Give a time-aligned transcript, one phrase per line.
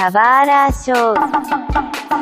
[0.00, 2.16] サバーラーショー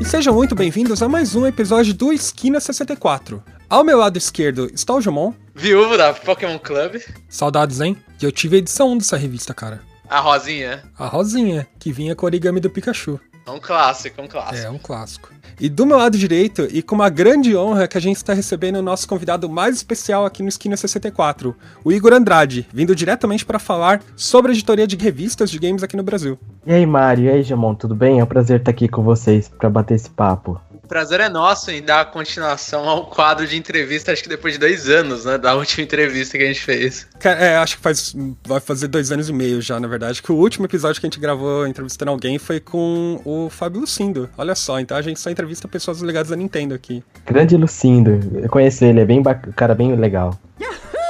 [0.00, 3.42] E sejam muito bem-vindos a mais um episódio do Esquina 64.
[3.68, 5.32] Ao meu lado esquerdo está o Jomon.
[5.54, 7.02] Viúvo da Pokémon Club.
[7.28, 7.96] Saudades, hein?
[8.20, 9.80] E eu tive a edição 1 dessa revista, cara.
[10.08, 10.82] A Rosinha.
[10.98, 13.20] A Rosinha, que vinha com o origami do Pikachu.
[13.45, 14.67] É um clássico, um clássico.
[14.67, 15.29] É, um clássico.
[15.59, 18.77] E do meu lado direito, e com uma grande honra que a gente está recebendo
[18.77, 23.59] o nosso convidado mais especial aqui no Esquina 64, o Igor Andrade, vindo diretamente para
[23.59, 26.39] falar sobre a editoria de revistas de games aqui no Brasil.
[26.65, 28.19] E aí, Mário, e aí, Jamon, tudo bem?
[28.19, 30.59] É um prazer estar aqui com vocês para bater esse papo.
[30.83, 34.59] O prazer é nosso em dar continuação ao quadro de entrevista, acho que depois de
[34.59, 35.37] dois anos, né?
[35.37, 37.07] Da última entrevista que a gente fez.
[37.23, 38.13] É, acho que faz.
[38.45, 40.21] Vai fazer dois anos e meio já, na verdade.
[40.21, 44.29] Que o último episódio que a gente gravou entrevistando alguém foi com o Fábio Lucindo.
[44.37, 47.01] Olha só, então a gente só entrevista pessoas ligadas à Nintendo aqui.
[47.25, 49.53] Grande Lucindo, eu conheço ele, é bem bac...
[49.53, 50.37] cara bem legal.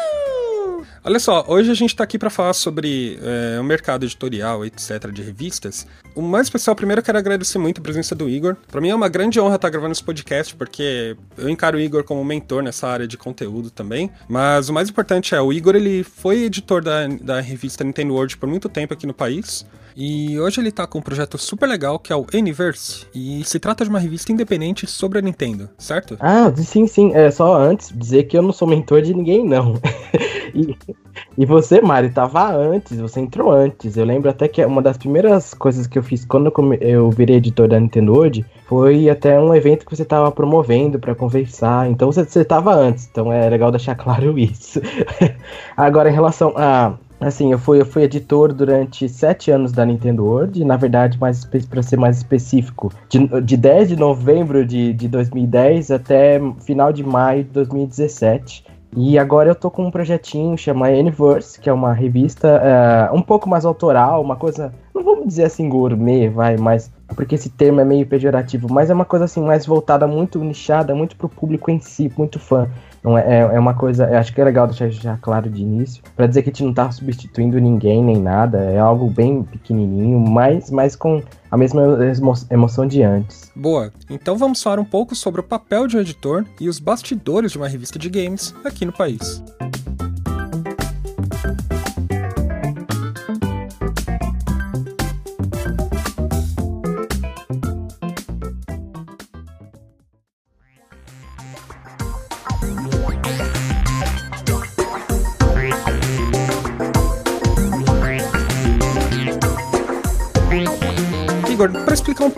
[1.06, 5.12] Olha só, hoje a gente tá aqui para falar sobre é, o mercado editorial, etc.,
[5.12, 5.86] de revistas.
[6.16, 8.56] O mais especial, primeiro, eu quero agradecer muito a presença do Igor.
[8.72, 12.06] Para mim é uma grande honra estar gravando esse podcast, porque eu encaro o Igor
[12.06, 14.10] como mentor nessa área de conteúdo também.
[14.30, 18.38] Mas o mais importante é, o Igor ele foi editor da, da revista Nintendo World
[18.38, 19.66] por muito tempo aqui no país.
[19.96, 23.06] E hoje ele tá com um projeto super legal que é o Universe.
[23.14, 26.18] E se trata de uma revista independente sobre a Nintendo, certo?
[26.20, 29.76] Ah, sim, sim, é só antes dizer que eu não sou mentor de ninguém, não.
[30.54, 30.76] e,
[31.38, 33.96] e você, Mário, tava antes, você entrou antes.
[33.98, 37.10] Eu lembro até que uma das primeiras coisas que eu fiz quando eu, come- eu
[37.12, 41.90] virei editor da Nintendo World foi até um evento que você tava promovendo pra conversar.
[41.90, 44.82] Então você, você tava antes, então é legal deixar claro isso.
[45.78, 46.94] Agora, em relação a.
[47.24, 51.46] Assim, eu fui, eu fui editor durante sete anos da Nintendo World, na verdade, mais
[51.46, 57.02] para ser mais específico, de, de 10 de novembro de, de 2010 até final de
[57.02, 58.66] maio de 2017.
[58.96, 63.22] E agora eu tô com um projetinho chama Universe, que é uma revista eh, um
[63.22, 67.80] pouco mais autoral, uma coisa, não vamos dizer assim gourmet, vai, mas porque esse termo
[67.80, 71.72] é meio pejorativo, mas é uma coisa assim mais voltada, muito nichada, muito pro público
[71.72, 72.68] em si, muito fã.
[73.04, 75.62] Não é, é, é uma coisa, eu acho que é legal deixar já claro de
[75.62, 79.44] início, pra dizer que a gente não tá substituindo ninguém nem nada, é algo bem
[79.44, 81.22] pequenininho, mas, mas com
[81.52, 83.52] a mesma emo- emoção de antes.
[83.56, 87.52] Boa, então vamos falar um pouco sobre o papel de um editor e os bastidores
[87.52, 89.44] de uma revista de games aqui no país.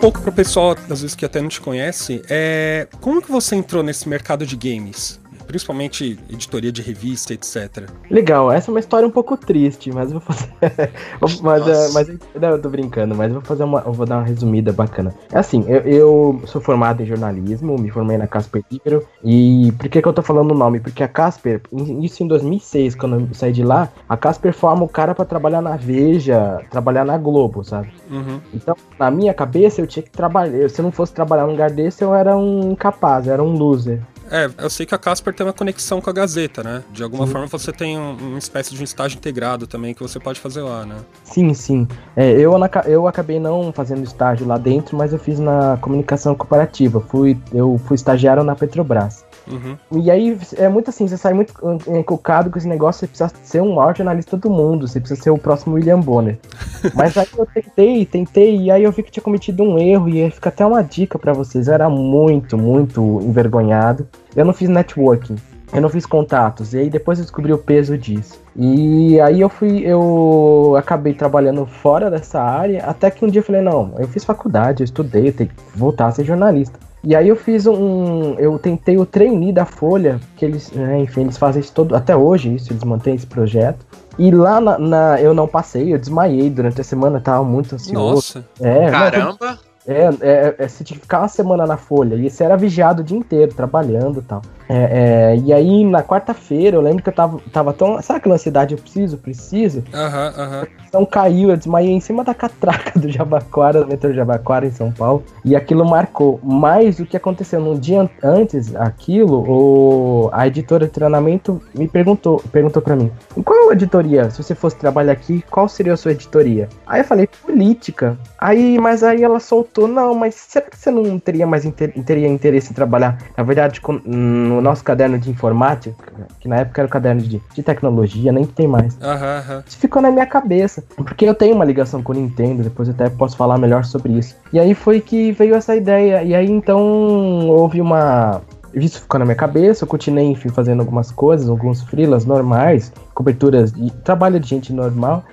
[0.06, 3.82] Pouco pro pessoal, às vezes que até não te conhece, é como que você entrou
[3.82, 5.18] nesse mercado de games?
[5.46, 7.88] Principalmente editoria de revista, etc.
[8.10, 10.50] Legal, essa é uma história um pouco triste, mas eu vou fazer.
[11.20, 11.70] mas, Nossa.
[11.70, 12.08] eh, mas
[12.40, 13.82] não, eu tô brincando, mas eu vou fazer uma.
[13.86, 15.14] Eu vou dar uma resumida bacana.
[15.32, 19.06] É assim, eu, eu sou formado em jornalismo, me formei na Casper Libero.
[19.24, 20.80] E por que, que eu tô falando o nome?
[20.80, 21.60] Porque a Casper,
[22.02, 25.62] isso em 2006, quando eu saí de lá, a Casper forma o cara pra trabalhar
[25.62, 27.88] na Veja, trabalhar na Globo, sabe?
[28.10, 28.40] Uhum.
[28.52, 30.68] Então, na minha cabeça, eu tinha que trabalhar.
[30.68, 33.56] Se eu não fosse trabalhar num lugar desse, eu era um incapaz, eu era um
[33.56, 34.00] loser.
[34.30, 36.82] É, eu sei que a Casper tem uma conexão com a Gazeta, né?
[36.90, 37.32] De alguma Sim.
[37.32, 40.62] forma você tem um- uma espécie de um estágio integrado também que você pode fazer
[40.62, 40.96] lá, né?
[41.24, 41.86] Sim, sim.
[42.16, 42.52] É, eu,
[42.86, 47.00] eu acabei não fazendo estágio lá dentro, mas eu fiz na comunicação corporativa.
[47.00, 49.24] Fui, eu fui estagiário na Petrobras.
[49.50, 50.02] Uhum.
[50.02, 51.54] E aí é muito assim, você sai muito
[51.88, 55.30] encucado com esse negócio, você precisa ser o maior jornalista do mundo, você precisa ser
[55.30, 56.38] o próximo William Bonner.
[56.94, 60.22] Mas aí eu tentei, tentei, e aí eu vi que tinha cometido um erro, e
[60.22, 61.68] aí fica até uma dica pra vocês.
[61.68, 64.08] Eu era muito, muito envergonhado.
[64.34, 65.36] Eu não fiz networking.
[65.72, 68.40] Eu não fiz contatos, e aí depois eu descobri o peso disso.
[68.54, 73.44] E aí eu fui, eu acabei trabalhando fora dessa área, até que um dia eu
[73.44, 76.78] falei, não, eu fiz faculdade, eu estudei, eu tenho que voltar a ser jornalista.
[77.08, 78.34] E aí eu fiz um.
[78.36, 81.94] Eu tentei o trainee da Folha, que eles, né, enfim, eles fazem isso todo.
[81.94, 83.86] Até hoje, isso, eles mantêm esse projeto.
[84.18, 88.14] E lá na, na- eu não passei, eu desmaiei durante a semana, tava muito ansioso.
[88.14, 88.44] Nossa.
[88.60, 89.58] É, não, Caramba!
[89.86, 92.16] é, é, é, você tinha que ficar uma semana na folha.
[92.16, 94.42] E você era vigiado o dia inteiro, trabalhando e tal.
[94.68, 98.00] É, é, e aí, na quarta-feira, eu lembro que eu tava, tava tão.
[98.02, 98.74] Sabe aquela ansiedade?
[98.74, 99.82] Eu preciso, preciso.
[99.94, 100.66] Aham, aham.
[100.88, 104.90] Então caiu, eu desmaiei em cima da catraca do Jabaquara, do metrô Jabaquara, em São
[104.90, 105.22] Paulo.
[105.44, 106.40] E aquilo marcou.
[106.42, 111.86] Mas o que aconteceu num dia an- antes, aquilo, o, a editora de treinamento me
[111.86, 113.10] perguntou, perguntou para mim:
[113.44, 116.68] qual editoria, se você fosse trabalhar aqui, qual seria a sua editoria?
[116.86, 118.16] Aí eu falei: política.
[118.38, 122.28] Aí, mas aí ela soltou: não, mas será que você não teria mais inter- teria
[122.28, 123.18] interesse em trabalhar?
[123.36, 125.96] Na verdade, com- no no nosso caderno de informática,
[126.40, 128.96] que na época era o caderno de, de tecnologia, nem tem mais.
[129.00, 129.62] Aham.
[129.66, 133.08] Isso ficou na minha cabeça, porque eu tenho uma ligação com o Nintendo, depois até
[133.08, 134.34] posso falar melhor sobre isso.
[134.52, 138.40] E aí foi que veio essa ideia, e aí então houve uma.
[138.76, 143.72] Isso ficou na minha cabeça, eu continuei, enfim, fazendo algumas coisas, alguns freelas normais, coberturas
[143.72, 145.24] de trabalho de gente normal.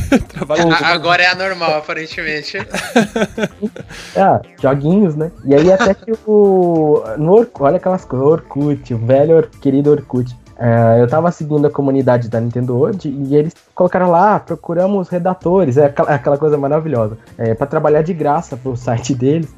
[0.82, 2.56] Agora é anormal, aparentemente.
[4.16, 5.30] Ah, joguinhos, né?
[5.44, 7.02] E aí até que o.
[7.18, 10.34] No Orkut, olha aquelas coisas, Orkut, o velho querido Orkut.
[10.58, 15.08] É, eu tava seguindo a comunidade da Nintendo World e eles colocaram lá, "Ah, procuramos
[15.08, 19.52] redatores, é aquela, aquela coisa maravilhosa, é, para trabalhar de graça pro site deles.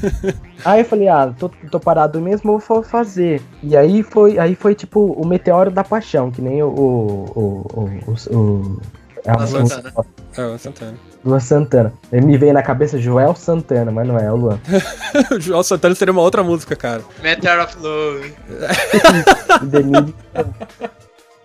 [0.64, 3.42] aí eu falei, ah, tô, tô parado mesmo, vou fazer.
[3.62, 8.10] E aí foi, aí foi tipo o meteoro da paixão, que nem o, o, o,
[8.10, 8.80] o- o-
[9.24, 10.06] é Luan um- Santana.
[10.36, 10.94] É, o Santana.
[11.24, 11.92] Luan Santana.
[12.12, 14.58] Ele me veio na cabeça Joel Santana, mas não é, é o Luan.
[15.36, 17.02] o João Santana seria uma outra música, cara.
[17.22, 18.34] Meteor of Love.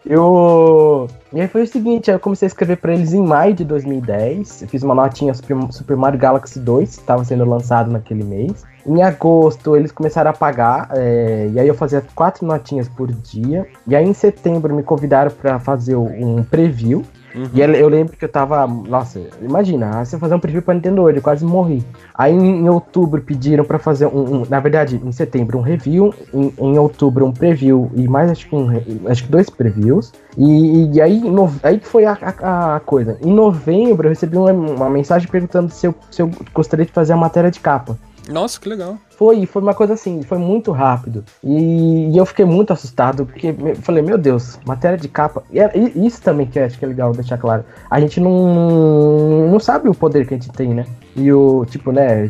[0.06, 0.14] e.
[0.14, 1.08] Eu.
[1.32, 4.64] E aí foi o seguinte, eu comecei a escrever pra eles em maio de 2010.
[4.64, 8.64] Eu fiz uma notinha Super, Super Mario Galaxy 2, que estava sendo lançado naquele mês.
[8.86, 13.66] Em agosto eles começaram a pagar, é, e aí eu fazia quatro notinhas por dia.
[13.88, 17.04] E aí em setembro me convidaram pra fazer um preview.
[17.36, 17.50] Uhum.
[17.54, 18.68] E eu lembro que eu tava.
[18.68, 21.84] Nossa, imagina, você fazer um preview pra Nintendo World, eu quase morri.
[22.14, 26.54] Aí em, outubro pediram pra fazer um, um- Na verdade, em setembro um review, em,
[26.60, 28.70] em outubro um preview e mais acho que, um,
[29.08, 30.12] acho que dois previews.
[30.38, 33.18] E, e aí, nove- aí que foi a, a- a coisa.
[33.24, 37.14] Em novembro eu recebi uma, uma mensagem perguntando se eu, se eu gostaria de fazer
[37.14, 37.98] a matéria de capa.
[38.30, 38.98] Nossa, que legal.
[39.18, 41.24] Foi, foi uma coisa assim, foi muito rápido.
[41.44, 45.44] E, e eu fiquei muito assustado, porque me- falei, meu Deus, matéria de capa.
[45.52, 47.64] E, é- e isso também que acho que é legal deixar claro.
[47.90, 50.86] A gente não, não sabe o poder que a gente tem, né?
[51.16, 52.30] E o, tipo, né?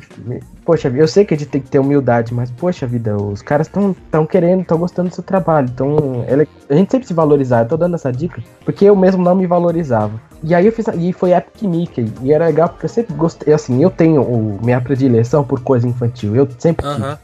[0.65, 3.68] Poxa, eu sei que a gente tem que ter humildade, mas, poxa vida, os caras
[3.68, 5.68] estão tão querendo, estão gostando do seu trabalho.
[5.74, 7.63] Então, é le- a gente sempre se valorizar.
[7.63, 10.19] Eu tô dando essa dica, porque eu mesmo não me valorizava.
[10.42, 12.12] E aí eu fiz, e foi Epic Mickey.
[12.21, 15.88] E era legal porque eu sempre gostei, assim, eu tenho o, minha predileção por coisa
[15.88, 16.36] infantil.
[16.36, 16.86] Eu sempre.
[16.86, 17.18] Aham.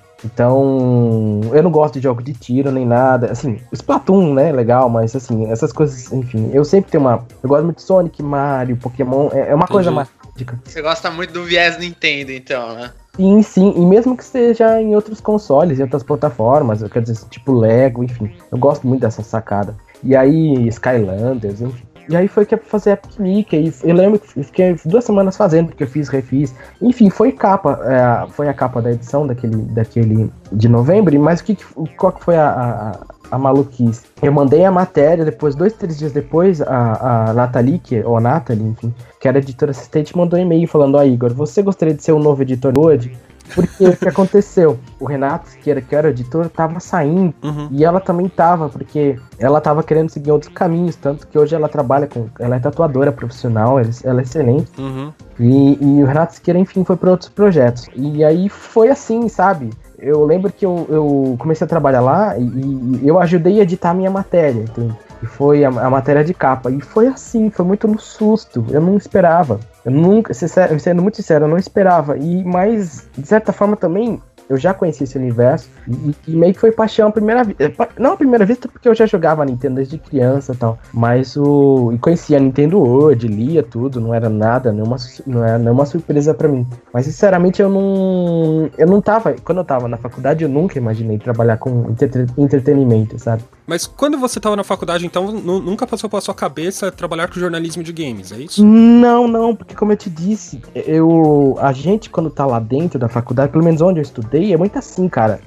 [0.54, 3.32] Então, eu não gosto de jogo de tiro nem nada.
[3.32, 7.26] Assim, o Splatoon, né, legal, mas assim, essas coisas, enfim, eu sempre tenho uma.
[7.42, 10.60] Eu gosto muito de Sonic, Mario, Pokémon, é, é uma coisa mágica.
[10.66, 12.92] Você gosta muito do viés Nintendo, então, né?
[13.20, 17.52] Sim, sim, e mesmo que seja em outros consoles, em outras plataformas, quer dizer, tipo
[17.52, 19.76] Lego, enfim, eu gosto muito dessa sacada.
[20.02, 21.84] E aí, Skylanders, enfim.
[22.08, 25.36] E aí foi que eu fazer Epic e eu lembro que eu fiquei duas semanas
[25.36, 26.56] fazendo, porque eu fiz, refiz.
[26.82, 31.44] Enfim, foi capa, é, foi a capa da edição daquele, daquele de novembro, mas o
[31.44, 31.58] que-
[31.98, 33.00] qual que foi a, a,
[33.32, 34.04] a maluquice?
[34.22, 38.22] Eu mandei a matéria, depois, dois, três dias depois, a, a Nathalie, que, ou a
[38.22, 42.04] Nathalie, enfim, que era editora assistente, mandou um e-mail falando, ó Igor, você gostaria de
[42.04, 43.18] ser o novo editor hoje?
[43.54, 44.78] Porque o que aconteceu?
[45.00, 47.68] O Renato, que era, que era o editor, tava saindo Uhum.
[47.72, 51.68] e ela também tava, porque ela tava querendo seguir outros caminhos, tanto que hoje ela
[51.68, 52.28] trabalha com.
[52.40, 54.72] Ela é tatuadora profissional, ela, ela é excelente.
[54.78, 55.12] Uhum.
[55.40, 57.88] E, e o Renato Siqueira, enfim, foi para outros projetos.
[57.96, 59.70] E aí foi assim, sabe?
[60.02, 63.92] Eu lembro que eu, eu comecei a trabalhar lá e, e eu ajudei a editar
[63.92, 64.96] a minha matéria, entende?
[65.22, 66.72] E foi a, a matéria de capa.
[66.72, 68.66] E foi assim, foi muito no susto.
[68.70, 69.60] Eu não esperava.
[69.84, 72.18] Eu nunca, sendo muito sincero, eu não esperava.
[72.18, 75.70] E mas, de certa forma também, eu já conheci esse universo.
[75.88, 77.72] E, e meio que foi paixão à primeira vista.
[77.98, 80.78] Não à primeira vista, porque eu já jogava Nintendo desde criança e tal.
[80.94, 81.92] Mas o.
[81.94, 86.34] E conhecia a Nintendo World, lia tudo, não era nada, nenhuma, não era nenhuma surpresa
[86.34, 86.66] pra mim.
[86.94, 88.70] Mas sinceramente eu não.
[88.78, 89.34] Eu não tava.
[89.44, 93.44] Quando eu tava na faculdade, eu nunca imaginei trabalhar com entrete- entretenimento, sabe?
[93.68, 97.40] Mas quando você tava na faculdade, então, nu- nunca passou pela sua cabeça trabalhar com
[97.40, 98.66] jornalismo de games, é isso?
[98.66, 101.56] Não, não, porque como eu te disse, eu.
[101.62, 104.78] A gente, quando tá lá dentro da faculdade, pelo menos onde eu estudei, é muito
[104.78, 105.40] assim, cara.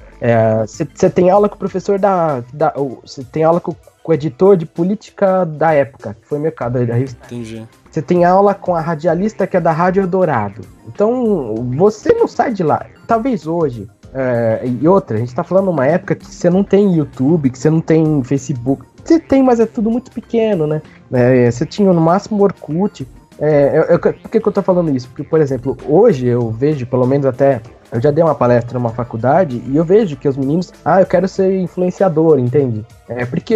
[0.65, 2.41] Você tem aula com o professor da.
[3.03, 6.93] Você tem aula com, com o editor de política da época, que foi mercado da
[6.93, 7.17] revista.
[7.25, 7.67] Entendi.
[7.91, 10.61] Você tem aula com a radialista que é da Rádio Eldorado.
[10.87, 12.85] Então, você não sai de lá.
[13.05, 13.87] Talvez hoje.
[14.13, 17.57] é, e outra, a gente tá falando uma época que você não tem YouTube, que
[17.57, 18.85] você não tem Facebook.
[19.03, 20.81] Você tem, mas é tudo muito pequeno, né?
[21.11, 23.05] É, você tinha no máximo Orkut.
[23.39, 25.07] É, eu- eu- por que, que eu tô falando isso?
[25.09, 27.61] Porque, por exemplo, hoje eu vejo, pelo menos até.
[27.91, 30.71] Eu já dei uma palestra numa faculdade e eu vejo que os meninos.
[30.83, 32.85] Ah, eu quero ser influenciador, entende?
[33.07, 33.55] É, porque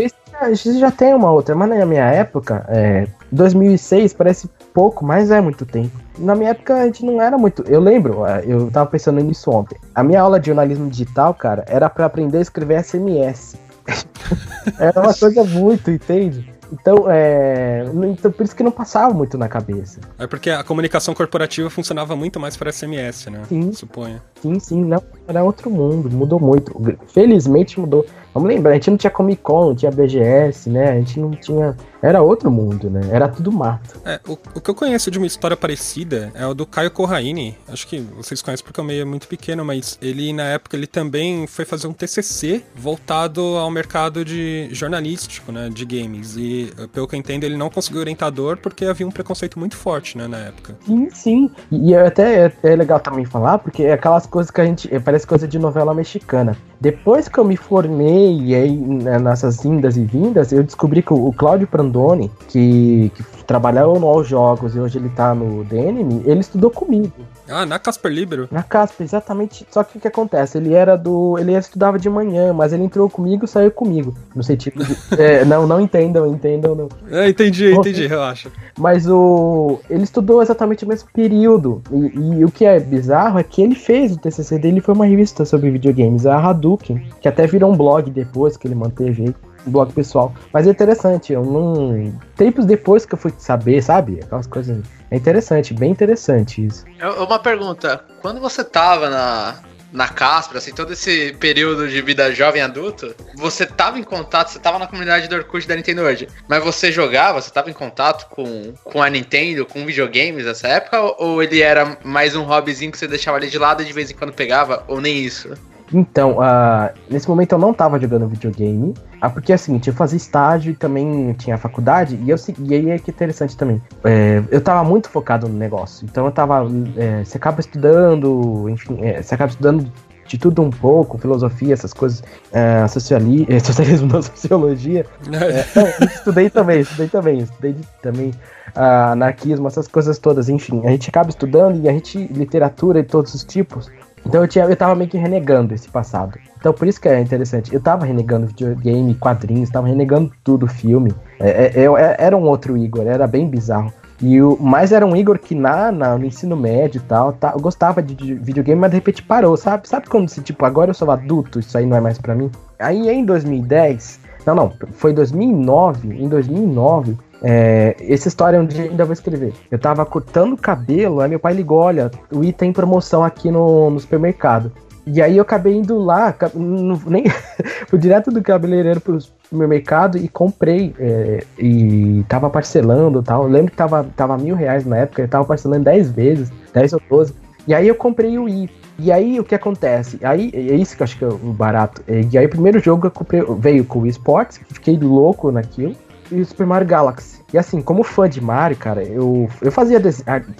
[0.51, 1.55] isso já- tem uma outra.
[1.55, 5.91] Mas na minha época, é, 2006 parece pouco, mas é muito tempo.
[6.19, 7.63] Na minha época a gente não era muito.
[7.67, 9.77] Eu lembro, eu tava pensando nisso ontem.
[9.95, 13.55] A minha aula de jornalismo digital, cara, era pra aprender a escrever SMS.
[14.79, 16.51] era uma coisa muito, entende?
[16.71, 17.85] Então, é.
[18.09, 19.99] Então, por isso que não passava muito na cabeça.
[20.17, 23.43] É porque a comunicação corporativa funcionava muito mais para SMS, né?
[23.47, 23.71] Sim.
[23.73, 24.21] Suponho.
[24.41, 25.01] Sim, sim, não.
[25.27, 26.75] Era outro mundo, mudou muito.
[27.07, 28.05] Felizmente mudou.
[28.37, 30.91] Vamos lembrar, a gente não tinha Comic Con, não tinha BGS, né?
[30.91, 31.75] A gente não tinha.
[31.99, 33.01] Era outro mundo, né?
[33.11, 33.99] Era tudo mato.
[34.05, 37.57] É, o, o que eu conheço de uma história parecida é o do Caio Corraine.
[37.67, 40.85] Acho que vocês conhecem porque o meio é muito pequeno, mas ele, na época, ele
[40.85, 45.71] também foi fazer um TCC voltado ao mercado de jornalístico, né?
[45.73, 46.37] De games.
[46.37, 50.15] E, pelo que eu entendo, ele não conseguiu orientador porque havia um preconceito muito forte,
[50.15, 50.27] né?
[50.27, 50.75] Na época.
[50.85, 51.51] Sim, sim.
[51.71, 54.65] E, e é até é, é legal também falar, porque é aquelas coisas que a
[54.65, 54.93] gente.
[54.93, 56.55] é, Parece coisa de novela mexicana.
[56.79, 61.13] Depois que eu me formei e aí né, nessas indas e vindas, eu descobri que
[61.13, 65.63] o, o Cláudio Prandoni, que, que trabalhava no All Jogos e hoje ele tá no
[65.63, 67.13] DNM, ele estudou comigo.
[67.49, 68.49] Ah, na Casper Libero?
[68.51, 69.65] Na Casper, exatamente.
[69.71, 70.57] Só que o que acontece?
[70.57, 71.37] Ele era do.
[71.39, 74.13] Ele estudava de manhã, mas ele entrou comigo e saiu comigo.
[74.35, 74.97] No sentido de.
[75.17, 76.89] é, não, não entendam, entendam, não.
[77.09, 78.51] É, entendi, entendi, relaxa.
[78.77, 79.79] Mas o.
[79.89, 81.81] Ele estudou exatamente o mesmo período.
[81.89, 85.05] E, e o que é bizarro é que ele fez o TCC dele foi uma
[85.05, 89.35] revista sobre videogames, a Hadouken, que até virou um blog depois que ele manteve aí.
[89.69, 90.33] Blog pessoal.
[90.53, 92.13] Mas é interessante, eu não.
[92.35, 94.19] Tempos depois que eu fui saber, sabe?
[94.23, 94.83] Aquelas coisas.
[95.09, 96.83] É interessante, bem interessante isso.
[97.17, 99.55] Uma pergunta, quando você tava na,
[99.91, 104.59] na Casper, assim, todo esse período de vida jovem adulto, você tava em contato, você
[104.59, 108.27] tava na comunidade do Orkut da Nintendo hoje, mas você jogava, você tava em contato
[108.29, 112.91] com, com a Nintendo, com videogames nessa época, ou, ou ele era mais um hobbyzinho
[112.91, 115.53] que você deixava ali de lado e de vez em quando pegava, ou nem isso?
[115.93, 118.93] Então, ah, nesse momento eu não tava jogando videogame.
[119.21, 122.73] Ah, porque é o seguinte, eu fazia estágio e também tinha faculdade, e, eu, e
[122.75, 123.81] aí é que é interessante também.
[124.03, 126.05] É, eu tava muito focado no negócio.
[126.05, 126.67] Então eu tava.
[126.97, 129.91] é, você acaba estudando, enfim, é, você acaba estudando
[130.27, 135.05] de tudo um pouco, filosofia, essas coisas, é, sociali, é, socialismo não, sociologia.
[135.31, 138.31] É, não, estudei também, estudei também, estudei de- também
[138.75, 140.81] ah, anarquismo, essas coisas todas, enfim.
[140.85, 143.89] A gente acaba estudando e a gente, literatura de todos os tipos.
[144.27, 146.37] Então eu, tinha, eu tava meio que renegando esse passado.
[146.59, 147.73] Então por isso que é interessante.
[147.73, 151.13] Eu tava renegando videogame, quadrinhos, tava renegando tudo, filme.
[151.39, 153.91] É, é, eu- é- era um outro Igor, era bem bizarro.
[154.21, 157.53] E o, mas era um Igor que na, na- no ensino médio e tal, tá,
[157.55, 159.87] eu gostava de, de videogame, mas de repente parou, sabe?
[159.87, 162.49] Sabe quando você, tipo, agora eu sou adulto, isso aí não é mais pra mim?
[162.79, 169.05] Aí em 2010, não, não, foi 2009, em 2009, é, essa história um dia ainda
[169.05, 169.53] vou escrever.
[169.69, 173.89] Eu tava cortando cabelo, aí meu pai ligou, olha, o I tem promoção aqui no,
[173.89, 174.71] no supermercado.
[175.05, 177.25] E aí eu acabei indo lá, não- nem
[177.87, 180.93] fui direto do cabeleireiro pro supermercado e comprei.
[180.99, 183.43] é, e tava parcelando tal.
[183.43, 186.93] Eu lembro que tava, tava mil reais na época, eu tava parcelando 10 vezes, 10
[186.93, 187.33] ou 12.
[187.67, 188.69] E aí eu comprei o I.
[188.99, 190.19] E aí o que acontece?
[190.23, 192.03] Aí é isso que eu acho que é o barato.
[192.07, 195.95] E aí o primeiro jogo eu comprei, veio com o Wii Sports, fiquei louco naquilo.
[196.31, 197.37] E o Super Mario Galaxy.
[197.53, 200.01] E assim, como fã de Mario, cara, eu, eu fazia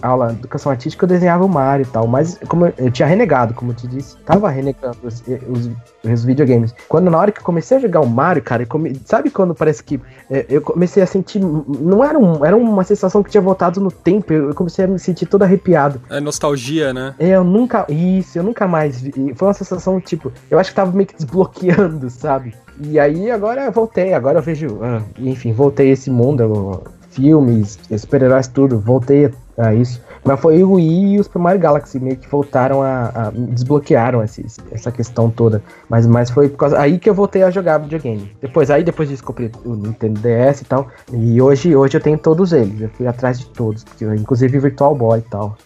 [0.02, 3.06] aula de educação artística, eu desenhava o Mario e tal, mas como eu, eu tinha
[3.06, 5.70] renegado, como eu te disse, tava renegando os, os,
[6.10, 6.74] os videogames.
[6.88, 9.84] Quando na hora que eu comecei a jogar o Mario, cara, come- sabe quando parece
[9.84, 10.00] que
[10.32, 13.92] é, eu comecei a sentir, não era, um, era uma sensação que tinha voltado no
[13.92, 16.02] tempo, eu eu comecei a me sentir todo arrepiado.
[16.10, 17.14] É nostalgia, né?
[17.20, 17.86] É, Eu nunca.
[17.90, 19.12] Isso, eu nunca mais vi.
[19.36, 22.56] Foi uma sensação, tipo, eu acho que tava meio que desbloqueando, sabe?
[22.80, 24.80] E aí agora eu voltei, agora eu vejo.
[24.82, 30.02] ah, enfim, voltei esse mundo, filmes, super-heróis, tudo, voltei a isso.
[30.24, 33.06] Mas foi o Wii e o Super Mario Galaxy meio que voltaram a.
[33.16, 35.64] a desbloquearam esse- essa questão toda.
[35.90, 36.78] Mas, mas foi por causa.
[36.80, 38.30] Aí que eu voltei a jogar videogame.
[38.42, 40.88] Depois, aí depois disso comprei o Nintendo DS e tal.
[41.14, 42.82] E hoje, hoje eu tenho todos eles.
[42.82, 43.84] Eu fui atrás de todos.
[43.86, 45.58] Porque, inclusive Virtual Boy e tal.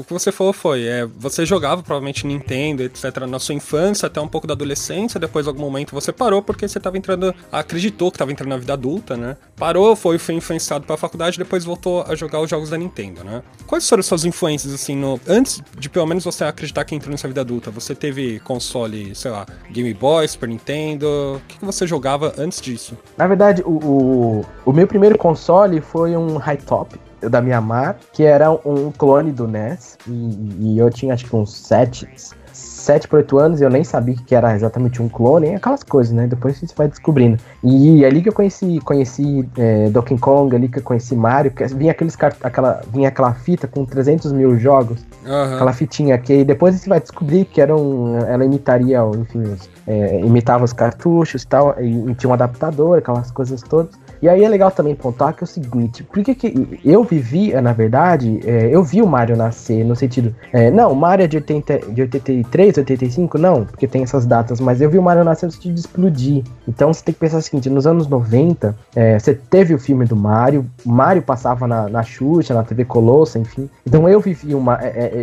[0.00, 4.18] O que você falou foi, é, você jogava provavelmente Nintendo, etc, na sua infância, até
[4.18, 8.14] um pouco da adolescência, depois algum momento você parou porque você estava entrando, acreditou que
[8.16, 9.36] estava entrando na vida adulta, né?
[9.56, 13.42] Parou, foi, foi influenciado pela faculdade, depois voltou a jogar os jogos da Nintendo, né?
[13.66, 17.10] Quais foram as suas influências, assim, no, antes de pelo menos você acreditar que entrou
[17.10, 17.70] nessa vida adulta?
[17.70, 22.58] Você teve console, sei lá, Game Boy, Super Nintendo, o que, que você jogava antes
[22.58, 22.96] disso?
[23.18, 26.98] Na verdade, o, o, o meu primeiro console foi um high top
[27.28, 29.98] da Miamar, que era um clone do NES.
[30.06, 32.08] E, e eu tinha acho que uns 7,
[32.52, 36.12] 7 por 8 anos e eu nem sabia que era exatamente um clone, aquelas coisas,
[36.12, 36.26] né?
[36.26, 37.38] Depois você vai descobrindo.
[37.62, 41.64] E ali que eu conheci, conheci é, Donkey Kong, ali que eu conheci Mario, que
[41.68, 45.04] vinha, aqueles, aquela, vinha aquela fita com 300 mil jogos.
[45.26, 45.54] Aham.
[45.56, 50.20] Aquela fitinha que depois você vai descobrir que era um, ela imitaria, enfim, os- é,
[50.20, 53.94] imitava os cartuchos e tal, e, e tinha um adaptador, aquelas coisas todas.
[54.22, 56.36] E aí é legal também pontuar que é o seguinte, por que
[56.84, 60.92] eu vivi, é, na verdade, é, eu vi o Mario nascer, no sentido, é, não,
[60.92, 63.38] o Mario é de, 80, de 83, 1975?
[63.38, 66.44] Não, porque tem essas datas, mas eu vi o Mario nascer antes de explodir.
[66.68, 70.04] Então você tem que pensar o seguinte: nos anos 90, é, você teve o filme
[70.04, 73.68] do Mario, Mario passava na, na Xuxa, na TV Colossa, enfim.
[73.86, 74.78] Então eu vivi uma.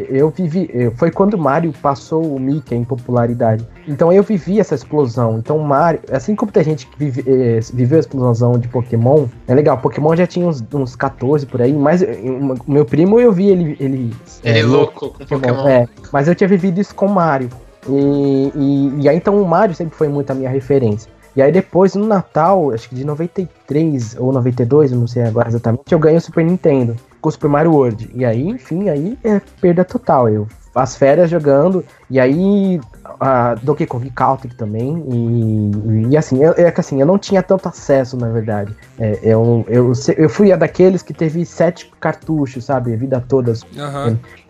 [0.10, 0.70] Eu vivi.
[0.96, 3.66] Foi quando o Mario passou o Mickey em popularidade.
[3.88, 5.38] Então eu vivi essa explosão.
[5.38, 8.87] Então Mario, assim como tem gente que vive, eh, viveu a explosão de Pokémon,
[9.48, 9.78] é legal.
[9.78, 13.50] Pokémon já tinha uns, uns 14 por aí, mas eh, o meu primo eu vi
[13.50, 13.78] ele.
[13.80, 14.14] Ele,
[14.44, 15.68] Ele é, é louco com Pokémon.
[15.68, 17.50] É, mas eu tinha vivido isso com o Mario.
[17.90, 21.10] E, e, e aí então o Mario sempre foi muito a minha referência.
[21.36, 25.48] E aí depois, no Natal, acho que de 93 ou 92, eu não sei agora
[25.48, 28.10] exatamente, eu ganhei o Super Nintendo com o Super Mario World.
[28.16, 30.28] E aí, enfim, aí é perda total.
[30.30, 32.80] Eu as férias jogando, e aí
[33.20, 37.42] a Donkey Kong Country também, e, e assim, eu, é que assim, eu não tinha
[37.42, 38.76] tanto acesso, na verdade.
[39.00, 43.54] É, eu, eu, eu fui a daqueles que teve sete cartuchos, sabe, a vida toda.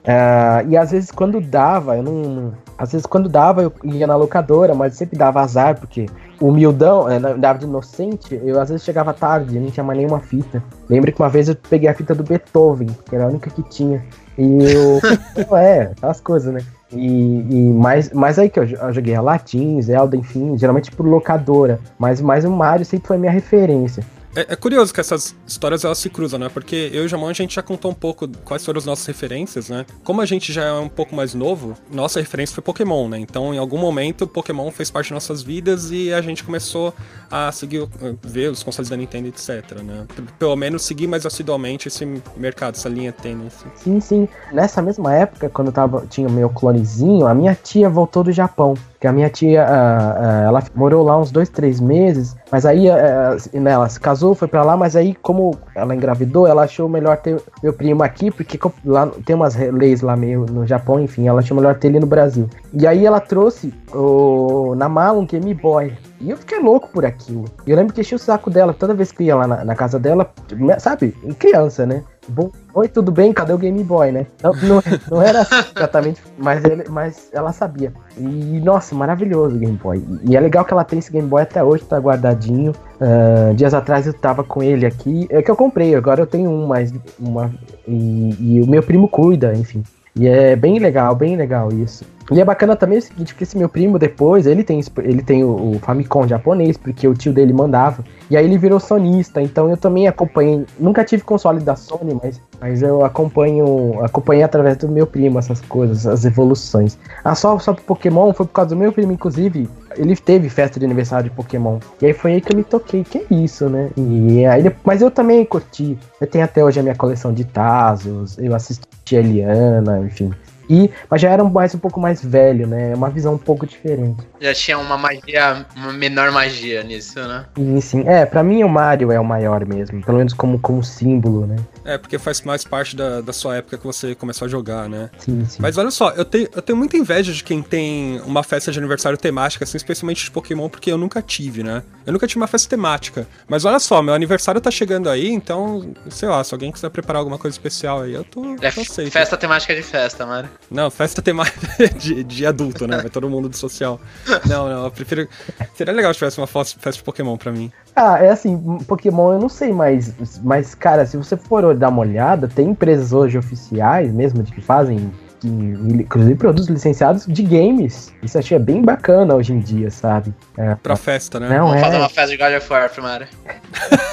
[0.05, 2.53] Ah, e às vezes quando dava, eu não.
[2.77, 6.05] Às vezes quando dava, eu ia na locadora, mas sempre dava azar, porque
[6.39, 9.97] o humildão, é, na- dava de inocente, eu às vezes chegava tarde, não tinha mais
[9.97, 10.63] nenhuma fita.
[10.89, 13.63] Lembro que uma vez eu peguei a fita do Beethoven, que era a única que
[13.63, 14.01] tinha.
[14.37, 14.99] E eu.
[15.57, 16.61] É, aquelas coisas, né?
[16.91, 21.05] E, e mais, mais aí que eu, eu joguei a Latin, Zelda, enfim, geralmente por
[21.05, 21.79] locadora.
[21.99, 24.03] Mas, mas o Mario sempre foi minha referência.
[24.37, 26.47] É, é curioso que essas histórias elas se cruzam, né?
[26.47, 29.03] Porque eu e o Jamon a gente já contou um pouco quais foram as nossas
[29.07, 29.83] referências, né?
[30.03, 33.17] Como a gente já é um pouco mais novo, nossa referência foi Pokémon, né?
[33.17, 36.93] Então, em algum momento, Pokémon fez parte de nossas vidas e a gente começou
[37.31, 37.89] a seguir, o-
[38.21, 40.05] ver os consoles da Nintendo, etc, né?
[40.37, 42.05] Pelo menos seguir mais assiduamente esse
[42.37, 43.47] mercado, essa linha tênis.
[43.47, 43.69] assim.
[43.75, 44.29] Sim, sim.
[44.53, 48.31] Nessa mesma época, quando eu tava, tinha o meu clonezinho, a minha tia voltou do
[48.31, 48.75] Japão.
[48.99, 52.89] Que a minha tia, ah, ah, ela morou lá uns dois, três meses, mas aí
[52.89, 56.87] ah, né, ela se casou, foi pra lá, mas aí como ela engravidou, ela achou
[56.87, 61.27] melhor ter meu primo aqui, porque lá tem umas leis lá meio no Japão, enfim,
[61.27, 62.49] ela achou melhor ter ele no Brasil.
[62.73, 65.93] E aí ela trouxe o, na mala um Game Boy.
[66.19, 67.45] E eu fiquei louco por aquilo.
[67.65, 69.99] Eu lembro que enchi o saco dela toda vez que ia lá na, na casa
[69.99, 70.31] dela,
[70.79, 72.03] sabe, criança, né?
[72.27, 73.31] Bom, oi, tudo bem?
[73.31, 74.25] Cadê o Game Boy, né?
[74.43, 77.93] Não, não, não era exatamente, mas, ele, mas ela sabia.
[78.17, 80.03] E, nossa, maravilhoso o Game Boy.
[80.23, 82.73] E, é legal que ela tem esse Game Boy até hoje, tá guardadinho.
[82.99, 85.27] Ah, dias atrás eu tava com ele aqui.
[85.29, 87.51] É que eu comprei, agora eu tenho um, mas uma.
[87.87, 89.83] E, e o meu primo cuida, enfim.
[90.15, 92.03] E é bem legal, bem legal isso.
[92.29, 95.43] E é bacana também o seguinte, porque esse meu primo depois, ele tem, ele tem
[95.43, 98.03] o, o Famicom japonês, porque o tio dele mandava.
[98.29, 100.65] E aí ele virou sonista, então eu também acompanhei.
[100.77, 104.03] Nunca tive console da Sony, mas, mas eu acompanho.
[104.03, 106.97] Acompanhei através do meu primo essas coisas, as evoluções.
[107.23, 109.69] Ah, só, só pro Pokémon, foi por causa do meu primo, inclusive.
[109.95, 111.79] Ele teve festa de aniversário de Pokémon.
[112.01, 113.89] E aí foi aí que eu me toquei, que é isso, né?
[113.95, 115.97] E aí, mas eu também curti.
[116.19, 120.31] Eu tenho até hoje a minha coleção de Tazos, eu assisti a Eliana, enfim.
[120.69, 122.93] E, mas já era um- mais um pouco mais velho, né?
[122.95, 124.17] Uma visão um pouco diferente.
[124.41, 127.45] Já tinha uma magia, uma menor magia nisso, né?
[127.57, 130.83] E sim, é, pra mim o Mario é o maior mesmo, pelo menos como, como
[130.83, 131.55] símbolo, né?
[131.87, 135.09] É, porque faz mais parte da, da sua época que você começou a jogar, né?
[135.19, 135.57] Sim, sim.
[135.61, 138.77] Mas olha só, eu tenho, eu tenho muita inveja de quem tem uma festa de
[138.77, 141.81] aniversário temática, assim, especialmente de Pokémon, porque eu nunca tive, né?
[142.05, 143.25] Eu nunca tive uma festa temática.
[143.47, 147.19] Mas olha só, meu aniversário tá chegando aí, então, sei lá, se alguém quiser preparar
[147.19, 149.11] alguma coisa especial aí, eu tô, É tô aceito.
[149.11, 150.49] festa temática de festa, mano.
[150.69, 152.97] Não, festa temática de, de adulto, né?
[152.97, 153.99] Vai todo mundo do social.
[154.45, 155.27] Não, não, eu prefiro.
[155.75, 157.71] Seria legal se tivesse uma festa de Pokémon pra mim.
[157.95, 161.99] Ah, é assim, Pokémon eu não sei, mas, mas cara, se você for dar uma
[162.01, 168.13] olhada, tem empresas hoje oficiais mesmo de que fazem, que, inclusive produtos licenciados de games.
[168.23, 170.33] Isso eu achei bem bacana hoje em dia, sabe?
[170.57, 171.49] É, Pra festa, né?
[171.49, 171.99] não Vamos fazer é.
[171.99, 173.27] uma festa de God of War, primário.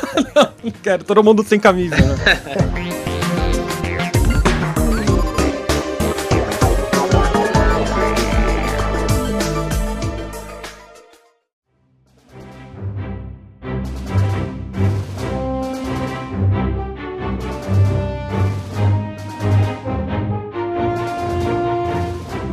[0.82, 2.14] Quero todo mundo sem camisa, né?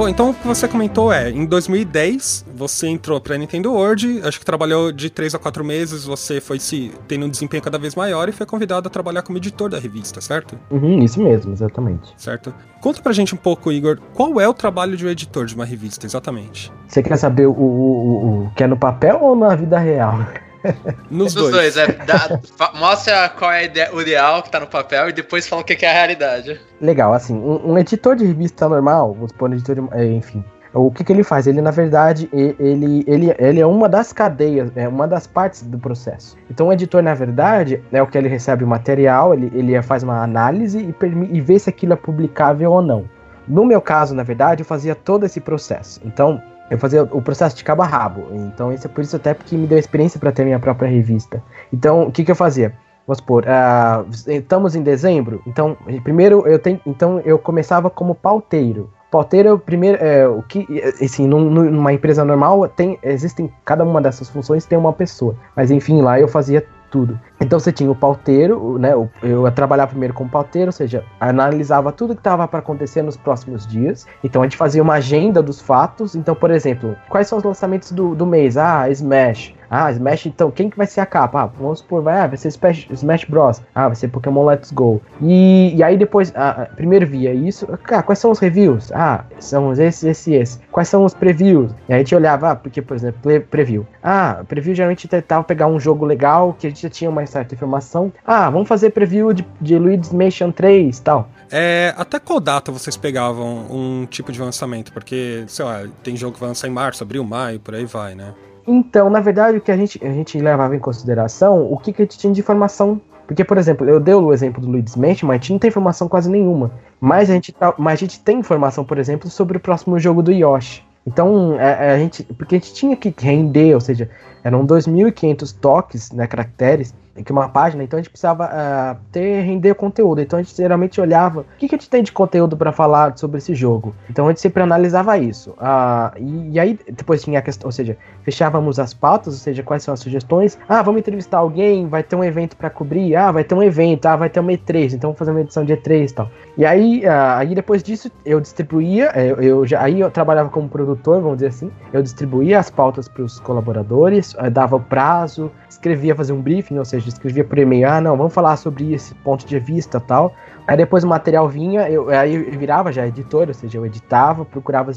[0.02, 4.40] Bom, então o que você comentou é, em 2010 você entrou pra Nintendo World, acho
[4.40, 7.94] que trabalhou de 3 a 4 meses, você foi se tendo um desempenho cada vez
[7.94, 10.58] maior e foi convidado a trabalhar como editor da revista, certo?
[10.72, 12.16] Uhum, isso mesmo, exatamente.
[12.18, 12.52] Certo.
[12.82, 15.66] Conta pra gente um pouco, Igor, qual é o trabalho de um editor de uma
[15.66, 16.74] revista, exatamente?
[16.88, 20.18] Você quer saber o, o, o, o que é no papel ou na vida real?
[21.10, 21.88] Nos Dos dois, é.
[22.06, 25.66] dá- fa- mostra qual é o ideal que tá no papel e depois fala o
[25.66, 26.60] que que é a realidade.
[26.80, 30.44] Legal, assim, um, um editor de revista normal, vamos supor, um editor de, é, enfim,
[30.74, 31.48] o que, que ele faz?
[31.48, 35.78] Ele, na verdade, ele, ele, ele é uma das cadeias, é uma das partes do
[35.78, 36.38] processo.
[36.50, 40.02] Então, o editor, na verdade, é o que ele recebe o material, ele, ele faz
[40.02, 43.04] uma análise e, permi- e vê se aquilo é publicável ou não.
[43.48, 46.00] no meu caso, na verdade, eu fazia todo esse processo.
[46.06, 46.42] Então,
[46.72, 48.28] eu fazia o processo de cabo a rabo.
[48.32, 51.44] Então, isso é por isso até porque me deu experiência para ter minha própria revista.
[51.72, 52.74] Então, o que, que eu fazia?
[53.06, 58.90] Vamos supor, uh, estamos em dezembro, então primeiro eu tenho, então eu começava como pauteiro.
[59.10, 60.66] Pauteiro é primeiro, é, o que,
[61.02, 65.72] assim, num, numa empresa normal tem, existem cada uma dessas funções tem uma pessoa, mas
[65.72, 67.20] enfim lá eu fazia tudo.
[67.42, 68.94] Então você tinha o pauteiro, né?
[68.94, 73.18] Eu ia trabalhar primeiro como pauteiro, ou seja, analisava tudo que estava para acontecer nos
[73.18, 74.06] próximos dias.
[74.24, 76.16] Então a gente fazia uma agenda dos fatos.
[76.16, 78.58] Então, por exemplo, quais são os lançamentos do, do mês?
[78.58, 79.56] Ah, Smash.
[79.74, 81.44] Ah, Smash, então, quem que vai ser a capa?
[81.44, 83.62] Ah, vamos supor, vai, ah, vai ser Smash, Smash Bros.
[83.74, 85.02] Ah, vai ser Pokémon Let's Go.
[85.22, 87.66] E, e aí depois, ah, primeiro via isso.
[87.90, 88.92] Ah, quais são os reviews?
[88.92, 90.62] Ah, são esses, esses, esses.
[90.70, 91.72] Quais são os previews?
[91.88, 93.88] E aí a gente olhava, ah, porque, por exemplo, preview.
[94.04, 97.56] Ah, preview geralmente tentava pegar um jogo legal que a gente já tinha uma certa
[97.56, 98.12] informação.
[98.26, 101.30] Ah, vamos fazer preview de, de Luigi's Mansion 3 e tal.
[101.52, 104.94] É, até qual data vocês pegavam um tipo de lançamento?
[104.94, 108.16] Porque, sei lá, tem jogo que vai lançar em março, abril, maio, por aí vai,
[108.16, 108.34] né?
[108.66, 112.02] Então, na verdade, o que a gente, a gente levava em consideração, o que, que
[112.02, 113.02] a gente tinha de informação.
[113.28, 115.70] Porque, por exemplo, eu dei o exemplo do Luigi's Mansion, mas a gente não tem
[115.70, 116.72] informação quase nenhuma.
[117.00, 120.22] Mas a gente, tá, mas a gente tem informação, por exemplo, sobre o próximo jogo
[120.22, 120.84] do Yoshi.
[121.06, 124.10] Então, a, é, é, a gente, porque a gente tinha que render, ou seja,
[124.44, 129.76] eram 2.500 toques, né, caracteres, que uma página, então a gente precisava uh, ter render
[129.76, 130.22] conteúdo.
[130.22, 133.18] Então a gente geralmente olhava o que, que a gente tem de conteúdo para falar
[133.18, 133.94] sobre esse jogo.
[134.10, 135.52] Então a gente sempre analisava isso.
[135.52, 139.62] Uh, e, e, aí depois tinha a questão, ou seja, fechávamos as pautas, ou seja,
[139.62, 140.58] quais são as sugestões.
[140.70, 143.16] Ah, vamos entrevistar alguém, vai ter um evento para cobrir.
[143.16, 145.66] Ah, vai ter um evento, ah, vai ter uma E3, então vamos fazer uma edição
[145.66, 146.30] de E3 e tal.
[146.58, 150.70] E aí, uh, aí depois disso eu distribuía, eu, eu já, aí eu trabalhava como
[150.70, 151.72] produtor, vamos dizer assim.
[151.92, 156.86] Eu distribuía as pautas para os colaboradores, dava o prazo, escrevia, fazia um briefing, ou
[156.86, 160.36] seja, escrevia por e-mail, ah, não, vamos falar sobre esse ponto de vista tal.
[160.68, 164.46] Aí depois o material vinha, eu, aí eu virava já editor, ou seja, eu editava,
[164.46, 164.92] procurava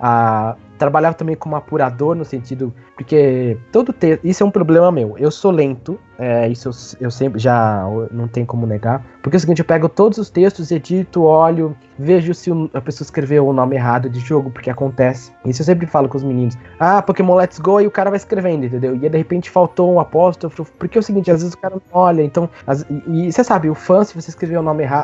[0.00, 0.56] a.
[0.78, 2.72] Trabalhava também como apurador no sentido.
[2.96, 4.24] Porque todo texto.
[4.24, 5.14] Isso é um problema meu.
[5.18, 6.00] Eu sou lento.
[6.18, 9.04] É, isso eu, eu, sempre já não tem como negar.
[9.22, 13.04] Porque é o seguinte, eu pego todos os textos, edito, olho, vejo se a pessoa
[13.04, 15.32] escreveu o nome errado de jogo, porque acontece.
[15.44, 16.58] Isso eu sempre falo com os meninos.
[16.78, 18.96] Ah, Pokémon Let's Go, e o cara vai escrevendo, entendeu?
[18.96, 20.66] E aí, de repente faltou um apóstrofo.
[20.78, 22.22] Porque é o seguinte, às vezes o cara não olha.
[22.22, 22.48] Então.
[22.66, 24.99] As, e, e você sabe, o fã, se você escrever o nome errado.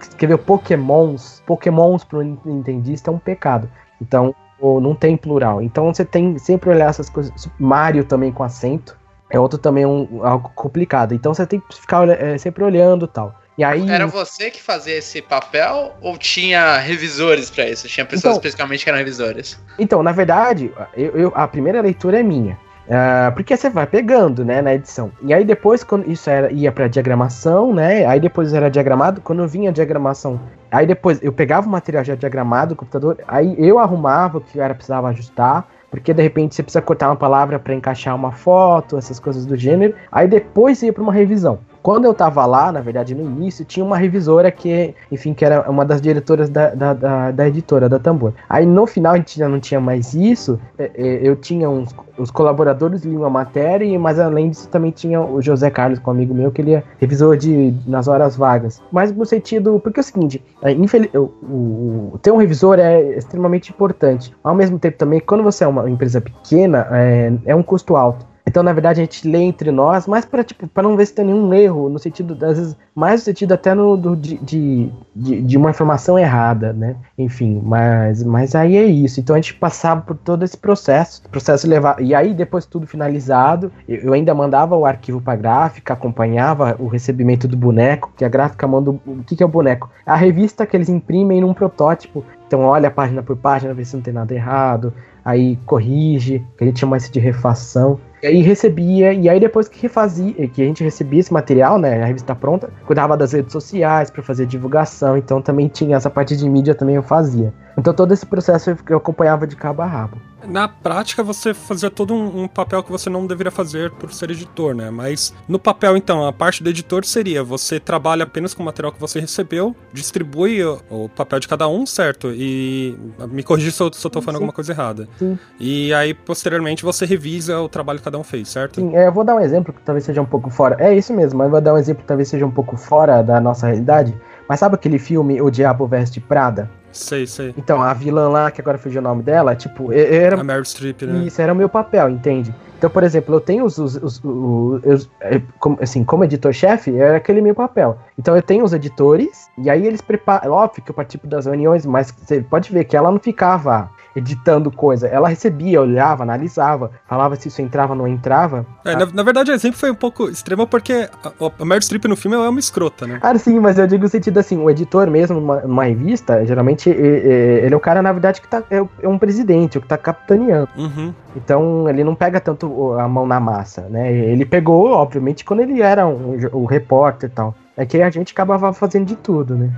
[0.00, 3.70] Escreveu Pokémons, Pokémons pro entendista é um pecado.
[4.00, 5.60] Então, não tem plural.
[5.62, 7.48] Então você tem sempre olhar essas coisas.
[7.58, 8.96] Mario também com acento.
[9.30, 11.14] É outro também um, algo complicado.
[11.14, 13.34] Então você tem que ficar é, sempre olhando tal.
[13.56, 17.86] E aí, Era você que fazia esse papel ou tinha revisores para isso?
[17.86, 19.60] Tinha pessoas então, especificamente que eram revisores?
[19.78, 22.58] Então, na verdade, eu, eu, a primeira leitura é minha.
[22.86, 25.10] Uh, porque você vai pegando, né, na edição.
[25.22, 29.46] E aí depois, quando isso era, ia pra diagramação, né, aí depois era diagramado, quando
[29.48, 30.38] vinha a diagramação,
[30.70, 34.60] aí depois eu pegava o material já diagramado do computador, aí eu arrumava o que
[34.60, 38.98] era precisava ajustar, porque de repente você precisa cortar uma palavra para encaixar uma foto,
[38.98, 41.60] essas coisas do gênero, aí depois ia para uma revisão.
[41.84, 45.70] Quando eu tava lá, na verdade, no início, tinha uma revisora que, enfim, que era
[45.70, 48.32] uma das diretoras da, da, da, da editora, da Tambor.
[48.48, 51.94] Aí no final a gente já não tinha mais isso, é, é, eu tinha uns.
[52.16, 56.14] Os colaboradores liam a matéria, mas além disso também tinha o José Carlos, com um
[56.14, 58.80] amigo meu, que ele é revisor de, nas horas vagas.
[58.90, 59.78] Mas no sentido.
[59.78, 64.34] Porque é o seguinte, é, infeliz, o, o, ter um revisor é extremamente importante.
[64.42, 68.24] Ao mesmo tempo também, quando você é uma empresa pequena, é, é um custo alto.
[68.46, 71.24] Então, na verdade, a gente lê entre nós, mas para tipo, não ver se tem
[71.24, 75.56] nenhum erro, no sentido, às vezes, mais no sentido até no, do, de, de, de,
[75.56, 76.94] uma informação errada, né?
[77.16, 79.18] Enfim, mas, mas aí é isso.
[79.18, 82.00] Então a gente passava por todo esse processo, processo levar.
[82.00, 87.48] E aí, depois tudo finalizado, eu ainda mandava o arquivo para gráfica, acompanhava o recebimento
[87.48, 88.90] do boneco, que a gráfica manda.
[88.90, 89.90] O que, que é o boneco?
[90.04, 92.22] A revista que eles imprimem num protótipo.
[92.46, 94.92] Então olha página por página, vê se não tem nada errado,
[95.24, 97.98] aí corrige, que a gente chama isso de refação.
[98.24, 102.02] E aí recebia, e aí depois que refazia, que a gente recebia esse material, né,
[102.02, 106.34] a revista pronta, cuidava das redes sociais para fazer divulgação, então também tinha essa parte
[106.34, 107.52] de mídia também eu fazia.
[107.76, 110.18] Então todo esse processo eu acompanhava de cabo a rabo.
[110.46, 114.30] Na prática, você fazia todo um, um, papel que você não deveria fazer por ser
[114.30, 114.90] editor, né?
[114.90, 118.92] Mas no papel, então, a parte do editor seria você trabalha apenas com o material
[118.92, 122.30] que você recebeu, distribui o, o papel de cada um, certo?
[122.32, 122.96] E
[123.30, 125.08] me corrija se eu, tô falando alguma coisa errada.
[125.18, 125.38] Sim.
[125.58, 128.80] E aí, posteriormente, você revisa o trabalho que cada um fez, certo?
[128.80, 130.76] Sim, é, eu vou dar um exemplo que talvez seja um pouco fora.
[130.78, 133.40] É isso mesmo, mas vou dar um exemplo que talvez seja um pouco fora da
[133.40, 134.14] nossa realidade.
[134.48, 136.68] Mas sabe aquele filme O Diabo Veste Prada?
[136.94, 137.52] Sei, sei.
[137.58, 140.40] Então, a vilã lá, que agora fugiu o nome dela, tipo, era.
[140.40, 141.24] A Meryl Streep, né?
[141.26, 142.54] Isso era o meu papel, entende?
[142.78, 143.78] Então, por exemplo, eu tenho os.
[143.78, 147.98] os, os- os- é, como- assim, como editor-chefe, era aquele meu papel.
[148.18, 150.52] Então, eu tenho os editores, e aí eles preparam.
[150.52, 154.70] Óbvio que eu participo das reuniões, mas você pode ver que ela não ficava editando
[154.70, 155.06] coisa.
[155.06, 158.66] Ela recebia, olhava, analisava, falava se isso entrava ou não entrava.
[158.84, 162.04] É, na, na verdade, o exemplo foi um pouco extremo porque a, a Meryl Streep
[162.06, 163.18] no filme é uma escrota, né?
[163.22, 166.90] Ah, sim, mas eu digo no sentido assim, o editor mesmo numa, numa revista, geralmente
[166.90, 169.96] ele é o cara, na verdade, que tá, é, é um presidente, o que tá
[169.96, 170.68] capitaneando.
[170.76, 171.14] Uhum.
[171.36, 174.12] Então ele não pega tanto a mão na massa, né?
[174.12, 177.54] Ele pegou, obviamente, quando ele era um, o repórter e tal.
[177.76, 179.68] É que a gente acabava fazendo de tudo, né?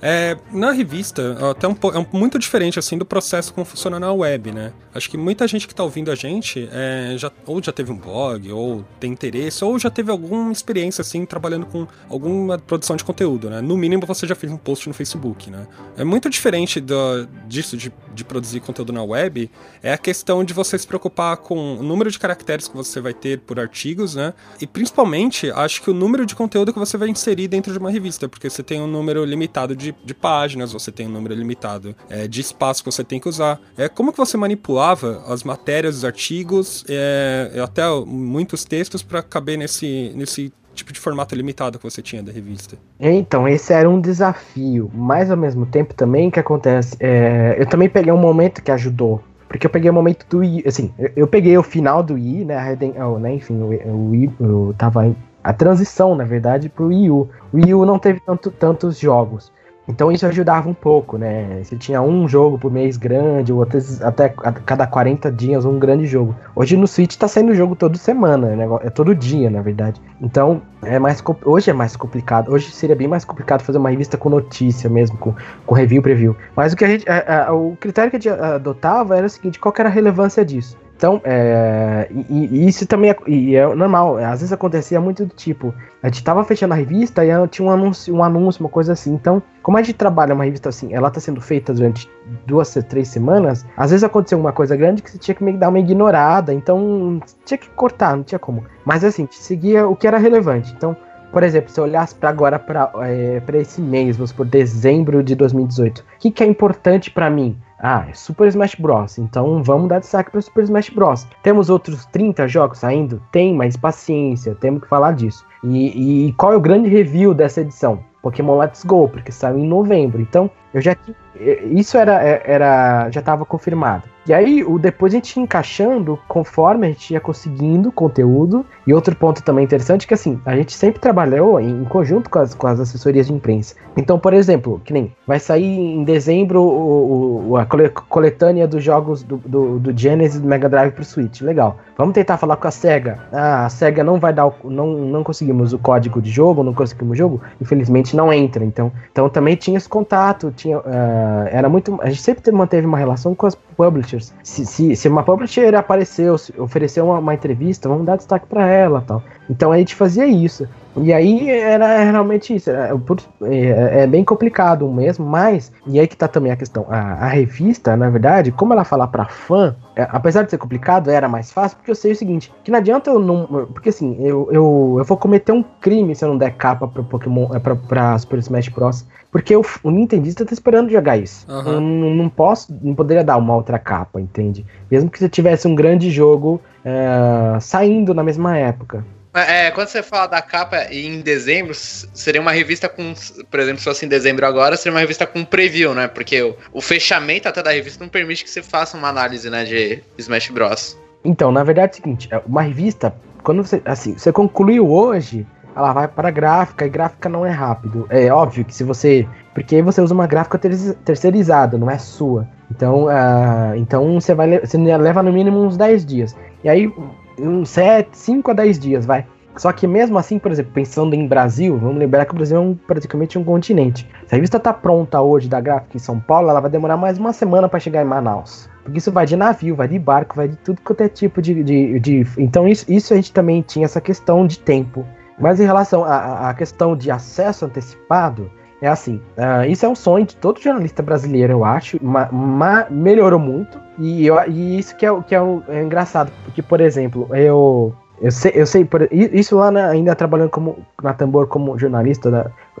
[0.00, 4.12] É, na revista, ó, até um, é muito diferente assim do processo como funciona na
[4.12, 4.72] web, né?
[4.94, 7.96] Acho que muita gente que tá ouvindo a gente é, já, ou já teve um
[7.96, 13.02] blog, ou tem interesse, ou já teve alguma experiência assim trabalhando com alguma produção de
[13.02, 13.60] conteúdo, né?
[13.60, 15.66] No mínimo você já fez um post no Facebook, né?
[15.96, 19.50] É muito diferente do- disso de, de produzir conteúdo na web,
[19.82, 23.12] é a questão de você se preocupar com o número de caracteres que você vai
[23.14, 24.32] ter por artigos, né?
[24.60, 27.90] E principalmente, acho que o número de conteúdo que você vai inserir dentro de uma
[27.90, 31.94] revista, porque você tem um número limitado de, de páginas, você tem um número limitado
[32.08, 33.60] é, de espaço que você tem que usar.
[33.76, 39.58] É, como que você manipulava as matérias, os artigos, é, até muitos textos para caber
[39.58, 42.76] nesse, nesse tipo de formato limitado que você tinha da revista?
[42.98, 47.88] Então, esse era um desafio, mas ao mesmo tempo também que acontece, é, eu também
[47.88, 51.26] peguei um momento que ajudou, porque eu peguei o momento do I, assim, eu, eu
[51.26, 52.56] peguei o final do I, né,
[52.98, 57.10] a oh, né enfim, o, o I, eu tava a transição, na verdade, pro Wii
[57.10, 57.28] U.
[57.52, 59.50] O Wii U não teve tanto, tantos jogos.
[59.88, 61.60] Então isso ajudava um pouco, né?
[61.64, 65.78] Você tinha um jogo por mês grande, ou outras- até a cada 40 dias um
[65.78, 66.36] grande jogo.
[66.54, 68.68] Hoje no Switch tá saindo jogo toda semana, né?
[68.82, 70.00] é todo dia, na verdade.
[70.20, 72.52] Então é mais hoje é mais complicado.
[72.52, 76.36] Hoje seria bem mais complicado fazer uma revista com notícia mesmo, com, com review, preview.
[76.54, 79.30] Mas o que a gente, a- a- o critério que a gente adotava era o
[79.30, 80.76] seguinte: qual era a relevância disso?
[80.98, 84.18] Então, é, e, e isso também é, e é normal.
[84.18, 87.70] Às vezes acontecia muito do tipo, a gente tava fechando a revista e tinha um
[87.70, 89.14] anúncio, um anúncio, uma coisa assim.
[89.14, 92.10] Então, como a gente trabalha uma revista assim, ela tá sendo feita durante
[92.44, 95.60] duas, três semanas, às vezes aconteceu uma coisa grande que você tinha que meio que
[95.60, 98.64] dar uma ignorada, então tinha que cortar, não tinha como.
[98.84, 100.74] Mas assim, seguia o que era relevante.
[100.76, 100.96] Então,
[101.32, 105.34] por exemplo, se eu olhasse para agora, para é, esse mês, vamos por dezembro de
[105.34, 107.56] 2018, o que, que é importante para mim?
[107.80, 109.18] Ah, é Super Smash Bros.
[109.18, 111.26] Então vamos dar destaque para Super Smash Bros.
[111.44, 113.22] Temos outros 30 jogos saindo?
[113.30, 115.44] Tem, mas paciência, temos que falar disso.
[115.62, 118.00] E, e qual é o grande review dessa edição?
[118.20, 120.20] Pokémon Let's Go, porque saiu em novembro.
[120.20, 121.27] Então, eu já ti- eh,
[121.72, 124.04] isso era, eh, era já estava confirmado.
[124.26, 128.62] E aí, o depois a gente ia encaixando conforme a gente ia conseguindo conteúdo.
[128.86, 132.28] E outro ponto também interessante é que assim, a gente sempre trabalhou em, em conjunto
[132.28, 133.74] com as, com as assessorias de imprensa.
[133.96, 138.84] Então, por exemplo, que nem vai sair em dezembro o, o- a cole- coletânea dos
[138.84, 141.40] jogos do, do, do Genesis do Mega Drive pro Switch.
[141.40, 141.78] Legal.
[141.96, 143.18] Vamos tentar falar com a SEGA.
[143.32, 146.74] Ah, a SEGA não vai dar o, não, não conseguimos o código de jogo, não
[146.74, 147.40] conseguimos o jogo.
[147.62, 148.62] Infelizmente não entra.
[148.62, 150.52] Então, então também tinha esse contato.
[150.54, 151.98] Tinha, ah, era muito.
[152.02, 154.34] A gente sempre manteve uma relação com as publishers.
[154.42, 159.02] Se, se, se uma publisher apareceu, ofereceu uma, uma entrevista, vamos dar destaque para ela
[159.06, 159.22] tal.
[159.48, 160.68] Então a gente fazia isso.
[161.00, 162.68] E aí era realmente isso.
[162.70, 165.72] era- por- É, é bem complicado mesmo, mas.
[165.86, 166.84] E aí que tá também a questão.
[166.90, 171.08] A, a revista, na verdade, como ela fala pra fã, é, apesar de ser complicado,
[171.10, 173.46] era mais fácil, porque eu sei o seguinte: que não adianta eu não.
[173.72, 177.04] Porque assim, eu, eu, eu vou cometer um crime se eu não der capa pro
[177.04, 177.54] Pokémon.
[177.54, 179.06] É, pra, pra Super Smash Bros.
[179.30, 181.44] Porque o, o Nintendista tá esperando jogar isso.
[181.50, 181.72] Aham.
[181.74, 184.64] Eu não, não posso, não poderia dar uma outra capa, entende?
[184.88, 189.04] Mesmo que você tivesse um grande jogo é, saindo na mesma época.
[189.34, 193.14] É, quando você fala da capa em dezembro, seria uma revista com,
[193.50, 196.08] por exemplo, se fosse em dezembro agora, seria uma revista com preview, né?
[196.08, 199.64] Porque o, o fechamento até da revista não permite que você faça uma análise, né,
[199.64, 200.96] de Smash Bros.
[201.24, 205.46] Então, na verdade é o seguinte, é, uma revista, quando você, assim, você concluiu hoje,
[205.76, 208.06] ela vai para gráfica, e gráfica não é rápido.
[208.10, 211.98] É óbvio que se você, porque aí você usa uma gráfica ter- terceirizada, não é
[211.98, 212.46] sua.
[212.70, 216.36] Então, ah, então você vai, você leva no mínimo uns 10 dias.
[216.62, 216.92] E aí,
[217.38, 219.26] uns 7, 5 a 10 dias, vai.
[219.56, 222.60] Só que mesmo assim, por exemplo, pensando em Brasil, vamos lembrar que o Brasil é
[222.60, 224.08] um, praticamente um continente.
[224.26, 227.18] Se a revista tá pronta hoje da gráfica em São Paulo, ela vai demorar mais
[227.18, 228.70] uma semana para chegar em Manaus.
[228.84, 231.64] Porque isso vai de navio, vai de barco, vai de tudo quanto é tipo de.
[231.64, 235.04] de, de- então, isso, isso a gente também tinha essa questão de tempo.
[235.40, 240.26] Mas em relação à questão de acesso antecipado, é assim: ah, isso é um sonho
[240.26, 243.78] de todo jornalista brasileiro, eu acho, mas melhorou muito.
[243.98, 247.92] E, eu- e isso que, é, que é, o- é engraçado, porque, por exemplo, eu.
[248.20, 252.28] Eu sei, eu sei por, isso lá na- ainda trabalhando como, na Tambor como jornalista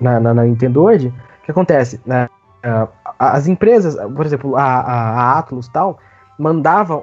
[0.00, 2.00] na, na, na Nintendo hoje, o que acontece?
[2.04, 2.28] né?
[2.66, 2.88] uh,
[3.20, 5.98] as empresas, por exemplo, a, a, a Atlus tal,
[6.38, 7.02] mandava,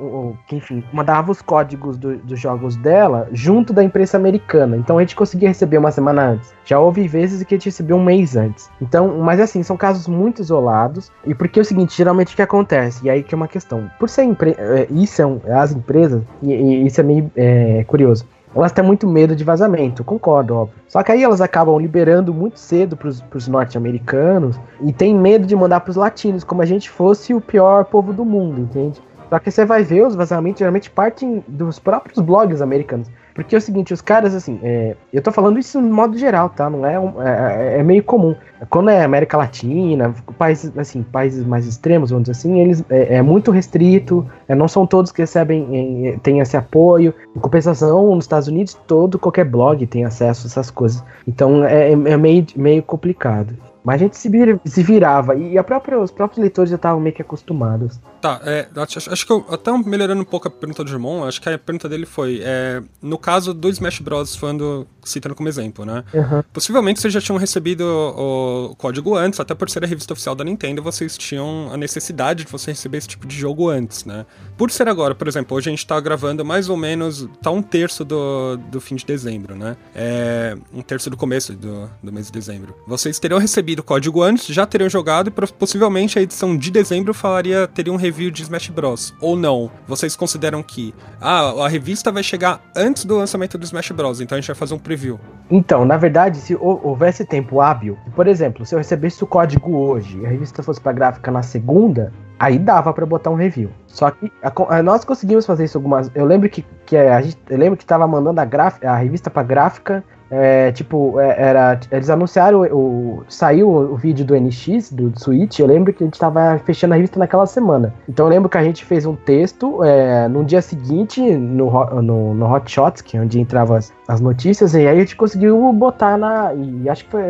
[0.52, 4.78] enfim, mandava os códigos do, dos jogos dela junto da imprensa americana.
[4.78, 6.54] Então a gente conseguia receber uma semana antes.
[6.64, 8.70] Já houve vezes que a gente recebeu um mês antes.
[8.82, 11.12] Então, mas assim, são casos muito isolados.
[11.26, 13.06] E porque é o seguinte, geralmente o que acontece?
[13.06, 13.92] E aí que é uma questão.
[14.00, 17.84] Por ser empre é, isso é um, as empresas, e, e, isso é meio é,
[17.84, 20.80] curioso elas têm muito medo de vazamento, concordo, óbvio.
[20.88, 25.54] Só que aí elas acabam liberando muito cedo para os norte-americanos e tem medo de
[25.58, 29.02] mandar para os latinos, como a gente fosse o pior povo do mundo, entende?
[29.30, 33.10] Só que você vai ver os vazamentos geralmente partem dos próprios blogs americanos.
[33.36, 36.50] Porque é o seguinte, os caras, assim, é, eu tô falando isso no modo geral,
[36.50, 36.70] tá?
[36.70, 38.34] Não é, um, é, é, meio comum.
[38.70, 43.22] Quando é América Latina, países, assim, países mais extremos, vamos dizer assim, eles é, é
[43.22, 47.14] muito restrito, é, não são todos que recebem, é, têm esse apoio.
[47.36, 51.04] Em compensação, nos Estados Unidos, todo, qualquer blog tem acesso a essas coisas.
[51.28, 53.54] Então é, é meio, meio complicado.
[53.86, 55.36] Mas a gente se, vir, se virava.
[55.36, 58.00] E a própria, os próprios leitores já estavam meio que acostumados.
[58.20, 61.40] Tá, é, acho, acho, que eu, até melhorando um pouco a pergunta do Jermon, acho
[61.40, 64.36] que a pergunta dele foi: é, no caso do Smash Bros.
[64.36, 66.04] falando, citando como exemplo, né?
[66.12, 66.44] Uhum.
[66.52, 70.34] Possivelmente vocês já tinham recebido o, o, código antes, até por ser a revista oficial
[70.34, 74.26] da Nintendo, vocês tinham a necessidade de você receber esse tipo de jogo antes, né?
[74.58, 77.62] Por ser agora, por exemplo, hoje a gente tá gravando mais ou menos, tá um
[77.62, 79.76] terço do, do fim de dezembro, né?
[79.94, 82.74] É, um terço do começo do, do mês de dezembro.
[82.88, 87.14] Vocês teriam recebido o código antes, já teriam jogado e possivelmente a edição de dezembro
[87.14, 89.14] falaria, teria um review de Smash Bros.
[89.20, 89.70] Ou não?
[89.88, 94.22] Vocês consideram que ah, a revista vai chegar antes do lançamento do Smash Bros.
[94.22, 95.20] Então a gente vai fazer um preview.
[95.52, 100.18] Então, na verdade, se houvesse tempo hábil, por exemplo, se eu recebesse o código hoje
[100.20, 103.70] e a revista fosse para gráfica na segunda, aí dava para botar um review.
[103.88, 106.12] Só que a, a, nós conseguimos fazer isso algumas.
[106.14, 109.30] Eu lembro que, que a gente, eu lembro que tava mandando a, graf, a revista
[109.30, 111.80] para gráfica é, tipo, é, era.
[111.92, 113.24] Eles anunciaram o.
[113.30, 115.60] Saiu o vídeo do NX, do Switch.
[115.60, 117.94] Eu lembro que a gente tava fechando a revista naquela semana.
[118.10, 121.72] Então eu lembro que a gente fez um texto é, no dia seguinte, no,
[122.02, 125.16] no, no Hot Shots, que é onde entravam as, as notícias, e aí a gente
[125.16, 126.54] conseguiu botar na.
[126.54, 127.24] E acho que foi.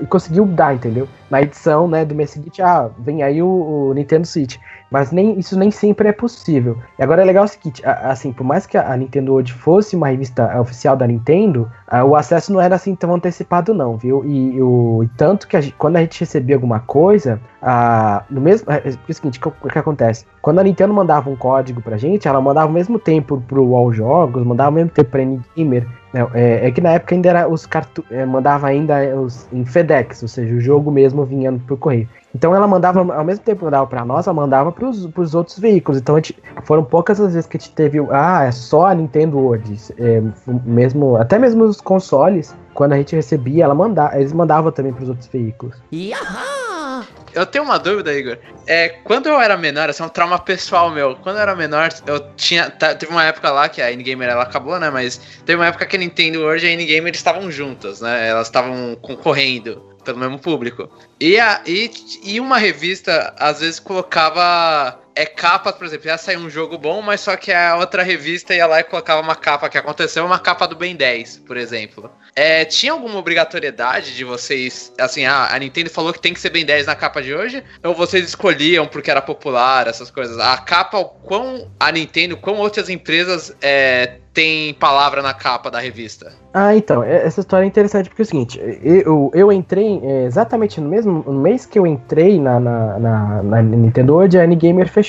[0.00, 1.08] E conseguiu dar, entendeu?
[1.30, 4.56] Na edição, né, do mês seguinte, ah, vem aí o, o Nintendo Switch.
[4.90, 6.78] Mas nem, isso nem sempre é possível.
[6.98, 10.08] E agora é legal o seguinte, assim, por mais que a Nintendo World fosse uma
[10.08, 11.70] revista oficial da Nintendo,
[12.06, 14.24] o acesso não era assim tão antecipado não, viu?
[14.24, 18.76] E, o, tanto que a quando a gente recebia alguma coisa, a, no mesmo, é,
[18.78, 20.24] é, o seguinte, o que, que, acontece?
[20.48, 23.92] Quando a Nintendo mandava um código pra gente, ela mandava ao mesmo tempo pro All
[23.92, 27.46] Jogos, mandava ao mesmo tempo pra N-Gamer, é, é, é, que na época ainda era
[27.46, 31.76] os cartu é, mandava ainda os, em FedEx, ou seja, o jogo mesmo vinha por
[31.76, 32.08] correio.
[32.38, 35.58] Então ela mandava, ao mesmo tempo que mandava para nós, ela mandava para os outros
[35.58, 36.00] veículos.
[36.00, 39.36] Então gente, foram poucas as vezes que a gente teve, ah, é só a Nintendo
[39.36, 40.22] World, é,
[40.64, 45.02] mesmo, até mesmo os consoles, quando a gente recebia, ela mandava, eles mandavam também para
[45.02, 45.74] os outros veículos.
[45.92, 47.04] Yaha!
[47.34, 48.38] Eu tenho uma dúvida, Igor.
[48.66, 51.16] É, quando eu era menor, esse é um trauma pessoal meu.
[51.16, 52.70] Quando eu era menor, eu tinha.
[52.70, 54.90] Teve uma época lá que a N-Gamer ela acabou, né?
[54.90, 58.28] Mas teve uma época que a Nintendo World e a N-Gamer estavam juntas, né?
[58.28, 60.88] Elas estavam concorrendo pelo mesmo público.
[61.20, 61.90] E, a, e,
[62.22, 67.02] e uma revista, às vezes, colocava é capas, por exemplo, ia sair um jogo bom,
[67.02, 70.38] mas só que a outra revista ia lá e colocava uma capa que aconteceu, uma
[70.38, 72.08] capa do Ben 10, por exemplo.
[72.36, 76.50] É, tinha alguma obrigatoriedade de vocês, assim, ah, a Nintendo falou que tem que ser
[76.50, 77.64] Ben 10 na capa de hoje?
[77.82, 80.38] Ou vocês escolhiam porque era popular, essas coisas?
[80.38, 86.32] A capa, quão a Nintendo, quão outras empresas é, tem palavra na capa da revista?
[86.54, 90.24] Ah, então, é, essa história é interessante porque é o seguinte, eu, eu entrei é,
[90.26, 94.44] exatamente no mesmo no mês que eu entrei na, na, na, na Nintendo World, a
[94.44, 95.07] N-Gamer fechou.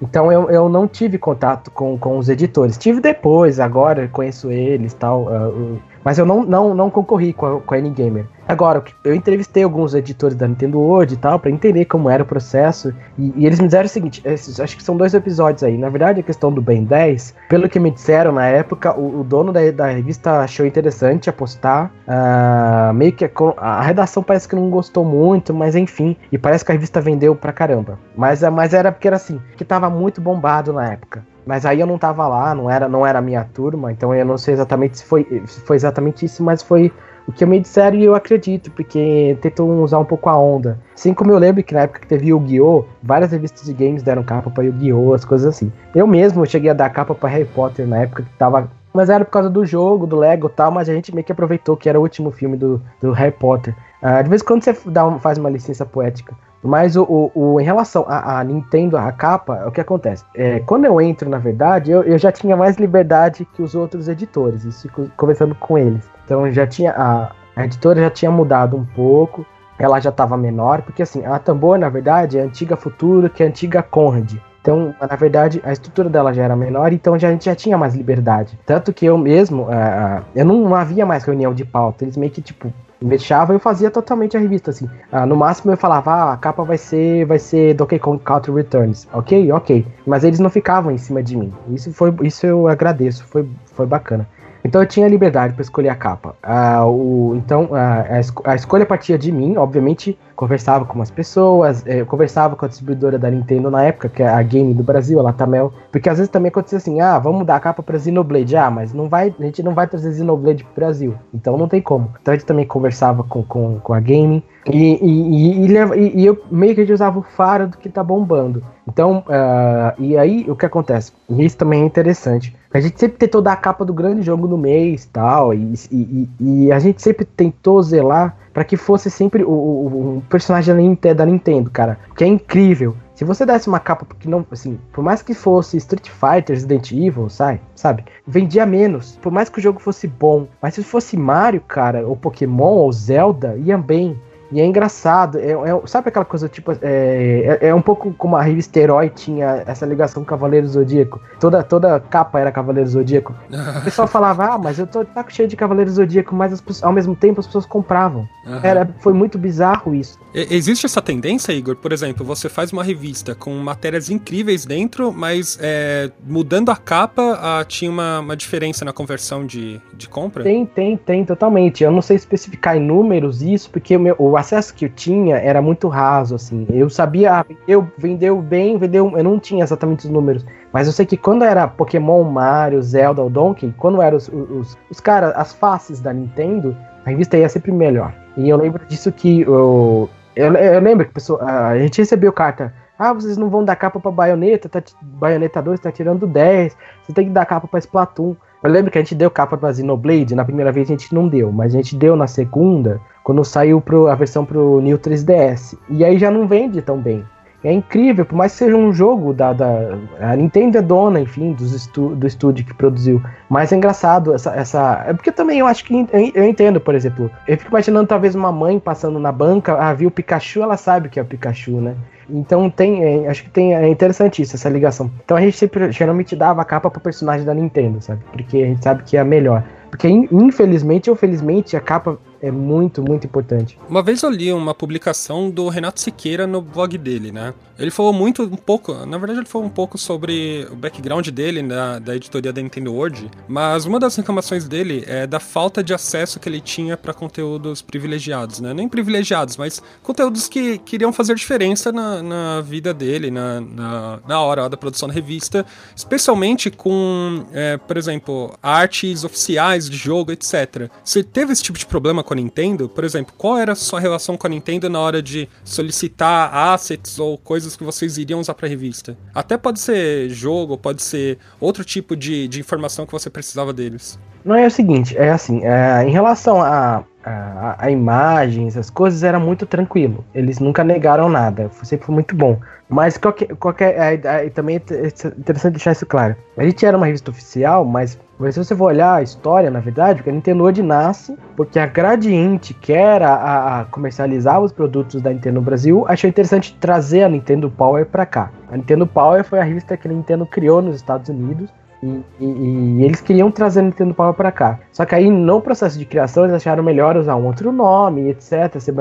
[0.00, 2.76] Então eu, eu não tive contato com, com os editores.
[2.76, 5.26] Tive depois, agora conheço eles tal.
[5.26, 8.26] Uh, mas eu não, não, não concorri com a, com a N-Gamer.
[8.46, 12.26] Agora, eu entrevistei alguns editores da Nintendo World e tal, para entender como era o
[12.26, 12.92] processo.
[13.16, 15.78] E, e, eles me disseram o seguinte: esses, acho que são dois episódios aí.
[15.78, 19.24] Na verdade, a questão do Ben 10, pelo que me disseram na época, o, o
[19.24, 21.92] dono da, da, revista achou interessante apostar.
[22.06, 26.16] Uh, meio que a, a, redação parece que não gostou muito, mas enfim.
[26.30, 27.98] E parece que a revista vendeu pra caramba.
[28.16, 31.24] Mas, mas era porque era assim, que tava muito bombado na época.
[31.46, 34.24] Mas aí eu não tava lá, não era, não era a minha turma, então eu
[34.24, 36.92] não sei exatamente se foi, se foi exatamente isso, mas foi
[37.26, 40.78] o que me disseram e eu acredito, porque tentam usar um pouco a onda.
[40.94, 44.22] Assim como eu lembro que na época que teve Yu-Gi-Oh!, várias revistas de games deram
[44.22, 45.72] capa pra Yu-Gi-Oh!, as coisas assim.
[45.94, 48.70] Eu mesmo cheguei a dar capa pra Harry Potter na época que tava.
[48.92, 51.32] Mas era por causa do jogo, do Lego e tal, mas a gente meio que
[51.32, 53.74] aproveitou que era o último filme do, do Harry Potter.
[54.02, 56.34] Uh, de vez em quando você dá um, faz uma licença poética.
[56.62, 60.24] Mas o, o, o em relação à Nintendo, a capa, o que acontece?
[60.34, 64.08] É, quando eu entro, na verdade, eu, eu já tinha mais liberdade que os outros
[64.08, 66.08] editores, isso conversando com eles.
[66.24, 66.92] Então já tinha.
[66.92, 69.44] A, a editora já tinha mudado um pouco.
[69.78, 73.42] ela já estava menor, porque assim, a Tambor, na verdade, é a antiga Futuro, que
[73.42, 74.36] é a antiga Conrad.
[74.62, 77.76] Então, na verdade, a estrutura dela já era menor, então já, a gente já tinha
[77.76, 78.56] mais liberdade.
[78.64, 82.40] Tanto que eu mesmo, uh, eu não havia mais reunião de pauta, eles meio que,
[82.40, 84.86] tipo, deixava eu fazia totalmente a revista, assim.
[85.12, 88.52] Uh, no máximo eu falava, ah, a capa vai ser, vai ser Donkey Kong Country
[88.52, 89.08] Returns.
[89.12, 89.50] Ok?
[89.50, 89.84] Ok.
[90.06, 91.52] Mas eles não ficavam em cima de mim.
[91.68, 93.44] Isso foi, isso eu agradeço, foi,
[93.74, 94.28] foi bacana.
[94.64, 96.36] Então eu tinha liberdade para escolher a capa.
[96.42, 98.04] Ah, o, então a,
[98.44, 103.16] a, escolha partia de mim, obviamente conversava com umas pessoas, eh, conversava com a distribuidora
[103.16, 106.32] da Nintendo na época, que é a Game do Brasil, a Latamel, porque às vezes
[106.32, 109.42] também acontecia assim, ah, vamos dar a capa para Xenoblade, ah, mas não vai, a
[109.44, 112.12] gente não vai trazer Xenoblade pro Brasil, então não tem como.
[112.20, 116.42] Então a gente também conversava com, com, com a Game, e, e, e, e, eu
[116.50, 118.64] meio que usava o faro do que tá bombando.
[118.88, 121.12] Então, uh, e aí o que acontece?
[121.30, 122.52] Isso também é interessante.
[122.74, 126.28] A gente sempre tentou dar a capa do grande jogo no mês tal, e, e,
[126.40, 131.70] e a gente sempre tentou zelar para que fosse sempre o, o, personagem da Nintendo,
[131.70, 131.98] cara.
[132.16, 132.96] Que é incrível.
[133.14, 136.90] Se você desse uma capa que não, assim, por mais que fosse Street Fighter, Resident
[136.92, 138.04] Evil, sai, sabe?
[138.26, 139.18] Vendia menos.
[139.22, 142.92] Por mais que o jogo fosse bom, mas se fosse Mario, cara, ou Pokémon, ou
[142.92, 144.18] Zelda, ia bem.
[144.52, 148.36] E é engraçado, é, é, sabe aquela coisa, tipo, é, é, é, um pouco como
[148.36, 151.18] a revista Herói tinha essa ligação com Cavaleiro Zodíaco.
[151.40, 153.34] Toda, toda capa era Cavaleiro Zodíaco.
[153.78, 156.92] o pessoal falava, ah, mas eu tô tá cheio de Cavaleiro Zodíaco, mas as, ao
[156.92, 158.28] mesmo tempo as pessoas compravam.
[158.46, 158.60] Uhum.
[158.62, 160.20] Era, foi muito bizarro isso.
[160.34, 161.76] Existe essa tendência, Igor?
[161.76, 167.38] Por exemplo, você faz uma revista com matérias incríveis dentro, mas é, mudando a capa,
[167.40, 170.42] ah, tinha uma, uma diferença na conversão de, de compra?
[170.42, 171.84] Tem, tem, tem, totalmente.
[171.84, 175.36] Eu não sei especificar em números isso, porque o, meu, o acesso que eu tinha
[175.36, 176.66] era muito raso, assim.
[176.70, 179.16] Eu sabia, ah, vendeu, vendeu bem, vendeu.
[179.16, 180.44] Eu não tinha exatamente os números.
[180.72, 184.78] Mas eu sei que quando era Pokémon, Mario, Zelda ou Donkey, quando eram os, os,
[184.90, 188.14] os caras, as faces da Nintendo, a revista ia sempre melhor.
[188.36, 192.32] E eu lembro disso que eu, eu, eu lembro que a, pessoa, a gente recebeu
[192.32, 192.72] carta.
[192.98, 197.12] Ah, vocês não vão dar capa pra baioneta, tá, baioneta 2 tá tirando 10, você
[197.12, 198.36] tem que dar capa pra Splatoon.
[198.62, 201.26] Eu lembro que a gente deu capa pra Xenoblade, na primeira vez a gente não
[201.26, 205.76] deu, mas a gente deu na segunda, quando saiu pro, a versão pro New 3DS.
[205.88, 207.24] E aí já não vende tão bem.
[207.64, 209.52] É incrível, por mais que seja um jogo da.
[209.52, 213.22] da a Nintendo é dona, enfim, dos estu, do estúdio que produziu.
[213.48, 215.04] Mas é engraçado essa, essa.
[215.06, 215.94] É porque também eu acho que.
[216.34, 217.30] Eu entendo, por exemplo.
[217.46, 221.06] Eu fico imaginando talvez uma mãe passando na banca, ah, viu o Pikachu, ela sabe
[221.06, 221.94] o que é o Pikachu, né?
[222.32, 225.10] Então tem, é, acho que tem, é interessante isso, essa ligação.
[225.24, 228.22] Então a gente sempre, geralmente dava a capa pro personagem da Nintendo, sabe?
[228.32, 229.62] Porque a gente sabe que é a melhor.
[229.90, 233.78] Porque infelizmente ou felizmente a capa é muito, muito importante.
[233.88, 237.54] Uma vez eu li uma publicação do Renato Siqueira no blog dele, né?
[237.78, 241.62] Ele falou muito, um pouco, na verdade ele falou um pouco sobre o background dele,
[241.62, 245.94] da, da editoria da Nintendo World, mas uma das reclamações dele é da falta de
[245.94, 248.74] acesso que ele tinha para conteúdos privilegiados, né?
[248.74, 254.40] Nem privilegiados, mas conteúdos que queriam fazer diferença na, na vida dele, na, na, na
[254.40, 255.64] hora da produção da revista,
[255.94, 260.90] especialmente com, é, por exemplo, artes oficiais de jogo, etc.
[261.04, 262.88] Você teve esse tipo de problema com com a Nintendo?
[262.88, 267.18] Por exemplo, qual era a sua relação com a Nintendo na hora de solicitar assets
[267.18, 269.16] ou coisas que vocês iriam usar para revista?
[269.34, 274.18] Até pode ser jogo, pode ser outro tipo de, de informação que você precisava deles.
[274.44, 279.22] Não é o seguinte, é assim, é, em relação a, a, a, imagens, as coisas
[279.22, 280.24] era muito tranquilo.
[280.34, 282.58] Eles nunca negaram nada, sempre foi muito bom.
[282.88, 285.06] Mas qualquer, qualquer é, é, também é
[285.38, 286.36] interessante deixar isso claro.
[286.56, 289.78] A gente era uma revista oficial, mas mas se você for olhar a história, na
[289.78, 294.72] verdade, porque a Nintendo World nasce porque a Gradiente, que era a, a comercializar os
[294.72, 298.50] produtos da Nintendo no Brasil, achou interessante trazer a Nintendo Power para cá.
[298.68, 301.70] A Nintendo Power foi a revista que a Nintendo criou nos Estados Unidos
[302.02, 304.80] e, e, eles queriam trazer a Nintendo Power para cá.
[304.90, 308.80] Só que aí, no processo de criação, eles acharam melhor usar um outro nome, etc.,
[308.80, 308.94] ser,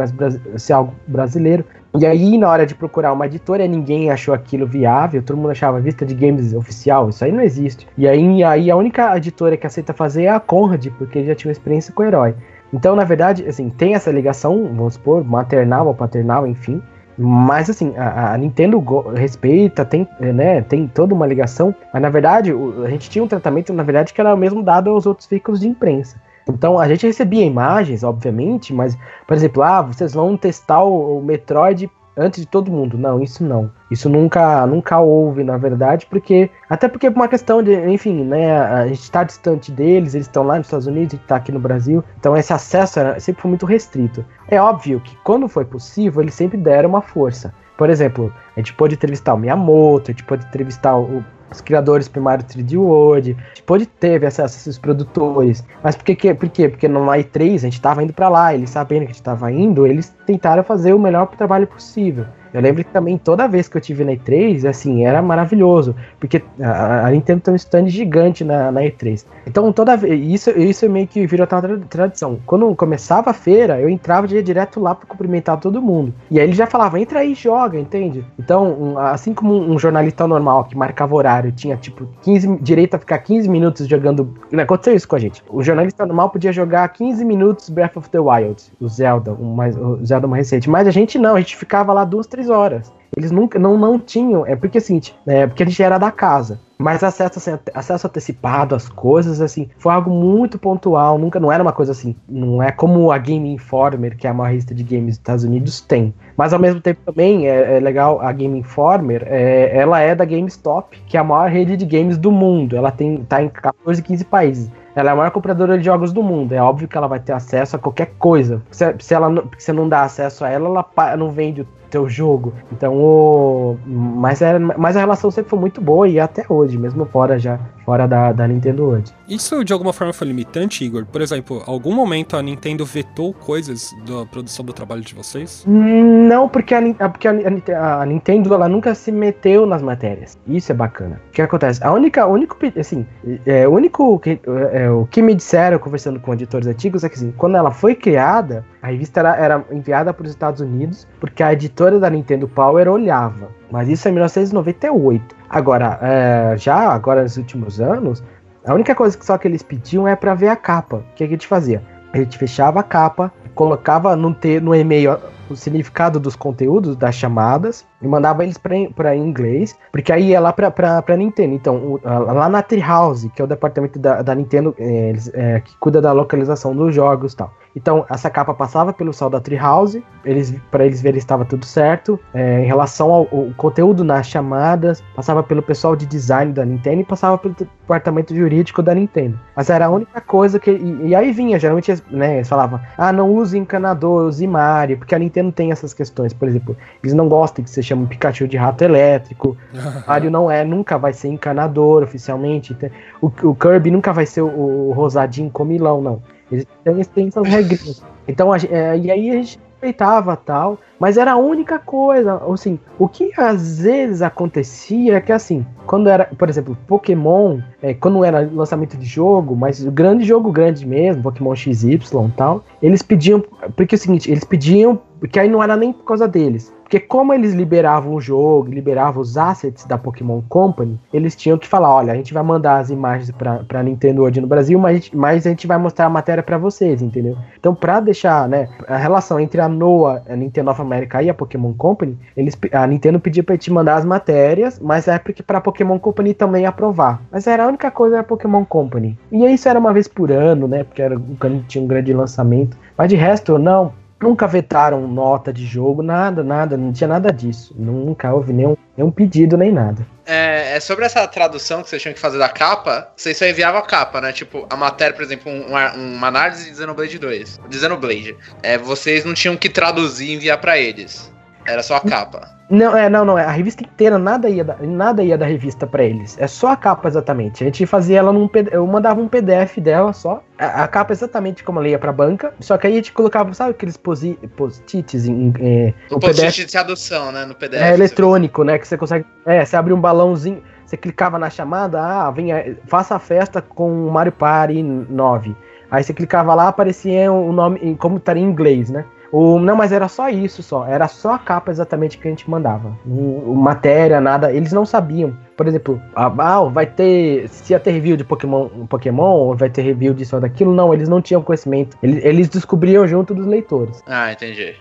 [0.57, 1.65] ser algo brasileiro.
[1.97, 5.79] E aí, na hora de procurar uma editora, ninguém achou aquilo viável, todo mundo achava
[5.79, 7.87] vista de games oficial, isso aí não existe.
[7.97, 11.51] E aí, aí a única editora que aceita fazer é a Conrad, porque já tinha
[11.51, 12.35] experiência com o herói.
[12.71, 16.81] Então, na verdade, assim, tem essa ligação, vamos supor, maternal ou paternal, enfim,
[17.23, 18.79] mas assim, a, a Nintendo
[19.15, 23.27] respeita, tem, né, tem toda uma ligação, mas na verdade o, a gente tinha um
[23.27, 26.19] tratamento, na verdade, que era o mesmo dado aos outros veículos de imprensa.
[26.49, 28.97] Então a gente recebia imagens, obviamente, mas,
[29.27, 32.97] por exemplo, ah, vocês vão testar o, o Metroid antes de todo mundo.
[32.97, 33.71] Não, isso não.
[33.89, 36.49] Isso nunca, nunca houve, na verdade, porque.
[36.69, 38.59] Até porque por uma questão de, enfim, né?
[38.59, 41.51] A gente está distante deles, eles estão lá nos Estados Unidos, a gente está aqui
[41.51, 42.03] no Brasil.
[42.19, 44.25] Então esse acesso era, sempre foi muito restrito.
[44.47, 47.53] É óbvio que quando foi possível, eles sempre deram uma força.
[47.77, 52.07] Por exemplo, a gente pode entrevistar o Miyamoto, a gente pode entrevistar o, os criadores
[52.07, 55.63] primários 3D World, gente pôde ter acesso a esses produtores.
[55.83, 56.69] Mas por, que, por quê?
[56.69, 59.51] Porque no i3 a gente estava indo para lá, eles sabendo que a gente estava
[59.51, 62.25] indo, eles tentaram fazer o melhor trabalho possível.
[62.53, 66.41] Eu lembro que também toda vez que eu tive na E3, assim, era maravilhoso, porque
[66.61, 69.25] a, a Nintendo tem um stand gigante na, na E3.
[69.47, 72.39] Então toda vez, isso, isso meio que virou uma tradição.
[72.45, 76.13] Quando começava a feira, eu entrava de direto lá para cumprimentar todo mundo.
[76.29, 78.25] E aí ele já falava, entra aí e joga, entende?
[78.37, 82.95] Então, um, assim como um, um, jornalista normal que marcava horário, tinha tipo 15, direito
[82.95, 84.33] a ficar 15 minutos jogando.
[84.51, 85.43] Não aconteceu isso com a gente.
[85.49, 89.75] O jornalista normal podia jogar 15 minutos Breath of the Wild, o Zelda, o, mais,
[89.77, 90.69] o Zelda mais recente.
[90.69, 92.91] Mas a gente não, a gente ficava lá duas, três três horas.
[93.15, 94.45] Eles nunca não, não tinham.
[94.45, 96.59] É porque assim, é porque a gente era da casa.
[96.81, 101.17] Mas acesso, assim, acesso antecipado às coisas, assim, foi algo muito pontual.
[101.19, 102.15] Nunca não era uma coisa assim.
[102.27, 105.43] Não é como a Game Informer, que é a maior revista de games dos Estados
[105.43, 106.13] Unidos, tem.
[106.35, 110.25] Mas ao mesmo tempo também é, é legal, a Game Informer, é, ela é da
[110.25, 112.75] GameStop, que é a maior rede de games do mundo.
[112.75, 114.71] Ela tem, tá em 14, 15 países.
[114.95, 116.53] Ela é a maior compradora de jogos do mundo.
[116.53, 118.61] É óbvio que ela vai ter acesso a qualquer coisa.
[118.71, 122.53] Se, se ela não, se não dá acesso a ela, ela não vende teu jogo.
[122.71, 123.77] Então, o...
[123.85, 127.59] mas, é, mas a relação sempre foi muito boa e até hoje, mesmo fora já
[127.85, 129.13] fora da, da Nintendo hoje.
[129.27, 131.05] Isso de alguma forma foi limitante, Igor?
[131.05, 135.63] Por exemplo, algum momento a Nintendo vetou coisas da produção do trabalho de vocês?
[135.67, 140.37] Não, porque a, porque a, a Nintendo ela nunca se meteu nas matérias.
[140.47, 141.21] Isso é bacana.
[141.29, 141.83] O que acontece?
[141.83, 143.05] A única, único, assim,
[143.45, 144.39] é, o único que,
[144.71, 147.95] é, o que me disseram conversando com editores antigos é que assim, quando ela foi
[147.95, 152.47] criada, a revista era, era enviada para os Estados Unidos porque a editora da Nintendo
[152.47, 153.49] Power olhava.
[153.71, 155.35] Mas isso é 1998.
[155.49, 158.23] Agora, é, já agora nos últimos anos,
[158.65, 160.97] a única coisa que só que eles pediam é para ver a capa.
[160.97, 161.81] O que a gente fazia?
[162.13, 165.17] A gente fechava a capa, colocava no, no e-mail
[165.49, 170.53] o significado dos conteúdos das chamadas e mandava eles para inglês, porque aí ia lá
[170.53, 171.53] para Nintendo.
[171.53, 175.59] Então, o, lá na Treehouse, que é o departamento da, da Nintendo é, eles, é,
[175.59, 177.53] que cuida da localização dos jogos e tal.
[177.75, 181.65] Então, essa capa passava pelo sal da Treehouse, eles, para eles verem se estava tudo
[181.65, 182.19] certo.
[182.33, 187.01] É, em relação ao, ao, conteúdo nas chamadas, passava pelo pessoal de design da Nintendo
[187.01, 189.39] e passava pelo departamento jurídico da Nintendo.
[189.55, 190.71] Mas era a única coisa que.
[190.71, 195.15] E, e aí vinha, geralmente né, eles falavam: ah, não use encanador, use Mario, porque
[195.15, 196.33] a Nintendo tem essas questões.
[196.33, 199.57] Por exemplo, eles não gostam que você chame Pikachu de rato elétrico.
[200.07, 202.75] Mario não é, nunca vai ser encanador oficialmente.
[203.21, 206.21] O, o Kirby nunca vai ser o, o rosadinho comilão, não.
[206.51, 208.03] Eles têm, têm essas regrinhas.
[208.27, 212.77] Então, a, é, e aí a gente respeitava tal, mas era a única coisa, assim,
[212.99, 218.23] o que às vezes acontecia é que assim, quando era, por exemplo, Pokémon, é, quando
[218.23, 223.01] era lançamento de jogo, mas o grande jogo grande mesmo, Pokémon XY e tal, eles
[223.01, 223.43] pediam,
[223.75, 226.99] porque é o seguinte, eles pediam, porque aí não era nem por causa deles, porque
[226.99, 231.95] como eles liberavam o jogo, liberavam os assets da Pokémon Company, eles tinham que falar,
[231.95, 235.49] olha, a gente vai mandar as imagens para Nintendo hoje no Brasil, mas mas a
[235.51, 237.37] gente vai mostrar a matéria para vocês, entendeu?
[237.57, 241.33] Então, para deixar, né, a relação entre a NOAA, a Nintendo of America e a
[241.33, 245.59] Pokémon Company, eles, a Nintendo pedia para te mandar as matérias, mas é porque para
[245.59, 247.21] a Pokémon Company também aprovar.
[247.31, 249.17] Mas era a única coisa era a Pokémon Company.
[249.31, 251.19] E isso era uma vez por ano, né, porque era
[251.67, 252.77] tinha um grande lançamento.
[252.97, 257.73] Mas de resto, não, Nunca vetaram nota de jogo, nada, nada, não tinha nada disso.
[257.77, 260.05] Nunca houve nenhum, nenhum pedido nem nada.
[260.25, 263.79] É, é, sobre essa tradução que vocês tinham que fazer da capa, vocês só enviavam
[263.79, 264.31] a capa, né?
[264.31, 267.61] Tipo, a matéria, por exemplo, um, uma, uma análise de Xenoblade 2.
[267.67, 268.37] De Xenoblade.
[268.61, 271.31] É, vocês não tinham que traduzir e enviar para eles.
[271.65, 272.60] Era só a capa.
[272.71, 273.37] Não, é, não, não.
[273.37, 276.37] É, a revista inteira, nada ia da, nada ia da revista para eles.
[276.39, 277.63] É só a capa exatamente.
[277.63, 280.41] A gente fazia ela num eu mandava um PDF dela só.
[280.57, 282.53] A, a capa exatamente como ela ia pra banca.
[282.61, 285.53] Só que aí a gente colocava, sabe aqueles post-its em.
[285.59, 287.43] É, o post-it de tradução, né?
[287.43, 287.81] No PDF.
[287.81, 288.79] É eletrônico, né?
[288.79, 289.25] Que você consegue.
[289.45, 290.63] É, você abre um balãozinho.
[290.85, 295.55] Você clicava na chamada, ah, venha, faça a festa com o Mario Party 9.
[295.89, 299.05] Aí você clicava lá, aparecia o nome, como estaria em inglês, né?
[299.31, 300.85] O, não, mas era só isso, só.
[300.85, 302.97] Era só a capa exatamente que a gente mandava.
[303.05, 304.51] O, matéria, nada.
[304.51, 305.35] Eles não sabiam.
[305.55, 306.29] Por exemplo, ah,
[306.69, 307.47] vai ter.
[307.47, 310.73] Se ia ter review de Pokémon, Pokémon, vai ter review disso ou daquilo.
[310.73, 311.97] Não, eles não tinham conhecimento.
[312.03, 314.03] Eles, eles descobriam junto dos leitores.
[314.07, 314.75] Ah, entendi.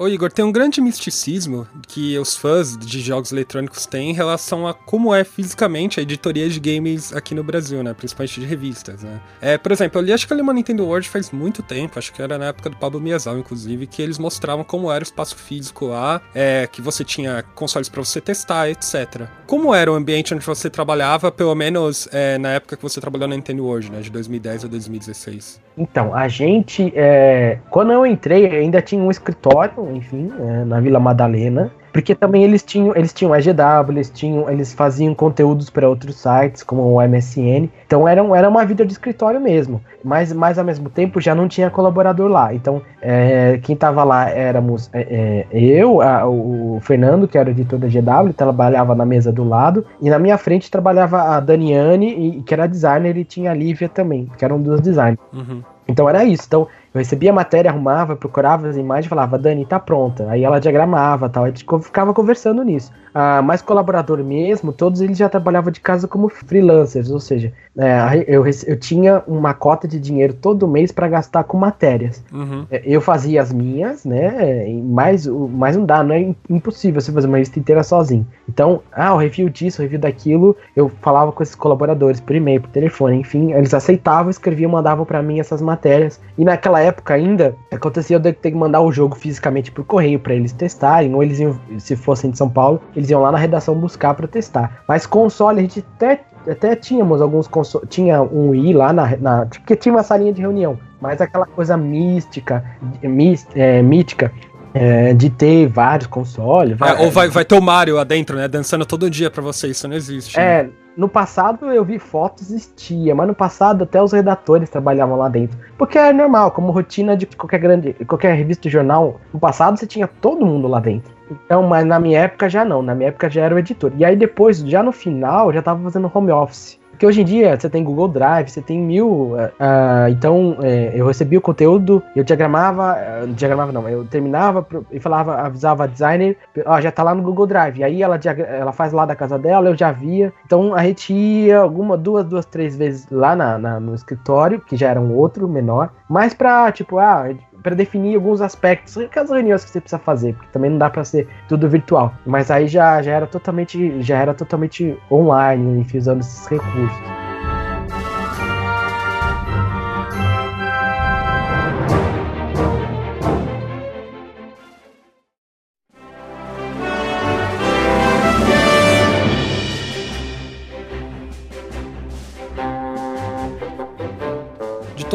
[0.00, 4.64] Ô Igor, tem um grande misticismo que os fãs de jogos eletrônicos têm em relação
[4.64, 7.92] a como é fisicamente a editoria de games aqui no Brasil, né?
[7.92, 9.20] Principalmente de revistas, né?
[9.40, 12.12] É, por exemplo, eu li acho que eu uma Nintendo World faz muito tempo, acho
[12.12, 15.34] que era na época do Pablo Miyazawa, inclusive, que eles mostravam como era o espaço
[15.34, 19.26] físico lá, é, que você tinha consoles para você testar, etc.
[19.48, 23.26] Como era o ambiente onde você trabalhava, pelo menos é, na época que você trabalhou
[23.26, 24.00] na Nintendo World, né?
[24.00, 25.67] De 2010 a 2016?
[25.78, 30.98] Então, a gente, é, quando eu entrei, ainda tinha um escritório, enfim, é, na Vila
[30.98, 31.70] Madalena.
[31.98, 36.14] Porque também eles tinham, eles tinham a GW, eles tinham, eles faziam conteúdos para outros
[36.14, 37.68] sites, como o MSN.
[37.84, 39.82] Então era, era uma vida de escritório mesmo.
[40.04, 42.54] Mas, mas ao mesmo tempo já não tinha colaborador lá.
[42.54, 47.80] Então é, quem tava lá éramos é, é, eu, a, o Fernando, que era editor
[47.80, 49.84] da GW, trabalhava na mesa do lado.
[50.00, 54.30] E na minha frente trabalhava a Daniane, que era designer, e tinha a Lívia também,
[54.38, 55.18] que eram duas designers.
[55.32, 55.64] Uhum.
[55.88, 56.44] Então era isso.
[56.46, 60.30] Então eu recebia a matéria, arrumava, procurava as imagens e falava, Dani, tá pronta.
[60.30, 61.44] Aí ela diagramava tal.
[61.44, 62.90] A gente ficava conversando nisso.
[63.14, 68.24] Ah, mais colaborador mesmo, todos eles já trabalhavam de casa como freelancers, ou seja, é,
[68.26, 72.22] eu, eu tinha uma cota de dinheiro todo mês para gastar com matérias.
[72.32, 72.66] Uhum.
[72.70, 74.66] É, eu fazia as minhas, né?
[74.84, 78.26] Mas, mas não dá, não é impossível você fazer uma lista inteira sozinho.
[78.48, 82.60] Então, ah, o review disso, o review daquilo, eu falava com esses colaboradores por e-mail,
[82.60, 86.20] por telefone, enfim, eles aceitavam, escreviam, mandavam para mim essas matérias.
[86.36, 90.34] E naquela época ainda, acontecia eu ter que mandar o jogo fisicamente por correio para
[90.34, 93.74] eles testarem, ou eles iam, se fossem de São Paulo, eles iam lá na redação
[93.74, 94.82] buscar para testar.
[94.86, 97.88] Mas console a gente até até tínhamos alguns consoles.
[97.90, 99.46] Tinha um Wii lá na, na.
[99.46, 100.78] Porque tinha uma salinha de reunião.
[101.00, 102.64] Mas aquela coisa mística,
[103.02, 104.32] míst, é, mítica,
[104.74, 106.78] é, de ter vários consoles.
[106.80, 108.48] É, ou vai, vai ter o Mario lá dentro, né?
[108.48, 110.38] Dançando todo dia pra vocês, isso não existe.
[110.38, 110.70] É, né?
[110.98, 115.56] No passado eu vi fotos, existia, mas no passado até os redatores trabalhavam lá dentro.
[115.78, 120.08] Porque é normal, como rotina de qualquer grande, qualquer revista jornal, no passado você tinha
[120.08, 121.14] todo mundo lá dentro.
[121.30, 123.92] Então, mas na minha época já não, na minha época já era o editor.
[123.96, 126.80] E aí depois, já no final, já tava fazendo home office.
[126.98, 129.36] Porque hoje em dia você tem Google Drive, você tem mil.
[129.36, 134.98] Uh, então é, eu recebia o conteúdo, eu diagramava, uh, diagramava não, eu terminava e
[134.98, 136.36] falava, avisava a designer,
[136.66, 137.78] ó, já tá lá no Google Drive.
[137.78, 138.18] E aí ela,
[138.48, 140.32] ela faz lá da casa dela, eu já via.
[140.44, 144.76] Então a gente ia alguma, duas, duas, três vezes lá na, na no escritório, que
[144.76, 147.28] já era um outro menor, mas pra, tipo, ah,
[147.62, 151.04] para definir alguns aspectos, aquelas reuniões que você precisa fazer, porque também não dá para
[151.04, 152.14] ser tudo virtual.
[152.24, 157.27] Mas aí já, já era totalmente já era totalmente online, enfim, usando esses recursos.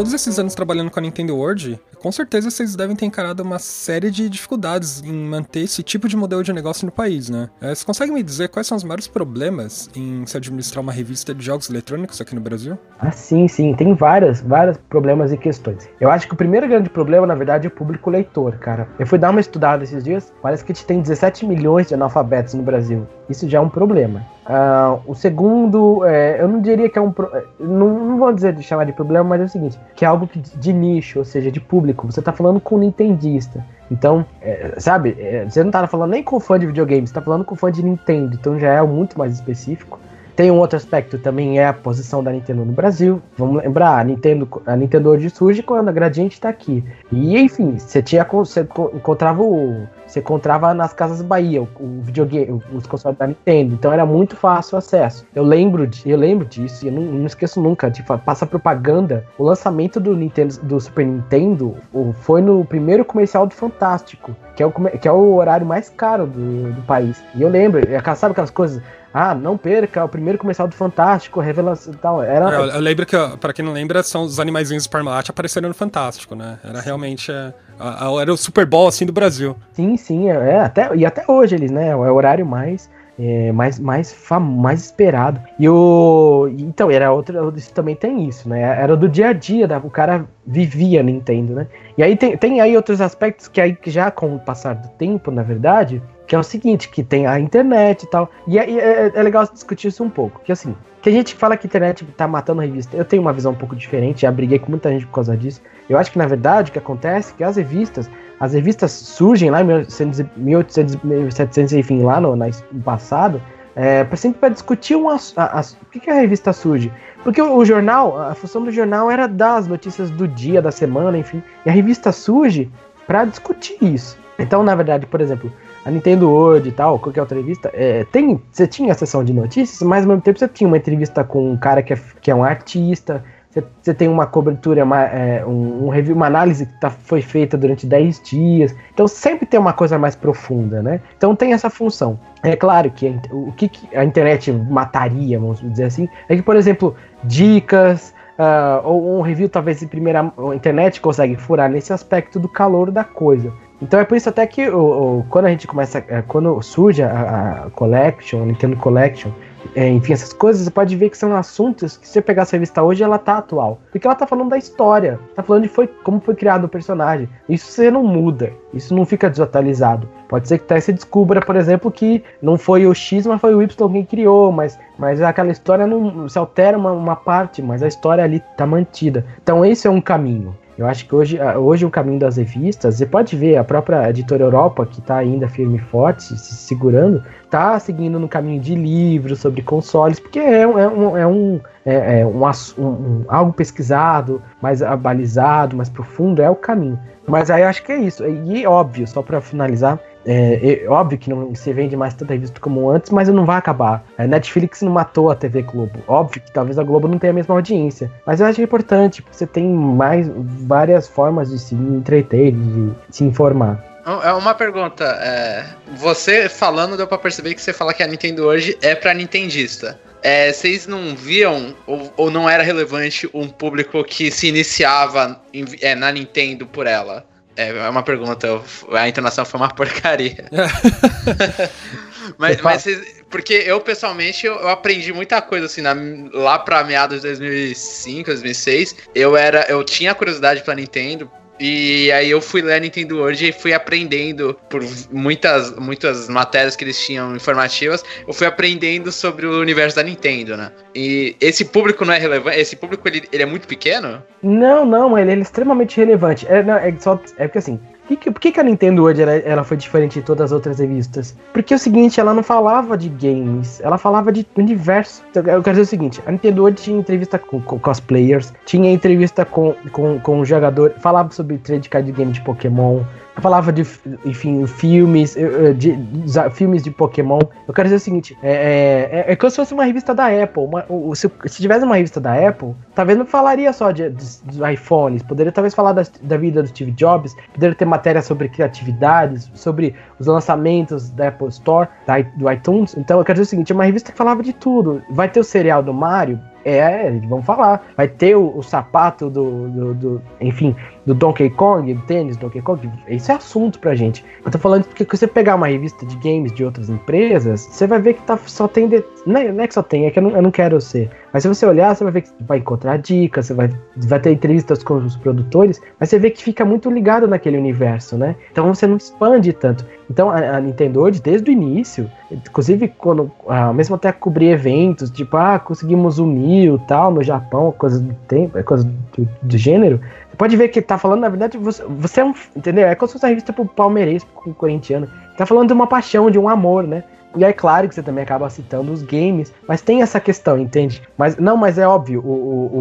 [0.03, 3.57] Todos esses anos trabalhando com a Nintendo World, com certeza vocês devem ter encarado uma
[3.57, 7.49] série de dificuldades em manter esse tipo de modelo de negócio no país, né?
[7.61, 11.33] É, você consegue me dizer quais são os maiores problemas em se administrar uma revista
[11.33, 12.77] de jogos eletrônicos aqui no Brasil?
[12.99, 13.73] Ah, sim, sim.
[13.75, 15.87] Tem vários, vários problemas e questões.
[16.01, 18.89] Eu acho que o primeiro grande problema, na verdade, é o público leitor, cara.
[18.99, 21.93] Eu fui dar uma estudada esses dias, parece que a gente tem 17 milhões de
[21.93, 23.07] analfabetos no Brasil.
[23.29, 24.21] Isso já é um problema.
[24.43, 27.13] Uh, o segundo, é, eu não diria que é um.
[27.33, 30.07] É, não, não vou dizer de chamar de problema, mas é o seguinte: que é
[30.07, 32.05] algo de nicho, ou seja, de público.
[32.11, 33.65] Você está falando com um nintendista.
[33.89, 37.21] Então, é, sabe, é, você não está falando nem com fã de videogame, você está
[37.21, 38.35] falando com fã de Nintendo.
[38.35, 39.99] Então já é muito mais específico.
[40.35, 43.21] Tem um outro aspecto também é a posição da Nintendo no Brasil.
[43.37, 46.83] Vamos lembrar, a Nintendo, a Nintendo hoje surge quando a Gradiente está aqui.
[47.11, 48.61] E enfim, você tinha você
[48.93, 53.73] encontrava o você encontrava nas casas Bahia o, o videogame, os consoles da Nintendo.
[53.73, 55.25] Então era muito fácil o acesso.
[55.33, 59.25] Eu lembro de, eu lembro disso e eu não, não esqueço nunca de passar propaganda.
[59.37, 61.75] O lançamento do Nintendo do Super Nintendo
[62.21, 66.27] foi no primeiro comercial do Fantástico, que é o, que é o horário mais caro
[66.27, 67.21] do, do país.
[67.33, 67.81] E eu lembro,
[68.15, 68.81] sabe aquelas coisas
[69.13, 72.23] ah, não perca o primeiro comercial do Fantástico, revelação e tal.
[72.23, 72.49] Era...
[72.51, 75.69] É, eu, eu, lembro que, para quem não lembra, são os animaizinhos do Parmalat apareceram
[75.69, 76.57] no Fantástico, né?
[76.63, 77.31] Era realmente.
[77.31, 79.55] É, a, a, era o Super Bowl assim do Brasil.
[79.73, 81.89] Sim, sim, é, é até, e até hoje eles, né?
[81.89, 82.89] É o horário mais.
[83.19, 85.39] É, mais, mais, fam mais esperado.
[85.59, 86.49] E o.
[86.57, 87.09] Então, era.
[87.55, 88.61] Isso também tem isso, né?
[88.61, 91.67] Era do dia a dia, da, o cara vivia Nintendo, né?
[91.95, 95.29] E aí tem, tem aí outros aspectos que aí já com o passar do tempo,
[95.29, 98.29] na verdade, que é o seguinte, que tem a internet e tal.
[98.47, 100.41] E é, é, é legal discutir isso um pouco.
[100.43, 102.95] Que assim, que a gente fala que a internet tá matando a revista.
[102.95, 105.61] Eu tenho uma visão um pouco diferente, já briguei com muita gente por causa disso.
[105.89, 108.09] Eu acho que na verdade o que acontece é que as revistas,
[108.39, 113.41] as revistas surgem lá em 1800, 1700, enfim, lá no, no passado,
[113.75, 116.91] é, sempre para discutir um, o que, que a revista surge.
[117.23, 120.71] Porque o, o, jornal, a função do jornal era dar as notícias do dia, da
[120.71, 121.43] semana, enfim.
[121.65, 122.71] E a revista surge
[123.05, 124.17] para discutir isso.
[124.37, 125.51] Então, na verdade, por exemplo,
[125.85, 129.33] a Nintendo World e tal, qualquer outra revista, é, tem, você tinha a sessão de
[129.33, 132.31] notícias, mas ao mesmo tempo você tinha uma entrevista com um cara que é, que
[132.31, 133.23] é um artista,
[133.53, 137.21] você, você tem uma cobertura, uma, é, um, um, review, uma análise que tá, foi
[137.21, 138.75] feita durante 10 dias.
[138.91, 140.99] Então sempre tem uma coisa mais profunda, né?
[141.15, 142.19] Então tem essa função.
[142.41, 146.95] É claro que o que a internet mataria, vamos dizer assim, é que, por exemplo,
[147.23, 152.89] dicas, Uh, ou um review talvez em primeira internet consegue furar nesse aspecto do calor
[152.89, 153.53] da coisa.
[153.81, 157.03] Então é por isso até que o, o- quando a gente começa, é, quando surge
[157.03, 159.31] a, a Collection, a Nintendo Collection,
[159.75, 162.55] é, enfim, essas coisas, você pode ver que são assuntos que se você pegar essa
[162.55, 163.79] revista hoje, ela tá atual.
[163.91, 167.29] Porque ela tá falando da história, tá falando de foi, como foi criado o personagem.
[167.47, 170.07] Isso você não muda, isso não fica desatualizado.
[170.27, 173.55] Pode ser que até você descubra, por exemplo, que não foi o X, mas foi
[173.55, 177.81] o Y quem criou, mas, mas aquela história não se altera uma, uma parte, mas
[177.81, 179.25] a história ali tá mantida.
[179.41, 180.55] Então esse é um caminho.
[180.77, 184.43] Eu acho que hoje, hoje o caminho das revistas, você pode ver a própria editora
[184.43, 188.73] Europa, que está ainda firme e forte, se se segurando, tá seguindo no caminho de
[188.73, 192.43] livros sobre consoles, porque é, um- é um, é, um, é, é um-
[192.79, 196.97] um- algo pesquisado, mais abalizado, mais profundo, é o caminho.
[197.27, 198.25] Mas aí eu acho que é isso.
[198.25, 202.59] E óbvio, só para finalizar, é, é óbvio que não se vende mais tanta revista
[202.59, 204.03] como antes, mas não vai acabar.
[204.17, 205.99] A Netflix não matou a TV Globo.
[206.07, 208.11] Óbvio que talvez a Globo não tenha a mesma audiência.
[208.25, 212.91] Mas eu acho é importante, porque você tem mais várias formas de se entreter, de
[213.09, 213.83] se informar.
[214.23, 215.05] É uma pergunta.
[215.05, 215.65] é,
[215.97, 219.97] você falando, deu pra perceber que você fala que a Nintendo hoje é pra Nintendista.
[220.21, 225.65] É, vocês não viam, ou, ou não era relevante, um público que se iniciava em-
[225.81, 227.25] é, na Nintendo por ela?
[227.55, 228.47] É é uma pergunta,
[228.91, 230.45] a entonação foi uma porcaria.
[232.37, 232.85] mas, mas
[233.29, 235.95] porque eu pessoalmente eu, aprendi muita coisa assim na-
[236.33, 238.95] lá pra meados de 2005, 2006.
[239.13, 241.29] Eu era, eu tinha curiosidade pela Nintendo.
[241.65, 246.75] E aí eu fui ler a Nintendo hoje e fui aprendendo por muitas, muitas matérias
[246.75, 250.73] que eles tinham informativas, eu fui aprendendo sobre o universo da Nintendo, né?
[250.93, 254.21] E esse público não é relevante, esse público ele, ele é muito pequeno?
[254.43, 256.45] Não, não, ele, ele é extremamente relevante.
[256.49, 259.21] É, não, é, só, é porque assim, que que- por que, que a Nintendo hoje
[259.21, 261.35] ela, foi diferente de todas as outras revistas?
[261.53, 265.23] Porque é o seguinte, ela não falava de games, ela falava de universo.
[265.29, 268.91] Então, eu quero dizer o seguinte, a Nintendo hoje tinha entrevista com, com cosplayers, tinha
[268.91, 273.01] entrevista com, com, com jogador, falava sobre trade card game de Pokémon,
[273.41, 273.81] falava de,
[274.25, 275.35] enfim, filmes,
[275.75, 277.39] de, de- filmes de Pokémon.
[277.67, 280.63] Eu quero dizer o seguinte: é, é, é como se fosse uma revista da Apple.
[280.63, 285.23] uma- se, se tivesse uma revista da Apple, talvez não falaria só de, de- iPhones,
[285.23, 289.95] poderia talvez falar das- da, vida do Steve Jobs, poderia ter matéria sobre criatividades, sobre
[290.19, 292.95] os lançamentos da Apple Store, da do iTunes.
[292.97, 295.01] Então eu quero dizer o seguinte: é uma revista que falava de tudo.
[295.09, 296.39] Vai ter o serial do Mario.
[296.65, 297.85] É, vamos falar.
[297.97, 302.61] Vai ter o, o sapato do, do- do- Enfim, do Donkey Kong, do tênis Donkey
[302.61, 302.89] Kong.
[303.07, 304.23] Isso é assunto pra gente.
[304.45, 307.99] Eu tô falando porque você pegar uma revista de games de outras empresas, você vai
[307.99, 308.87] ver que tá, só tem.
[308.87, 310.79] de- Não, é, não é que só tem, é que eu não, eu não quero
[310.79, 311.09] ser.
[311.33, 314.31] Mas se você olhar, você vai ver que vai encontrar dicas, você vai, vai ter
[314.31, 318.35] entrevistas com os produtores, mas você vê que fica muito ligado naquele universo, né?
[318.51, 319.85] Então você não expande tanto.
[320.13, 325.35] Então a, a Nintendo desde o início, inclusive quando, ah, mesmo até cobrir eventos, tipo,
[325.35, 328.83] ah, conseguimos o Mil tal no Japão, coisas do tempo, é coisa
[329.17, 329.99] do, do gênero,
[330.29, 332.33] você pode ver que tá falando, na verdade, você, você é um.
[332.55, 332.87] Entendeu?
[332.87, 335.07] É como se fosse uma revista pro palmeirense, pro corintiano.
[335.35, 337.03] Tá falando de uma paixão, de um amor, né?
[337.35, 341.01] E é claro que você também acaba citando os games, mas tem essa questão, entende?
[341.17, 342.79] Mas não, mas é óbvio, o, o, o,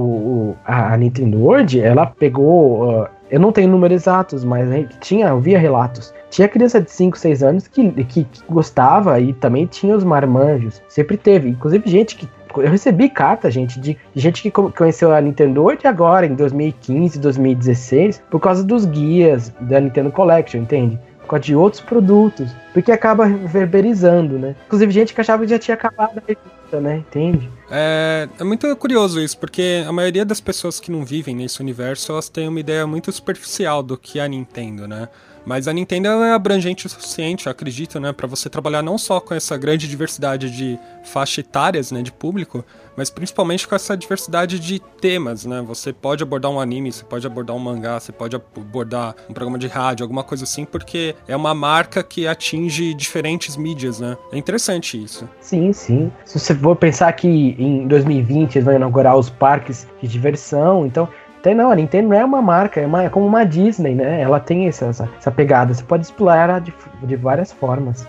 [0.50, 3.00] o- a a Nintendo World, ela pegou.
[3.02, 6.12] ah, eu não tenho números exatos, mas gente tinha, eu via relatos.
[6.28, 10.82] Tinha criança de 5, 6 anos que, que, que gostava e também tinha os marmanjos.
[10.86, 11.48] Sempre teve.
[11.48, 12.28] Inclusive, gente que.
[12.54, 16.34] Eu recebi carta, gente, de, de gente que co- conheceu a Nintendo World agora, em
[16.34, 21.00] 2015, 2016, por causa dos guias da Nintendo Collection, entende?
[21.22, 22.54] Por causa de outros produtos.
[22.74, 24.54] Porque acaba reverberizando, né?
[24.66, 26.50] Inclusive, gente que achava que já tinha acabado a revista,
[26.80, 26.98] né?
[26.98, 27.50] Entende?
[27.70, 32.12] É, é muito curioso isso, porque a maioria das pessoas que não vivem nesse universo,
[32.12, 35.08] elas têm uma ideia muito superficial do que é a Nintendo, né?
[35.44, 39.34] Mas a Nintendo é abrangente o suficiente, acredito, né, para você trabalhar não só com
[39.34, 42.64] essa grande diversidade de faixa etárias, né, de público,
[42.96, 45.62] mas principalmente com essa diversidade de temas, né?
[45.62, 49.58] Você pode abordar um anime, você pode abordar um mangá, você pode abordar um programa
[49.58, 54.16] de rádio, alguma coisa assim, porque é uma marca que atinge diferentes mídias, né?
[54.30, 55.28] É interessante isso.
[55.40, 56.12] Sim, sim.
[56.24, 61.08] Se você for pensar que em 2020 eles vão inaugurar os parques de diversão, então.
[61.42, 64.20] Tem não, a Nintendo não é uma marca, é, uma- é como uma Disney, né?
[64.20, 65.74] Ela tem essa, essa, essa pegada.
[65.74, 66.72] Você pode explorar ela de,
[67.02, 68.06] de várias formas.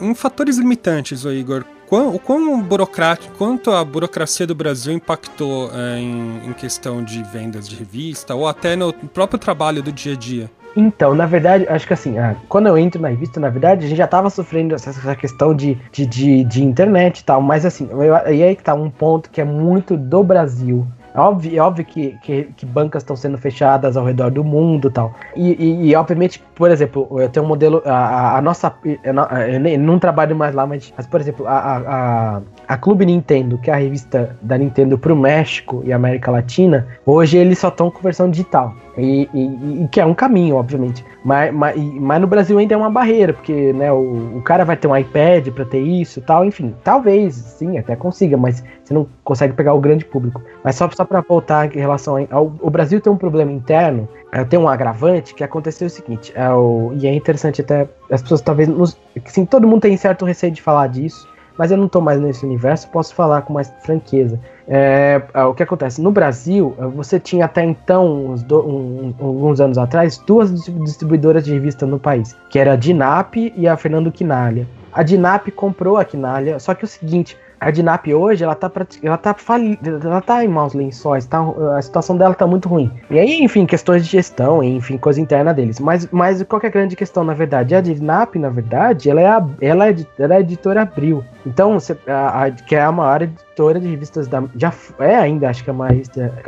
[0.00, 5.70] Em fatores limitantes, ô Igor, quão, o quão burocrático, quanto a burocracia do Brasil impactou
[5.74, 10.12] é, em, em questão de vendas de revista ou até no próprio trabalho do dia
[10.12, 10.50] a dia?
[10.76, 13.88] Então, na verdade, acho que assim, ah, quando eu entro na revista, na verdade, a
[13.88, 17.66] gente já tava sofrendo essa, essa questão de, de, de, de internet e tal, mas
[17.66, 20.86] assim, eu, e aí que tá um ponto que é muito do Brasil.
[21.18, 24.86] É óbvio, é óbvio que, que, que bancas estão sendo fechadas ao redor do mundo
[24.88, 25.14] e tal.
[25.34, 27.82] E, e, obviamente, por exemplo, eu tenho um modelo.
[27.84, 27.92] A,
[28.36, 28.72] a- a nossa.
[29.02, 33.06] Eu não, eu não trabalho mais lá, mas, mas por exemplo, a, a, a- Clube
[33.06, 37.68] Nintendo, que é a revista da Nintendo pro México e América Latina, hoje eles só
[37.68, 38.74] estão com versão digital.
[38.96, 41.04] E, e, e, que é um caminho, obviamente.
[41.24, 44.76] Mas, mas, mas, no Brasil ainda é uma barreira, porque né, o, o cara vai
[44.76, 46.74] ter um iPad para ter isso tal, enfim.
[46.82, 50.42] Talvez, sim, até consiga, mas você não consegue pegar o grande público.
[50.64, 52.52] Mas só, só para voltar em relação ao.
[52.60, 56.50] O Brasil tem um problema interno, é, tem um agravante que aconteceu o seguinte, é
[56.50, 57.88] o, e é interessante até.
[58.10, 58.68] As pessoas talvez.
[58.68, 61.28] Nos, sim, todo mundo tem certo receio de falar disso
[61.58, 64.38] mas eu não estou mais nesse universo, posso falar com mais franqueza.
[64.68, 66.00] É, é, o que acontece?
[66.00, 71.84] No Brasil, você tinha até então, do, um, alguns anos atrás, duas distribuidoras de revista
[71.84, 74.68] no país, que era a Dinap e a Fernando Quinalha.
[74.92, 78.70] A Dinap comprou a Quinalha, só que é o seguinte, a Dinap hoje, ela tá,
[79.02, 81.40] ela tá falida, ela tá em maus lençóis, tá,
[81.76, 82.90] a situação dela tá muito ruim.
[83.10, 85.80] E aí, enfim, questões de gestão, enfim, coisa interna deles.
[85.80, 87.74] Mas, mas qual é a grande questão, na verdade?
[87.74, 91.24] A Dinap, na verdade, ela é a, ela é, ela é a editora Abril.
[91.46, 94.42] Então, você, a, a, que é a maior editora de revistas da.
[94.56, 95.96] Já é ainda, acho que é a maior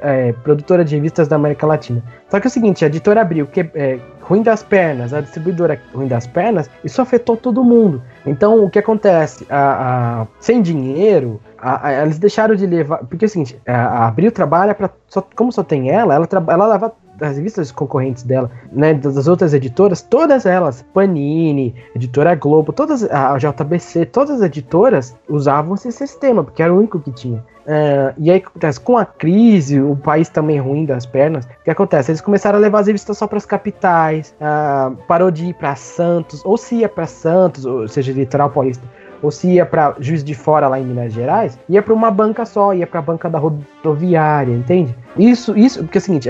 [0.03, 2.03] é, produtora de revistas da América Latina.
[2.29, 3.99] Só que é o seguinte, a editora Abril, que é,
[4.31, 8.01] ruim das pernas, a distribuidora ruim das pernas, isso afetou todo mundo.
[8.25, 9.45] Então, o que acontece?
[9.51, 12.99] A, a sem dinheiro, a, eles deixaram de levar.
[12.99, 14.89] Porque é o seguinte, a, Abril trabalha para.
[15.35, 20.03] Como só tem ela, ela, ela leva as revistas concorrentes dela, né, das outras editoras,
[20.03, 26.63] todas elas, Panini, Editora Globo, todas a JBC, todas as editoras usavam esse sistema, porque
[26.63, 27.45] era o único que tinha.
[27.61, 28.81] Uh, e aí o que acontece?
[28.81, 32.11] Com a crise, o país também ruim das pernas, o que acontece?
[32.11, 35.77] Eles começaram a levar as revistas só para as capitais, uh, parou de ir para
[35.77, 38.85] Santos, ou se ia para Santos, ou seja, litoral paulista,
[39.23, 42.45] ou se ia para Juiz de Fora lá em Minas Gerais, ia para uma banca
[42.45, 44.97] só, ia para a banca da rodoviária, entende?
[45.17, 46.29] Isso, isso, porque é o seguinte,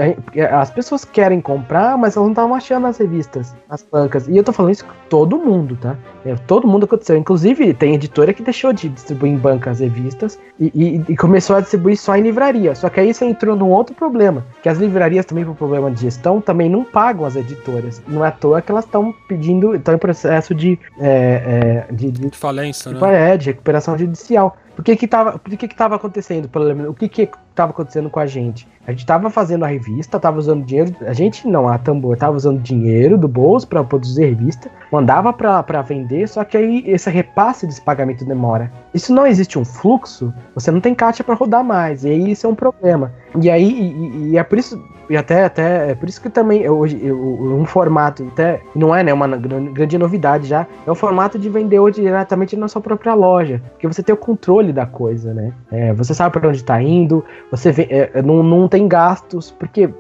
[0.51, 4.27] as pessoas querem comprar, mas elas não estavam achando as revistas, as bancas.
[4.27, 5.97] E eu tô falando isso com todo mundo, tá?
[6.25, 7.17] É, todo mundo aconteceu.
[7.17, 11.61] Inclusive, tem editora que deixou de distribuir em bancas revistas e, e, e, começou a
[11.61, 12.75] distribuir só em livraria.
[12.75, 16.01] Só que aí você entrou num outro problema, que as livrarias também, por problema de
[16.01, 18.03] gestão, também não pagam as editoras.
[18.09, 22.11] Não é à toa que elas estão pedindo, estão em processo de, é, é, de,
[22.11, 23.33] de, de falência, né?
[23.33, 24.57] É, de recuperação judicial.
[24.83, 26.49] Por que tava, por que tava acontecendo?
[26.89, 28.67] O que que tava acontecendo com a gente?
[28.91, 32.37] A gente tava fazendo a revista, tava usando dinheiro, a gente não, a Tambor tava
[32.37, 37.09] usando dinheiro do bolso para produzir a revista, mandava para vender, só que aí esse
[37.09, 38.71] repasse desse pagamento demora.
[38.93, 42.47] Isso não existe um fluxo, você não tem caixa para rodar mais, e aí isso
[42.47, 43.13] é um problema.
[43.41, 46.69] E aí, e, e é por isso, e até, até é por isso que também
[46.69, 51.49] hoje um formato, até não é né, uma grande novidade já, é o formato de
[51.49, 55.53] vender hoje diretamente na sua própria loja, porque você tem o controle da coisa, né?
[55.71, 59.91] É, você sabe para onde está indo, você vê, é, não, não tem gastos, porque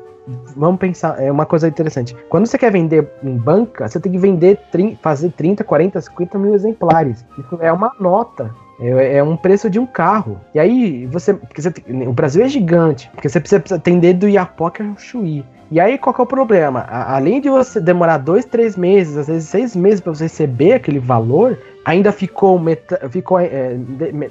[0.56, 2.16] vamos pensar, é uma coisa interessante.
[2.28, 4.58] Quando você quer vender em banca, você tem que vender,
[5.02, 7.24] fazer 30, 40, 50 mil exemplares.
[7.38, 8.54] Isso é uma nota.
[8.80, 10.40] É, é um preço de um carro.
[10.54, 11.38] E aí, você.
[11.54, 11.72] Você,
[12.06, 13.10] o Brasil é gigante.
[13.12, 15.44] Porque você precisa atender do Iapoca ao Chuí.
[15.70, 16.80] E aí, qual que é o problema?
[16.80, 20.72] A, além de você demorar dois, três meses, às vezes seis meses para você receber
[20.72, 23.76] aquele valor, ainda ficou, meta, ficou é,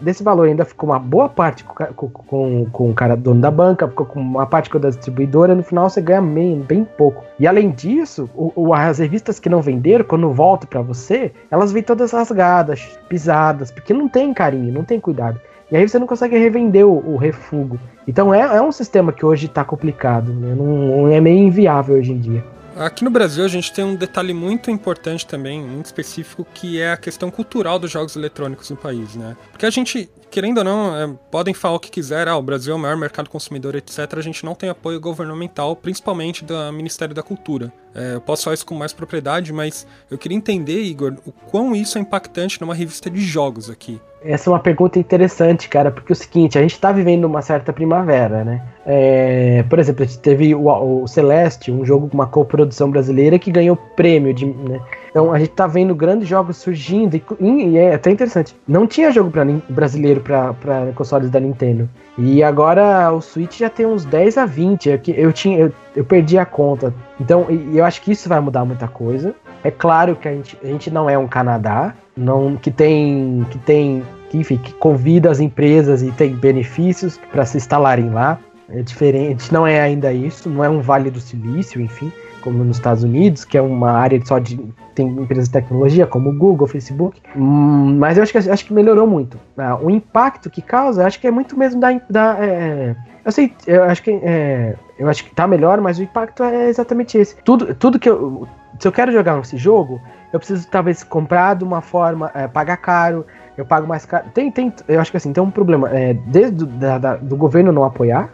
[0.02, 3.88] desse valor ainda ficou uma boa parte com, com, com, o cara dono da banca,
[3.88, 7.24] ficou com uma parte com a distribuidora, no final você ganha bem, bem pouco.
[7.40, 11.72] E além disso, o, o, as revistas que não venderam, quando voltam para você, elas
[11.72, 15.40] vêm todas rasgadas, pisadas, porque não tem carinho, não tem cuidado.
[15.72, 17.80] E aí você não consegue revender o, o refugo.
[18.08, 20.56] Então é, é um sistema que hoje está complicado, né?
[20.56, 22.44] não, não é meio inviável hoje em dia.
[22.80, 26.94] Aqui no Brasil a gente tem um detalhe muito importante também, muito específico, que é
[26.94, 29.36] a questão cultural dos jogos eletrônicos no país, né?
[29.52, 32.72] Porque a gente, querendo ou não, é, podem falar o que quiser, ah, o Brasil
[32.72, 34.00] é o maior mercado consumidor, etc.
[34.16, 37.74] A gente não tem apoio governamental, principalmente do Ministério da Cultura.
[37.94, 41.76] É, eu posso falar isso com mais propriedade, mas eu queria entender, Igor, o quão
[41.76, 44.00] isso é impactante numa revista de jogos aqui.
[44.22, 47.42] Essa é uma pergunta interessante, cara, porque é o seguinte, a gente está vivendo uma
[47.42, 48.62] certa primavera, né?
[48.86, 53.40] É, por exemplo, a gente teve o, o, Celeste, um jogo com uma coprodução brasileira
[53.40, 54.46] que ganhou prêmio de.
[54.46, 54.82] Né?
[55.10, 58.56] Então a gente tá vendo grandes jogos surgindo e, e é até interessante.
[58.68, 61.90] Não tinha jogo pra, brasileiro para consoles da Nintendo.
[62.18, 64.90] E agora o Switch já tem uns 10 a 20.
[64.90, 66.94] Eu, eu, tinha, eu, eu perdi a conta.
[67.22, 69.34] Então eu acho que isso vai mudar muita coisa.
[69.64, 73.58] É claro que a gente, a gente não é um Canadá, não que tem que
[73.60, 78.38] tem que, enfim, que convida as empresas e tem benefícios para se instalarem lá.
[78.72, 82.12] É diferente, não é ainda isso, não é um Vale do Silício, enfim,
[82.42, 84.60] como nos Estados Unidos, que é uma área só de
[84.94, 89.08] tem empresas de tecnologia como Google, Facebook, hum, mas eu acho que acho que melhorou
[89.08, 89.40] muito.
[89.58, 92.96] Ah, o impacto que causa, acho que é muito mesmo da, da é,
[93.26, 96.70] eu sei, eu acho que é, eu acho que tá melhor, mas o impacto é
[96.70, 97.36] exatamente esse.
[97.44, 98.48] Tudo, tudo que eu
[98.80, 100.02] se eu quero jogar esse jogo,
[100.32, 103.26] eu preciso talvez comprar de uma forma, é, pagar caro,
[103.58, 104.26] eu pago mais caro.
[104.34, 107.72] Tem, tem, eu acho que assim, tem um problema, é, desde da, da, do governo
[107.72, 108.30] não apoiar,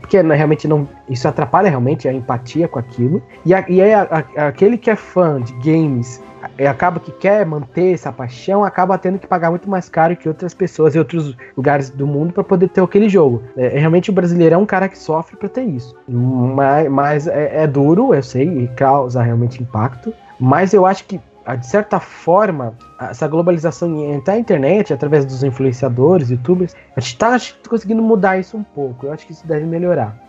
[0.00, 3.92] porque né, realmente não, isso atrapalha realmente a empatia com aquilo, e, a, e aí
[3.92, 6.20] a, a, aquele que é fã de games
[6.58, 10.28] e acaba que quer manter essa paixão, acaba tendo que pagar muito mais caro que
[10.28, 13.42] outras pessoas em outros lugares do mundo para poder ter aquele jogo.
[13.56, 15.96] É, realmente o brasileiro é um cara que sofre para ter isso.
[16.08, 20.12] Mas, mas é, é, duro, eu sei, e causa realmente impacto.
[20.42, 21.20] Mas eu acho que
[21.58, 27.38] de certa forma, essa globalização até a internet, através dos influenciadores, youtubers, a gente está
[27.68, 29.06] conseguindo mudar isso um pouco.
[29.06, 30.20] Eu acho que isso deve melhorar.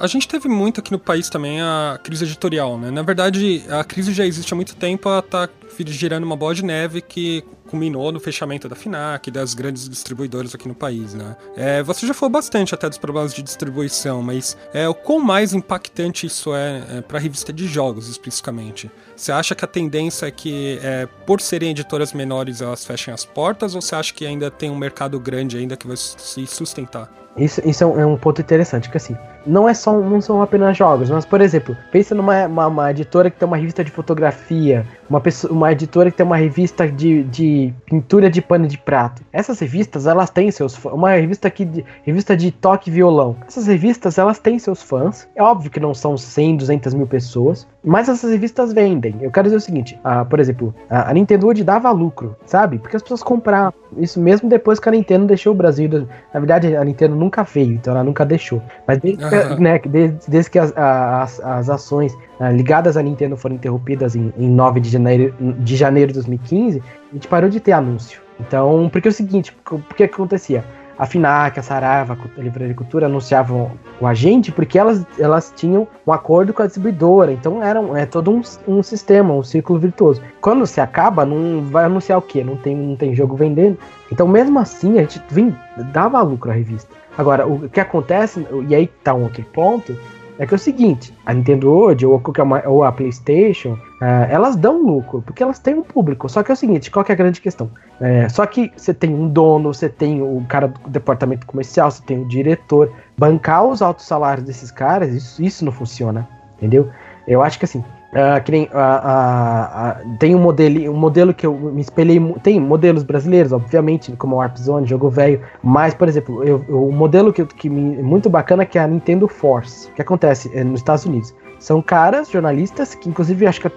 [0.00, 2.90] A gente teve muito aqui no país também a crise editorial, né?
[2.90, 5.48] Na verdade, a crise já existe há muito tempo, ela tá
[5.86, 7.44] girando uma bola de neve que
[7.74, 11.36] culminou no fechamento da FINAC, das grandes distribuidoras aqui no país, né?
[11.56, 15.52] É, você já falou bastante até dos problemas de distribuição, mas é, o quão mais
[15.52, 18.88] impactante isso é, é para a revista de jogos, especificamente?
[19.16, 23.24] Você acha que a tendência é que, é, por serem editoras menores, elas fechem as
[23.24, 27.10] portas, ou você acha que ainda tem um mercado grande ainda que vai se sustentar?
[27.36, 30.40] Isso, isso é, um, é um ponto interessante, que assim, não é só não são
[30.40, 33.90] apenas jogos, mas por exemplo, pensa numa uma, uma editora que tem uma revista de
[33.90, 38.78] fotografia, uma, pessoa, uma editora que tem uma revista de, de pintura de pano de
[38.78, 39.22] prato.
[39.32, 40.92] Essas revistas, elas têm seus fãs.
[40.92, 43.36] Uma revista aqui, de, revista de toque violão.
[43.46, 45.28] Essas revistas, elas têm seus fãs.
[45.34, 49.14] É óbvio que não são 100, 200 mil pessoas, mas essas revistas vendem.
[49.20, 52.78] Eu quero dizer o seguinte, ah, por exemplo, a, a Nintendo World dava lucro, sabe?
[52.78, 53.74] Porque as pessoas compravam.
[53.96, 55.88] Isso mesmo depois que a Nintendo deixou o Brasil.
[56.32, 58.62] Na verdade, a Nintendo nunca veio, então ela nunca deixou.
[58.88, 59.60] Mas desde, uhum.
[59.60, 64.32] né, desde, desde que as, as, as ações ah, ligadas à Nintendo foram interrompidas em,
[64.38, 68.22] em 9 de janeiro, de janeiro de 2015, a gente parou de ter anúncio.
[68.40, 70.64] Então, porque é o seguinte, o que acontecia?
[70.98, 76.12] A FINAC, a Saraiva, a Livraria Cultura anunciavam o agente porque elas, elas tinham um
[76.12, 77.32] acordo com a distribuidora.
[77.32, 80.22] Então era é todo um, um sistema, um círculo virtuoso.
[80.40, 82.44] Quando se acaba, não vai anunciar o quê?
[82.44, 83.78] Não tem, não tem jogo vendendo.
[84.12, 85.56] Então, mesmo assim, a gente vem,
[85.92, 86.88] dava lucro à revista.
[87.16, 89.96] Agora, o que acontece, e aí tá um outro ponto,
[90.38, 92.20] é que é o seguinte, a Nintendo World ou,
[92.66, 96.28] ou a PlayStation, uh, elas dão lucro, porque elas têm um público.
[96.28, 97.70] Só que é o seguinte, qual é a grande questão?
[98.00, 102.02] É, só que você tem um dono, você tem o cara do departamento comercial, você
[102.02, 102.92] tem o diretor.
[103.16, 106.90] Bancar os altos salários desses caras, isso, isso não funciona, entendeu?
[107.26, 107.84] Eu acho que assim,
[108.14, 112.20] Uh, que nem, uh, uh, tem um modelo, um modelo que eu me espelhei.
[112.44, 115.40] Tem modelos brasileiros, obviamente, como o Warp Zone, jogo velho.
[115.60, 118.86] Mas, por exemplo, eu, o modelo que, que me, muito bacana é que é a
[118.86, 119.90] Nintendo Force.
[119.96, 121.34] Que acontece é, nos Estados Unidos?
[121.58, 123.70] São caras, jornalistas, que inclusive acho que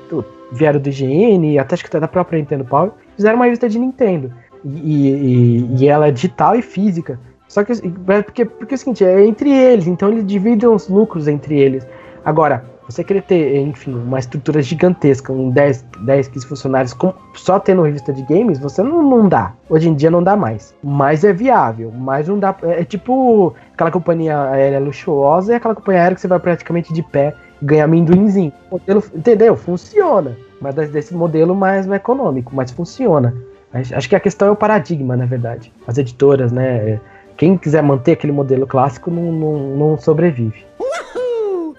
[0.51, 4.31] vieram do IGN, até acho que da própria Nintendo Power, fizeram uma revista de Nintendo.
[4.63, 7.19] E, e, e ela é digital e física.
[7.47, 10.87] Só que é porque, porque é o seguinte, é entre eles, então eles dividem os
[10.87, 11.87] lucros entre eles.
[12.23, 17.59] Agora, você querer ter, enfim, uma estrutura gigantesca, um 10, 10 15 funcionários, com, só
[17.59, 19.53] tendo revista de games, você não, não dá.
[19.69, 20.73] Hoje em dia não dá mais.
[20.81, 22.55] Mas é viável, mas não dá.
[22.63, 26.93] É, é tipo aquela companhia aérea luxuosa e aquela companhia aérea que você vai praticamente
[26.93, 28.53] de pé ganhar amendoinzinho.
[28.71, 29.55] Modelo, entendeu?
[29.55, 30.37] Funciona.
[30.61, 33.35] Mas desse modelo mais econômico, mas funciona.
[33.73, 35.71] Acho que a questão é o paradigma, na verdade.
[35.85, 36.99] As editoras, né?
[37.35, 40.65] Quem quiser manter aquele modelo clássico não, não, não sobrevive.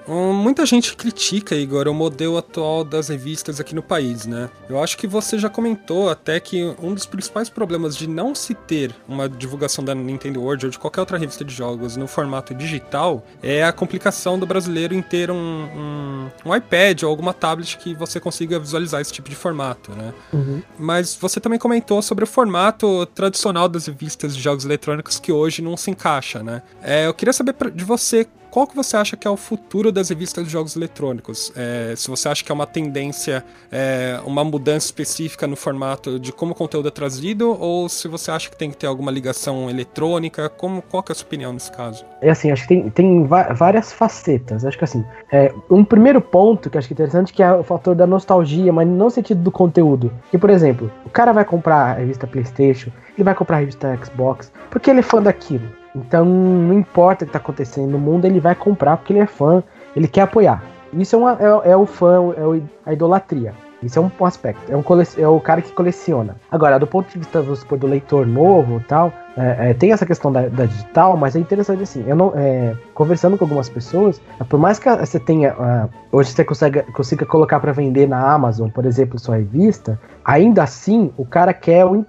[0.09, 4.49] Hum, muita gente critica, Igor, o modelo atual das revistas aqui no país, né?
[4.69, 8.55] Eu acho que você já comentou até que um dos principais problemas de não se
[8.55, 12.55] ter uma divulgação da Nintendo World ou de qualquer outra revista de jogos no formato
[12.55, 17.77] digital é a complicação do brasileiro em ter um, um, um iPad ou alguma tablet
[17.77, 20.15] que você consiga visualizar esse tipo de formato, né?
[20.33, 20.63] Uhum.
[20.79, 25.61] Mas você também comentou sobre o formato tradicional das revistas de jogos eletrônicos que hoje
[25.61, 26.63] não se encaixa, né?
[26.83, 30.09] É, eu queria saber de você qual que você acha que é o futuro das
[30.09, 31.53] revistas de jogos eletrônicos?
[31.57, 36.33] É, se você acha que é uma tendência, é, uma mudança específica no formato de
[36.33, 39.69] como o conteúdo é trazido, ou se você acha que tem que ter alguma ligação
[39.69, 42.05] eletrônica, como, qual que é a sua opinião nesse caso?
[42.23, 44.65] É assim, acho que tem, tem várias facetas.
[44.65, 47.63] Acho que assim, é, um primeiro ponto que acho que é interessante que é o
[47.63, 50.13] fator da nostalgia, mas não no sentido do conteúdo.
[50.31, 53.99] Que, por exemplo, o cara vai comprar a revista PlayStation, ele vai comprar a revista
[54.05, 55.69] Xbox, porque ele é fã daquilo.
[56.07, 59.27] Então, não importa o que está acontecendo no mundo, ele vai comprar porque ele é
[59.27, 59.63] fã,
[59.95, 60.63] ele quer apoiar.
[60.93, 63.53] Isso é, uma, é, é o fã, é a idolatria.
[63.83, 64.61] Isso é um aspecto.
[64.71, 64.83] É, um
[65.17, 66.37] é o cara que coleciona.
[66.51, 70.33] Agora, do ponto de vista supor, do leitor novo tal, é, é, tem essa questão
[70.33, 72.05] da, da, digital, mas é interessante assim.
[72.07, 75.55] Eu não, é, conversando com algumas pessoas, é, por mais que você tenha.
[75.55, 80.65] Uh, hoje você consiga, consiga colocar para vender na Amazon, por exemplo, sua revista, ainda
[80.65, 82.05] assim o cara quer o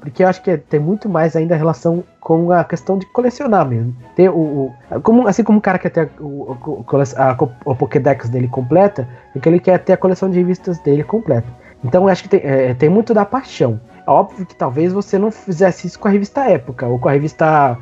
[0.00, 3.94] porque eu acho que tem muito mais ainda relação com a questão de colecionar mesmo.
[4.14, 6.86] Ter o, o como, assim como o cara quer ter o, o,
[7.16, 11.02] a, a, Pokédex dele completa, é que ele quer ter a coleção de revistas dele
[11.02, 11.48] completa.
[11.84, 13.80] Então eu acho que tem, é, tem muito da paixão.
[14.08, 17.78] Óbvio que talvez você não fizesse isso com a revista Época, ou com a revista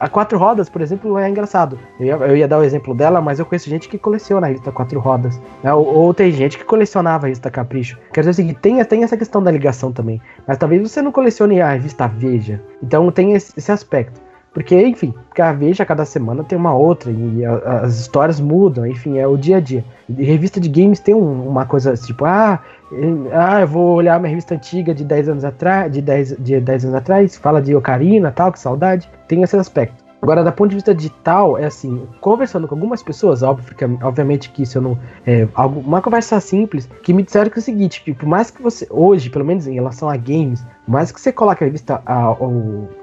[0.00, 1.78] a Quatro Rodas, por exemplo, é engraçado.
[2.00, 4.48] Eu ia, eu ia, dar o exemplo dela, mas eu conheço gente que coleciona a
[4.48, 5.40] revista Quatro Rodas.
[5.62, 5.72] Né?
[5.72, 7.98] Ou, ou, tem gente que colecionava a revista Capricho.
[8.12, 10.20] Quer dizer o seguinte, tem, tem essa questão da ligação também.
[10.44, 12.60] Mas talvez você não colecione a revista Veja.
[12.82, 14.20] Então tem esse, esse aspecto.
[14.52, 19.18] Porque, enfim, a Veja cada semana tem uma outra e a, as histórias mudam, enfim,
[19.18, 19.84] é o dia a dia.
[20.08, 22.60] E revista de games tem um, uma coisa tipo, ah,
[23.32, 26.84] ah, eu vou olhar minha revista antiga de 10 anos atrás, de 10, de 10
[26.86, 29.08] anos atrás, fala de Ocarina tal, que saudade.
[29.28, 30.09] Tem esse aspecto.
[30.22, 34.50] Agora, da ponto de vista digital, é assim, conversando com algumas pessoas, óbvio que, obviamente
[34.50, 34.98] que isso eu não.
[35.26, 38.62] É, uma conversa simples, que me disseram que é o seguinte, que por mais que
[38.62, 42.02] você, hoje, pelo menos em relação a games, por mais que você coloque a revista
[42.04, 42.36] a, a,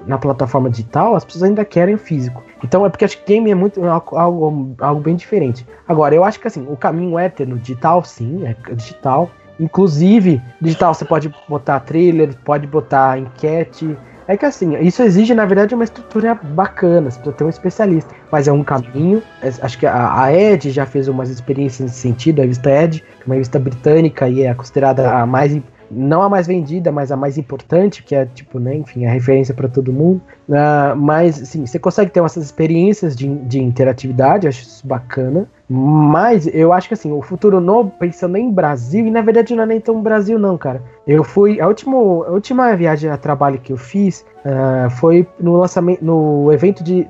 [0.06, 2.42] na plataforma digital, as pessoas ainda querem o físico.
[2.62, 5.66] Então é porque acho que game é muito é algo, algo bem diferente.
[5.88, 9.28] Agora, eu acho que assim, o caminho é ter no digital, sim, é digital.
[9.58, 13.96] Inclusive, digital você pode botar trailer, pode botar enquete,
[14.28, 18.14] é que assim, isso exige, na verdade, uma estrutura bacana, você precisa ter um especialista.
[18.30, 19.22] Mas é um caminho.
[19.42, 23.00] É, acho que a, a Ed já fez umas experiências nesse sentido, a revista Ed,
[23.00, 25.58] que é uma revista britânica e é considerada a mais
[25.90, 29.54] não a mais vendida, mas a mais importante, que é, tipo, né, enfim, a referência
[29.54, 30.20] para todo mundo.
[30.46, 35.48] Uh, mas, assim, você consegue ter essas experiências de, de interatividade, acho isso bacana.
[35.68, 39.64] Mas eu acho que, assim, o futuro novo, pensando em Brasil, e na verdade não
[39.64, 40.82] é nem tão Brasil, não, cara.
[41.06, 41.60] Eu fui.
[41.60, 46.50] A, último, a última viagem a trabalho que eu fiz uh, foi no lançamento, no
[46.50, 47.06] evento de,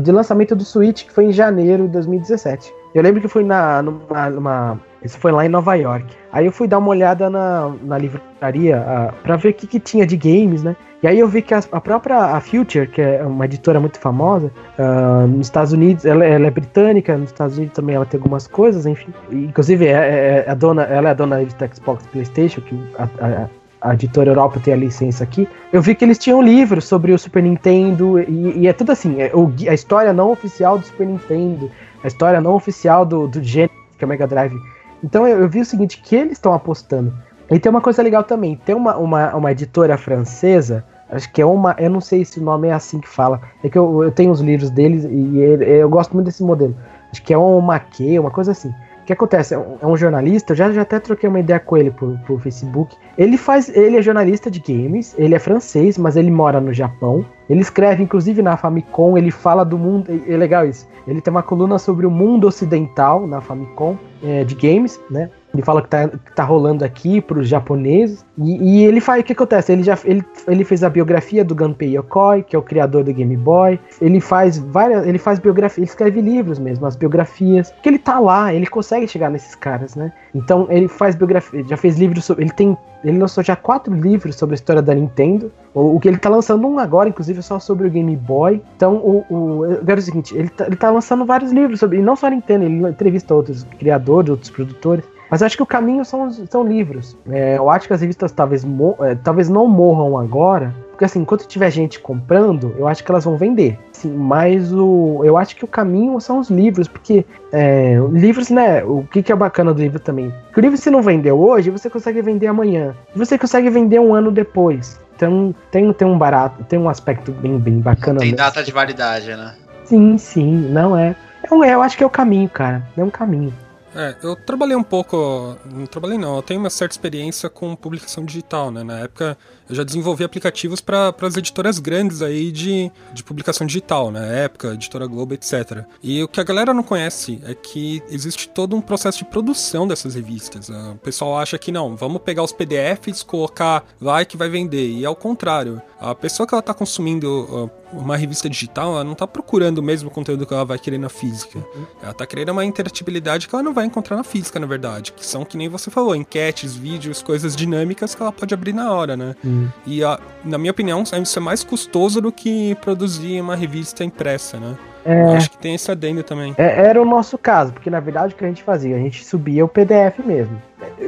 [0.00, 2.72] de lançamento do Switch, que foi em janeiro de 2017.
[2.94, 6.06] Eu lembro que fui na, numa, numa isso foi lá em Nova York.
[6.32, 9.80] Aí eu fui dar uma olhada na, na livraria uh, pra ver o que, que
[9.80, 10.76] tinha de games, né?
[11.02, 13.98] E aí eu vi que a, a própria a Future, que é uma editora muito
[13.98, 18.18] famosa, uh, nos Estados Unidos, ela, ela, é britânica, nos Estados Unidos também ela tem
[18.18, 19.12] algumas coisas, enfim.
[19.32, 23.02] Inclusive, é, é, é a dona, ela é a dona da Xbox Playstation, que a,
[23.02, 23.48] a,
[23.90, 27.18] a editora Europa tem a licença aqui, eu vi que eles tinham livros sobre o
[27.18, 31.08] Super Nintendo, e, e é tudo assim, é, o, a história não oficial do Super
[31.08, 31.68] Nintendo,
[32.04, 34.54] a história não oficial do, do Genesis, que é o Mega Drive
[35.02, 37.12] então eu, eu vi o seguinte, que eles estão apostando.
[37.50, 41.46] E tem uma coisa legal também, tem uma, uma, uma editora francesa, acho que é
[41.46, 44.10] uma, eu não sei se o nome é assim que fala, é que eu, eu
[44.10, 46.74] tenho os livros deles e ele, eu gosto muito desse modelo.
[47.10, 48.72] Acho que é um maquê, uma coisa assim.
[49.02, 49.52] O que acontece?
[49.52, 52.16] É um, é um, jornalista, eu já, já até troquei uma ideia com ele por,
[52.20, 52.96] por Facebook.
[53.18, 53.68] Ele faz.
[53.68, 57.26] Ele é jornalista de games, ele é francês, mas ele mora no Japão.
[57.50, 60.08] Ele escreve, inclusive, na Famicom, ele fala do mundo.
[60.26, 60.88] É legal isso.
[61.06, 65.30] Ele tem uma coluna sobre o mundo ocidental na Famicom é, de games, né?
[65.52, 68.24] Ele fala que tá, que tá rolando aqui pros japoneses.
[68.38, 69.20] E, e, ele faz.
[69.20, 69.72] O que acontece?
[69.72, 73.12] Ele já ele, ele fez a biografia do Gunpei Yokoi, que é o criador do
[73.12, 73.78] Game Boy.
[74.00, 75.06] Ele faz várias.
[75.06, 77.72] Ele faz biografia, ele escreve livros mesmo, as biografias.
[77.82, 80.12] Que ele tá lá, ele consegue chegar nesses caras, né?
[80.34, 82.44] Então ele faz biografia, já fez livros sobre.
[82.44, 82.76] Ele tem.
[83.04, 85.50] Ele lançou já quatro livros sobre a história da Nintendo.
[85.74, 88.62] O, o que ele tá lançando um agora, inclusive, só sobre o Game Boy.
[88.76, 91.98] Então, o, o, eu quero o seguinte, ele tá, ele tá lançando vários livros sobre.
[91.98, 95.04] E não só a Nintendo, ele entrevista outros criadores, outros produtores.
[95.32, 97.16] Mas eu acho que o caminho são, são livros.
[97.30, 98.66] É, eu acho que as revistas talvez,
[99.00, 103.24] é, talvez não morram agora, porque assim, enquanto tiver gente comprando, eu acho que elas
[103.24, 103.78] vão vender.
[103.92, 108.84] Sim, mas o, eu acho que o caminho são os livros, porque é, livros, né?
[108.84, 110.30] O que, que é bacana do livro também?
[110.52, 112.94] Que o livro, se não vendeu hoje, você consegue vender amanhã.
[113.16, 115.00] Você consegue vender um ano depois.
[115.16, 118.20] Então tem, tem um barato, tem um aspecto bem, bem bacana.
[118.20, 119.54] Tem data de validade, né?
[119.86, 121.16] Sim, sim, não é.
[121.42, 122.86] É um, eu acho que é o caminho, cara.
[122.94, 123.52] É um caminho.
[123.94, 125.56] É, eu trabalhei um pouco.
[125.70, 128.82] Não trabalhei não, eu tenho uma certa experiência com publicação digital, né?
[128.82, 129.36] Na época
[129.68, 134.44] eu já desenvolvi aplicativos para as editoras grandes aí de, de publicação digital, né?
[134.44, 135.84] Época, Editora Globo, etc.
[136.02, 139.86] E o que a galera não conhece é que existe todo um processo de produção
[139.86, 140.68] dessas revistas.
[140.68, 144.90] O pessoal acha que não, vamos pegar os PDFs, colocar lá que vai vender.
[144.90, 145.80] E é o contrário.
[146.02, 150.10] A pessoa que ela está consumindo uma revista digital, ela não está procurando o mesmo
[150.10, 151.58] conteúdo que ela vai querer na física.
[151.58, 151.86] Uhum.
[152.02, 155.12] Ela está querendo uma interatibilidade que ela não vai encontrar na física, na verdade.
[155.12, 158.92] Que são, que nem você falou, enquetes, vídeos, coisas dinâmicas que ela pode abrir na
[158.92, 159.36] hora, né?
[159.44, 159.68] Uhum.
[159.86, 164.58] E, a, na minha opinião, isso é mais custoso do que produzir uma revista impressa,
[164.58, 164.76] né?
[165.04, 166.54] É, acho que tem esse adendo também.
[166.56, 168.96] É, era o nosso caso, porque na verdade o que a gente fazia?
[168.96, 170.60] A gente subia o PDF mesmo.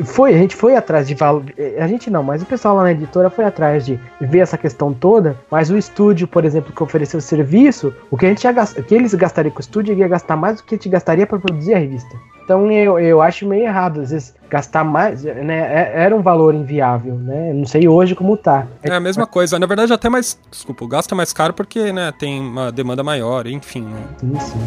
[0.05, 1.45] Foi, a gente foi atrás de valor.
[1.79, 4.93] A gente não, mas o pessoal lá na editora foi atrás de ver essa questão
[4.93, 5.37] toda.
[5.51, 8.83] Mas o estúdio, por exemplo, que ofereceu o serviço, o que a gente ia o
[8.83, 11.39] que eles gastariam com o estúdio ia gastar mais do que a gente gastaria para
[11.39, 12.17] produzir a revista.
[12.45, 15.59] Então eu, eu acho meio errado, às vezes, gastar mais, né?
[15.59, 17.53] é- Era um valor inviável, né?
[17.55, 18.67] Não sei hoje como tá.
[18.83, 19.59] É a mesma coisa.
[19.59, 20.39] Na verdade, até mais.
[20.51, 20.85] Desculpa,
[21.15, 23.99] é mais caro porque, né, tem uma demanda maior, enfim, né?
[24.19, 24.59] Sim, sim.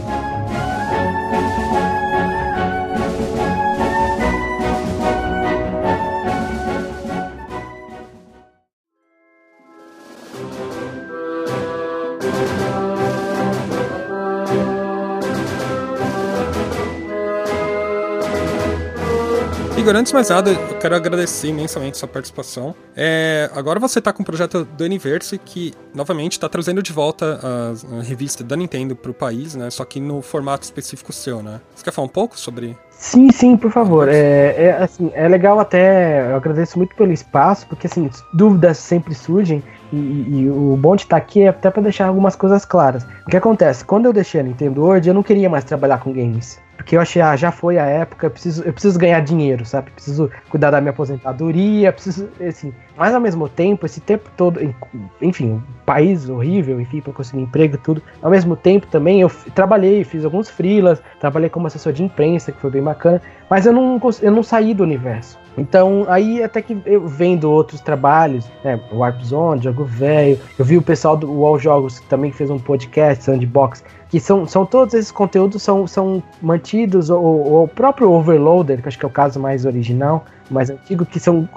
[19.88, 22.76] Igor, antes de mais nada, eu quero agradecer imensamente sua participação.
[22.94, 27.40] É, agora você está com o projeto do Universe, que novamente está trazendo de volta
[27.42, 29.70] a, a revista da Nintendo para o país, né?
[29.70, 31.62] Só que no formato específico seu, né?
[31.74, 32.78] Você quer falar um pouco sobre.
[33.00, 34.10] Sim, sim, por favor.
[34.10, 36.32] É, é, assim, é legal até.
[36.32, 39.64] Eu agradeço muito pelo espaço, porque assim, dúvidas sempre surgem.
[39.94, 43.04] E, e- o bom de estar aqui é até para deixar algumas coisas claras.
[43.26, 43.86] O que acontece?
[43.86, 46.60] Quando eu deixei a Nintendo World, eu não queria mais trabalhar com games.
[46.76, 49.92] Porque eu achei, ah, já foi a época, eu preciso, eu preciso ganhar dinheiro, sabe?
[49.92, 52.74] Preciso cuidar da minha aposentadoria, preciso, assim.
[52.96, 54.76] Mas ao mesmo tempo, esse tempo todo, en-
[55.22, 58.02] enfim, um país horrível, enfim, para conseguir emprego e tudo.
[58.22, 62.60] Ao mesmo tempo também eu trabalhei, fiz alguns freelas, trabalhei como assessor de imprensa, que
[62.60, 65.38] foi bem bacana, mas eu não, eu não saí do universo.
[65.58, 70.78] Então, aí até que eu vendo outros trabalhos, né, Warp Zone, Jogo Velho, eu vi
[70.78, 74.94] o pessoal do UOL Jogos que também fez um podcast, Sandbox, que são, são todos
[74.94, 79.40] esses conteúdos são, são mantidos, ou, o próprio Overloader, que acho que é o caso
[79.40, 81.50] mais original, mais antigo, que são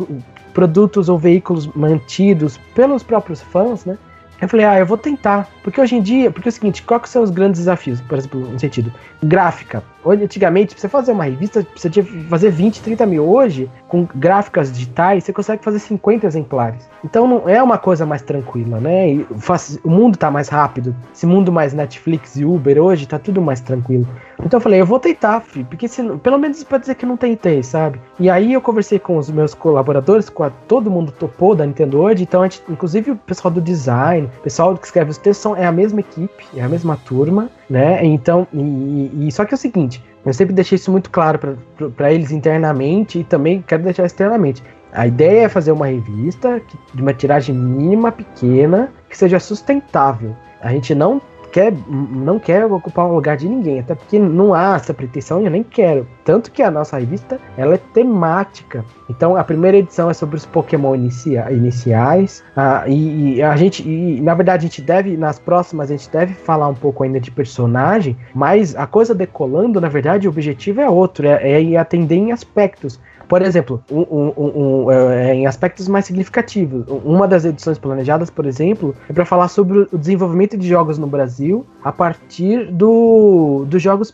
[0.54, 3.98] produtos ou veículos mantidos pelos próprios fãs, né?
[4.40, 5.46] Eu falei, ah, eu vou tentar.
[5.62, 8.00] Porque hoje em dia, porque é o seguinte, quais são os grandes desafios?
[8.00, 8.90] Por exemplo, no sentido,
[9.22, 9.84] gráfica.
[10.04, 13.24] Antigamente, pra você fazer uma revista, você tinha que fazer 20, 30 mil.
[13.28, 16.88] Hoje, com gráficas digitais, você consegue fazer 50 exemplares.
[17.04, 19.08] Então não é uma coisa mais tranquila, né?
[19.10, 20.94] E faz- o mundo tá mais rápido.
[21.14, 24.06] Esse mundo mais Netflix e Uber hoje tá tudo mais tranquilo.
[24.42, 27.16] Então eu falei, eu vou tentar, fi, porque se, pelo menos pode dizer que não
[27.16, 28.00] tentei, sabe?
[28.18, 31.98] E aí eu conversei com os meus colaboradores, com a- todo mundo topou da Nintendo
[31.98, 35.42] World, então a gente, inclusive o pessoal do design, o pessoal que escreve os textos
[35.42, 38.04] são, é a mesma equipe, é a mesma turma, né?
[38.04, 41.38] Então, e, e- só que é o seguinte, eu sempre deixei isso muito claro
[41.96, 44.62] para eles internamente e também quero deixar externamente.
[44.92, 46.60] A ideia é fazer uma revista
[46.92, 50.34] de uma tiragem mínima, pequena, que seja sustentável.
[50.60, 54.76] A gente não quer, não quer ocupar um lugar de ninguém, até porque não há
[54.76, 56.06] essa pretensão e eu nem quero.
[56.24, 58.84] Tanto que a nossa revista ela é temática.
[59.08, 62.42] Então a primeira edição é sobre os Pokémon inicia- iniciais.
[62.56, 66.10] ah, e, e a gente, e, na verdade, a gente deve, nas próximas, a gente
[66.10, 70.80] deve falar um pouco ainda de personagem, mas a coisa decolando, na verdade, o objetivo
[70.80, 73.00] é outro, é, é atender em aspectos.
[73.30, 76.84] Por exemplo, um- um- um- um, é, em aspectos mais significativos.
[77.04, 81.06] Uma das edições planejadas, por exemplo, é para falar sobre o desenvolvimento de jogos no
[81.06, 84.12] Brasil a partir do, dos jogos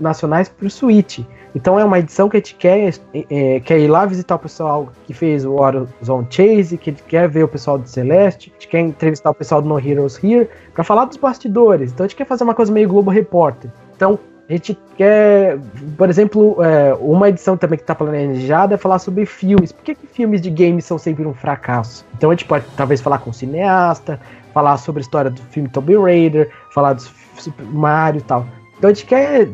[0.00, 1.20] nacionais para o Switch.
[1.54, 2.92] Então é uma edição que a gente quer,
[3.30, 7.04] é, quer ir lá visitar o pessoal que fez o Horizon Chase, que a gente
[7.04, 10.18] quer ver o pessoal do Celeste, a gente quer entrevistar o pessoal do No Heroes
[10.22, 11.92] Here, para falar dos bastidores.
[11.92, 13.70] Então a gente quer fazer uma coisa meio Globo Repórter.
[13.94, 14.18] Então
[14.48, 15.58] a gente quer,
[15.98, 19.72] por exemplo, é, uma edição também que está planejada é falar sobre filmes.
[19.72, 22.06] Por que, que filmes de games são sempre um fracasso?
[22.16, 24.20] Então a gente pode talvez falar com o cineasta,
[24.54, 27.02] falar sobre a história do filme Tomb Raider, falar do
[27.36, 28.46] Super Mario e tal.
[28.78, 29.48] Então a gente quer,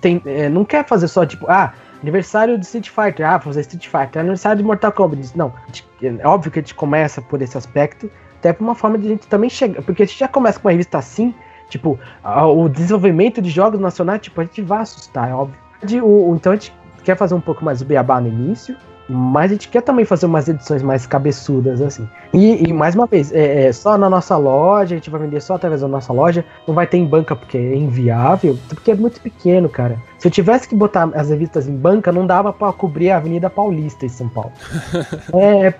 [0.00, 1.72] tem, é, não quer fazer só tipo, ah,
[2.02, 5.36] aniversário de Street Fighter, ah, fazer Street Fighter, aniversário de Mortal Kombat.
[5.36, 5.86] Não, gente-
[6.20, 9.10] é óbvio que a gente começa por esse aspecto, até por uma forma de a
[9.10, 11.34] gente também chegar, porque a gente já começa com uma revista assim,
[11.68, 15.56] tipo, o desenvolvimento de jogos nacionais, tipo, a gente vai assustar, é óbvio.
[16.04, 16.72] O- o- então a gente
[17.04, 18.76] quer fazer um pouco mais do beabá no início,
[19.10, 22.06] mas a gente quer também fazer umas edições mais cabeçudas, assim.
[22.34, 25.40] E, e, mais uma vez, é, é só na nossa loja, a gente vai vender
[25.40, 28.94] só através da nossa loja, não vai ter em banca porque é inviável, porque é
[28.94, 29.96] muito pequeno, cara.
[30.18, 33.48] Se eu tivesse que botar as revistas em banca, não dava pra cobrir a Avenida
[33.48, 34.52] Paulista em São Paulo.
[35.32, 35.74] é, é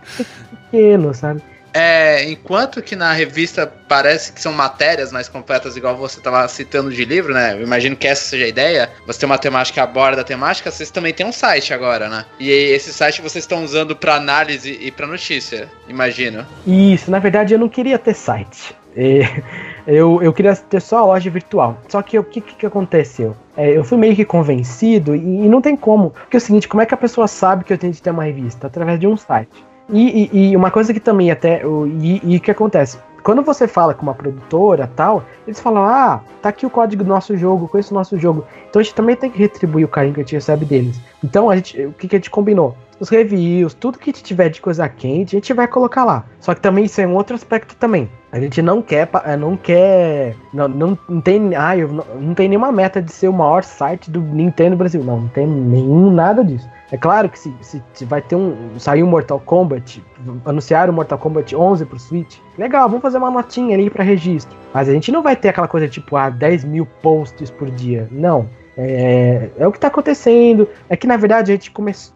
[0.70, 1.42] pequeno, sabe?
[1.72, 6.90] É, enquanto que na revista parece que são matérias mais completas, igual você estava citando
[6.90, 7.54] de livro, né?
[7.54, 8.90] Eu imagino que essa seja a ideia.
[9.06, 12.24] Você tem uma temática aborda a temática, vocês também têm um site agora, né?
[12.38, 16.46] E esse site vocês estão usando para análise e para notícia, imagino.
[16.66, 18.76] Isso, na verdade eu não queria ter site.
[19.86, 21.78] Eu, eu queria ter só a loja virtual.
[21.88, 23.34] Só que o que, que, que aconteceu?
[23.56, 26.10] É, eu fui meio que convencido e, e não tem como.
[26.10, 28.10] Porque é o seguinte, como é que a pessoa sabe que eu tenho que ter
[28.10, 28.66] uma revista?
[28.66, 29.64] Através de um site.
[29.88, 31.62] E, e- e uma coisa que também até.
[32.00, 32.98] E e que acontece?
[33.22, 37.08] Quando você fala com uma produtora tal, eles falam: Ah, tá aqui o código do
[37.08, 38.44] nosso jogo, conheço o nosso jogo.
[38.68, 41.00] Então a gente também tem que retribuir o carinho que a gente recebe deles.
[41.22, 42.76] Então a gente, o que, que a gente combinou?
[43.00, 46.24] os reviews, tudo que tiver de coisa quente, a gente vai colocar lá.
[46.40, 48.08] Só que também isso é um outro aspecto também.
[48.32, 49.08] A gente não quer,
[49.38, 53.32] não quer, não, não, não tem, eu não, não tem nenhuma meta de ser o
[53.32, 55.02] maior site do Nintendo Brasil.
[55.02, 56.68] Não, não tem nenhum nada disso.
[56.90, 60.02] É claro que se, se, vai ter um, sair um Mortal Kombat,
[60.44, 64.56] anunciar o Mortal Kombat 11 pro Switch, legal, vamos fazer uma notinha ali para registro.
[64.72, 68.08] Mas a gente não vai ter aquela coisa tipo, ah, 10 mil posts por dia.
[68.10, 68.48] Não.
[68.80, 70.68] É, é o que está acontecendo.
[70.88, 71.72] É que na verdade a gente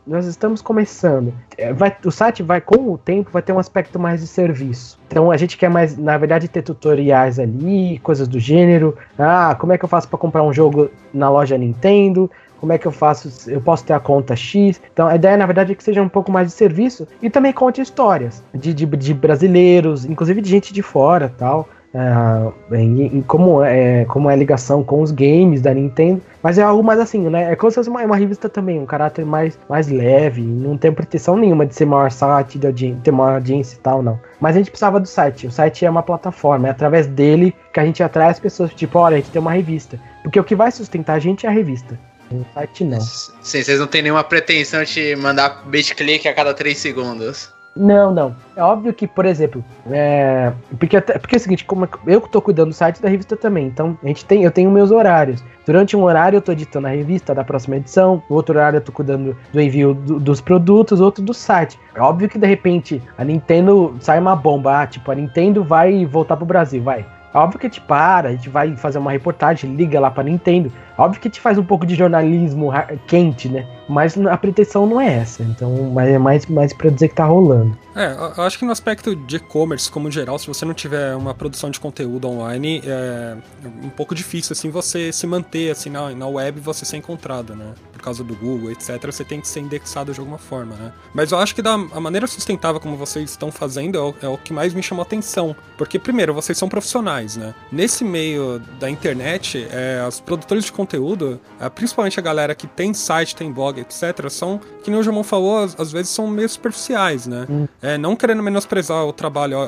[0.07, 1.35] nós estamos começando.
[1.59, 4.97] É, vai, o site vai com o tempo vai ter um aspecto mais de serviço.
[5.09, 8.97] Então a gente quer mais, na verdade, ter tutoriais ali, coisas do gênero.
[9.19, 12.31] Ah, como é que eu faço para comprar um jogo na loja Nintendo?
[12.63, 13.51] Como é que eu faço?
[13.51, 14.81] Eu posso ter a conta X.
[14.93, 17.53] Então a ideia, na verdade, é que seja um pouco mais de serviço e também
[17.53, 21.69] conte histórias de, de, de brasileiros, inclusive de gente de fora tal.
[21.93, 26.57] É, em, em como, é, como é a ligação com os games da Nintendo, mas
[26.57, 27.53] é algo mais assim, né?
[27.53, 30.91] É como se fosse uma, uma revista também, um caráter mais, mais leve, não tem
[30.91, 34.19] pretensão nenhuma de ser maior site, de ter maior audiência e tal, não.
[34.41, 37.81] Mas a gente precisava do site, o site é uma plataforma, é através dele que
[37.81, 40.01] a gente atrai as pessoas, tipo, olha, a gente tem uma revista.
[40.23, 41.99] Porque o que vai sustentar a gente é a revista.
[42.41, 43.01] O site não.
[43.01, 47.53] Sim, vocês não têm nenhuma pretensão de mandar bait click a cada 3 segundos.
[47.75, 48.37] Não, não.
[48.55, 50.53] É óbvio que, por exemplo, é...
[50.79, 53.67] porque, porque é o seguinte, como eu que tô cuidando do site da revista também,
[53.67, 55.43] então a gente tem, eu tenho meus horários.
[55.65, 58.81] Durante um horário eu tô editando a revista da próxima edição, no outro horário eu
[58.83, 61.79] tô cuidando do envio do, dos produtos, outro do site.
[61.95, 66.05] É óbvio que de repente a Nintendo sai uma bomba, ah, tipo, a Nintendo vai
[66.05, 67.07] voltar pro Brasil, vai.
[67.35, 70.71] Óbvio que a gente para, a gente vai fazer uma reportagem, liga lá pra Nintendo.
[70.99, 72.71] Óbvio que a gente faz um pouco de jornalismo
[73.07, 73.67] quente, né?
[73.93, 75.43] Mas a pretensão não é essa.
[75.43, 77.77] Então, é mais, mais pra dizer que tá rolando.
[77.95, 81.35] É, eu acho que no aspecto de e-commerce, como geral, se você não tiver uma
[81.35, 83.37] produção de conteúdo online, é
[83.85, 87.75] um pouco difícil, assim, você se manter, assim, na, na web você ser encontrado, né?
[87.93, 88.99] Por causa do Google, etc.
[89.05, 90.93] Você tem que ser indexado de alguma forma, né?
[91.15, 94.29] Mas eu acho que da a maneira sustentável como vocês estão fazendo é o, é
[94.29, 95.55] o que mais me chamou atenção.
[95.77, 97.55] Porque, primeiro, vocês são profissionais, né?
[97.71, 102.95] Nesse meio da internet, é, os produtores de conteúdo, é, principalmente a galera que tem
[102.95, 107.27] site, tem blog, etc., são, que nem o Jamon falou, às, vezes são meio superficiais,
[107.27, 107.47] né?
[107.49, 107.69] Hum.
[107.81, 109.59] É, não querendo menosprezar o trabalho.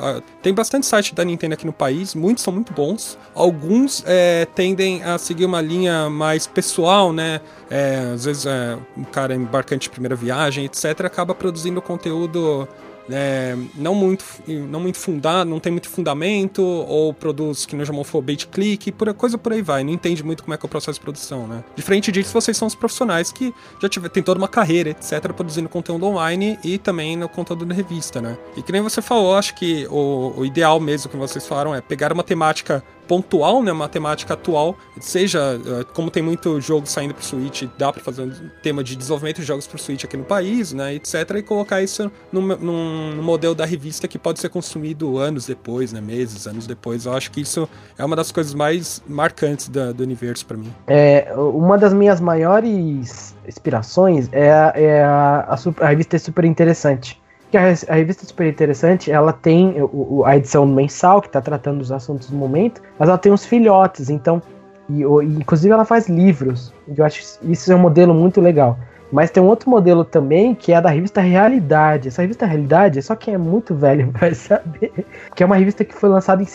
[0.41, 3.17] Tem bastante site da Nintendo aqui no país, muitos são muito bons.
[3.33, 7.41] Alguns é, tendem a seguir uma linha mais pessoal, né?
[7.69, 12.67] É, às vezes é, um cara embarcante de primeira viagem, etc., acaba produzindo conteúdo
[13.09, 18.03] é, não muito não muito fundado, não tem muito fundamento, ou produz que não chamou
[18.03, 20.67] for bait click, por coisa por aí vai, não entende muito como é que é
[20.67, 21.63] o processo de produção, né?
[21.75, 25.69] Diferente disso, vocês são os profissionais que já tiver, tem toda uma carreira, etc, produzindo
[25.69, 28.37] conteúdo online e também no conteúdo da revista, né?
[28.55, 31.81] E que nem você falou, acho que o, o ideal mesmo que vocês falaram é
[31.81, 37.23] pegar uma temática pontual, né, matemática atual, seja eh, como tem muito jogo saindo pro
[37.23, 40.73] Switch, dá para fazer um tema de desenvolvimento de jogos pro Switch aqui no país,
[40.73, 45.45] né, etc, e colocar isso num, num, modelo da revista que pode ser consumido anos
[45.45, 47.05] depois, né, meses, anos depois.
[47.05, 47.67] Eu acho que isso
[47.97, 50.73] é uma das coisas mais marcantes da, do universo para mim.
[50.87, 57.19] É, uma das minhas maiores inspirações é, é a, a, a revista é super interessante
[57.55, 61.79] que a, a, revista Super Interessante, ela tem o, a edição mensal, que está tratando
[61.79, 64.41] dos assuntos do momento, mas ela tem uns filhotes, então,
[64.89, 68.77] e, o, inclusive ela faz livros, eu acho isso é um modelo muito legal.
[69.11, 72.07] Mas tem um outro modelo também, que é a da revista Realidade.
[72.07, 74.91] Essa revista Realidade, só quem é muito velho vai saber,
[75.33, 76.47] que é uma revista que foi lançada em,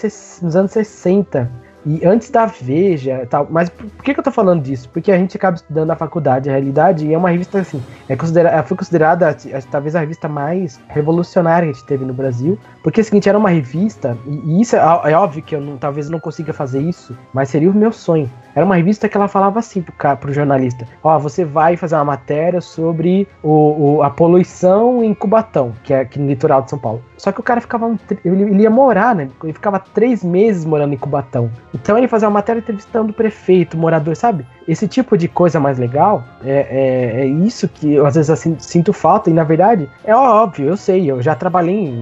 [0.42, 1.50] nos anos 60
[1.84, 3.46] e antes da Veja tal.
[3.50, 4.88] Mas por que, que eu tô falando disso?
[4.88, 7.82] Porque a gente acaba estudando na faculdade a realidade e é uma revista assim.
[8.08, 9.36] É considera foi considerada
[9.70, 12.58] talvez a revista mais revolucionária que a gente teve no Brasil.
[12.82, 15.76] Porque é o seguinte, era uma revista, e, isso é, é óbvio que eu não,
[15.76, 18.30] talvez eu não consiga fazer isso, mas seria o meu sonho.
[18.54, 21.76] Era uma revista que ela falava assim pro, cara, pro jornalista: Ó, oh, você vai
[21.76, 26.62] fazer uma matéria sobre o, o, a poluição em Cubatão, que é aqui no litoral
[26.62, 27.02] de São Paulo.
[27.16, 27.86] Só que o cara ficava.
[27.86, 29.28] Um, ele, ele, ia morar, né?
[29.42, 31.50] Ele ficava três meses morando em Cubatão.
[31.74, 34.46] Então ele fazia uma matéria entrevistando o prefeito, morador, sabe?
[34.70, 38.54] Esse tipo de coisa mais legal é, é, é isso que eu às vezes assim,
[38.60, 39.28] sinto falta.
[39.28, 41.92] E na verdade, é óbvio, eu sei, eu já trabalhei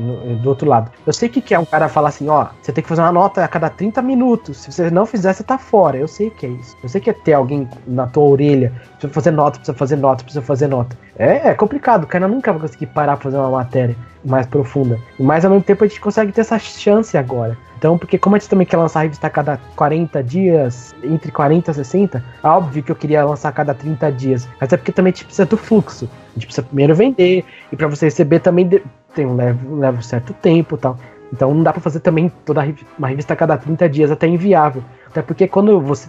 [0.42, 0.90] do outro lado.
[1.06, 3.10] Eu sei que, que é um cara falar assim: ó, você tem que fazer uma
[3.10, 4.58] nota a cada 30 minutos.
[4.58, 5.96] Se você não fizer, você tá fora.
[5.96, 6.76] Eu sei que é isso.
[6.82, 10.24] Eu sei que é ter alguém na tua orelha, precisa fazer nota, precisa fazer nota,
[10.24, 10.94] precisa fazer nota.
[11.18, 14.98] É, é complicado, o cara nunca vai conseguir parar pra fazer uma matéria mais profunda.
[15.18, 17.56] Mas ao mesmo tempo a gente consegue ter essa chance agora.
[17.78, 21.30] Então, porque como a gente também quer lançar a revista a cada 40 dias, entre
[21.30, 24.48] 40 e 60, é óbvio que eu queria lançar a cada 30 dias.
[24.60, 26.10] Mas é porque também a gente precisa do fluxo.
[26.30, 28.68] A gente precisa primeiro vender, e para você receber também
[29.14, 30.98] tem um leva, um certo tempo tal.
[31.32, 32.66] Então não dá pra fazer também toda
[32.98, 34.82] uma revista a cada 30 dias, até inviável.
[35.06, 36.08] Até porque quando você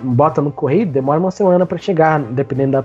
[0.00, 2.84] bota no correio, demora uma semana para chegar, dependendo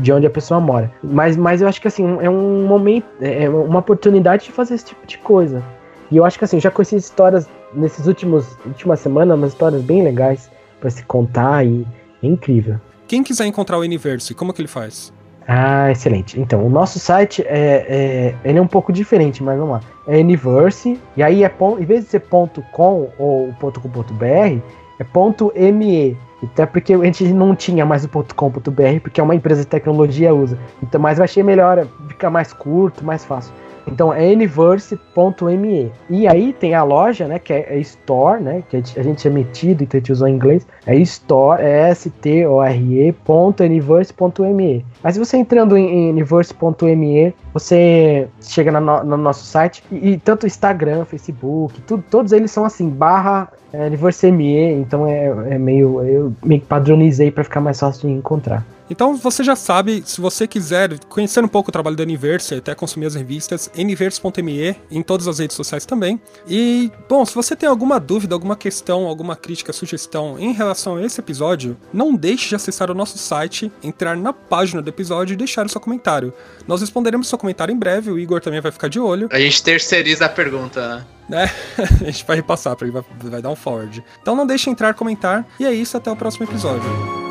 [0.00, 0.90] de onde a pessoa mora.
[1.02, 4.86] Mas, mas eu acho que assim, é um momento, é uma oportunidade de fazer esse
[4.86, 5.62] tipo de coisa.
[6.10, 10.02] E eu acho que assim, já conheci histórias nesses últimos últimas semanas, umas histórias bem
[10.02, 10.50] legais
[10.80, 11.86] para se contar e
[12.22, 12.80] é incrível.
[13.06, 15.12] Quem quiser encontrar o Universe, como que ele faz?
[15.46, 16.40] Ah, excelente.
[16.40, 19.80] Então, o nosso site é, é, ele é um pouco diferente, mas vamos lá.
[20.08, 24.60] É Universe, e aí é ponto, em vez de ser ponto .com ou ponto .com.br,
[24.98, 26.16] é ponto .me.
[26.42, 30.34] Até porque a gente não tinha mais o .com.br, porque é uma empresa de tecnologia
[30.34, 30.58] usa.
[30.82, 33.52] Então, mas eu achei melhor, fica mais curto, mais fácil.
[33.86, 35.92] Então é universe.me.
[36.10, 39.86] E aí tem a loja, né, que é, store, né, que a gente é metido,
[39.96, 40.66] a gente usou em inglês.
[40.86, 43.14] É store, é S-T-O-R-E,
[43.60, 44.84] universe.me.
[45.02, 51.06] Mas você entrando em, universe.me, você chega no, no nosso site e, e, tanto Instagram,
[51.06, 53.88] Facebook, tudo, todos eles são assim, barra é,
[54.72, 58.64] então é, é meio, eu meio que padronizei para ficar mais fácil de encontrar.
[58.88, 62.74] Então você já sabe, se você quiser conhecer um pouco o trabalho da Universe, até
[62.74, 66.20] consumir as revistas, universe.me em todas as redes sociais também.
[66.46, 71.02] E, bom, se você tem alguma dúvida, alguma questão, alguma crítica, sugestão em relação a
[71.02, 75.36] esse episódio, não deixe de acessar o nosso site, entrar na página do episódio e
[75.36, 76.32] deixar o seu comentário.
[76.66, 79.28] Nós responderemos seu comentário em breve, o Igor também vai ficar de olho.
[79.32, 81.50] A gente terceiriza a pergunta, né?
[81.76, 84.02] É, a gente vai repassar, ele vai, vai dar um forward.
[84.22, 87.25] Então não deixe de entrar, comentar, e é isso, até o próximo episódio.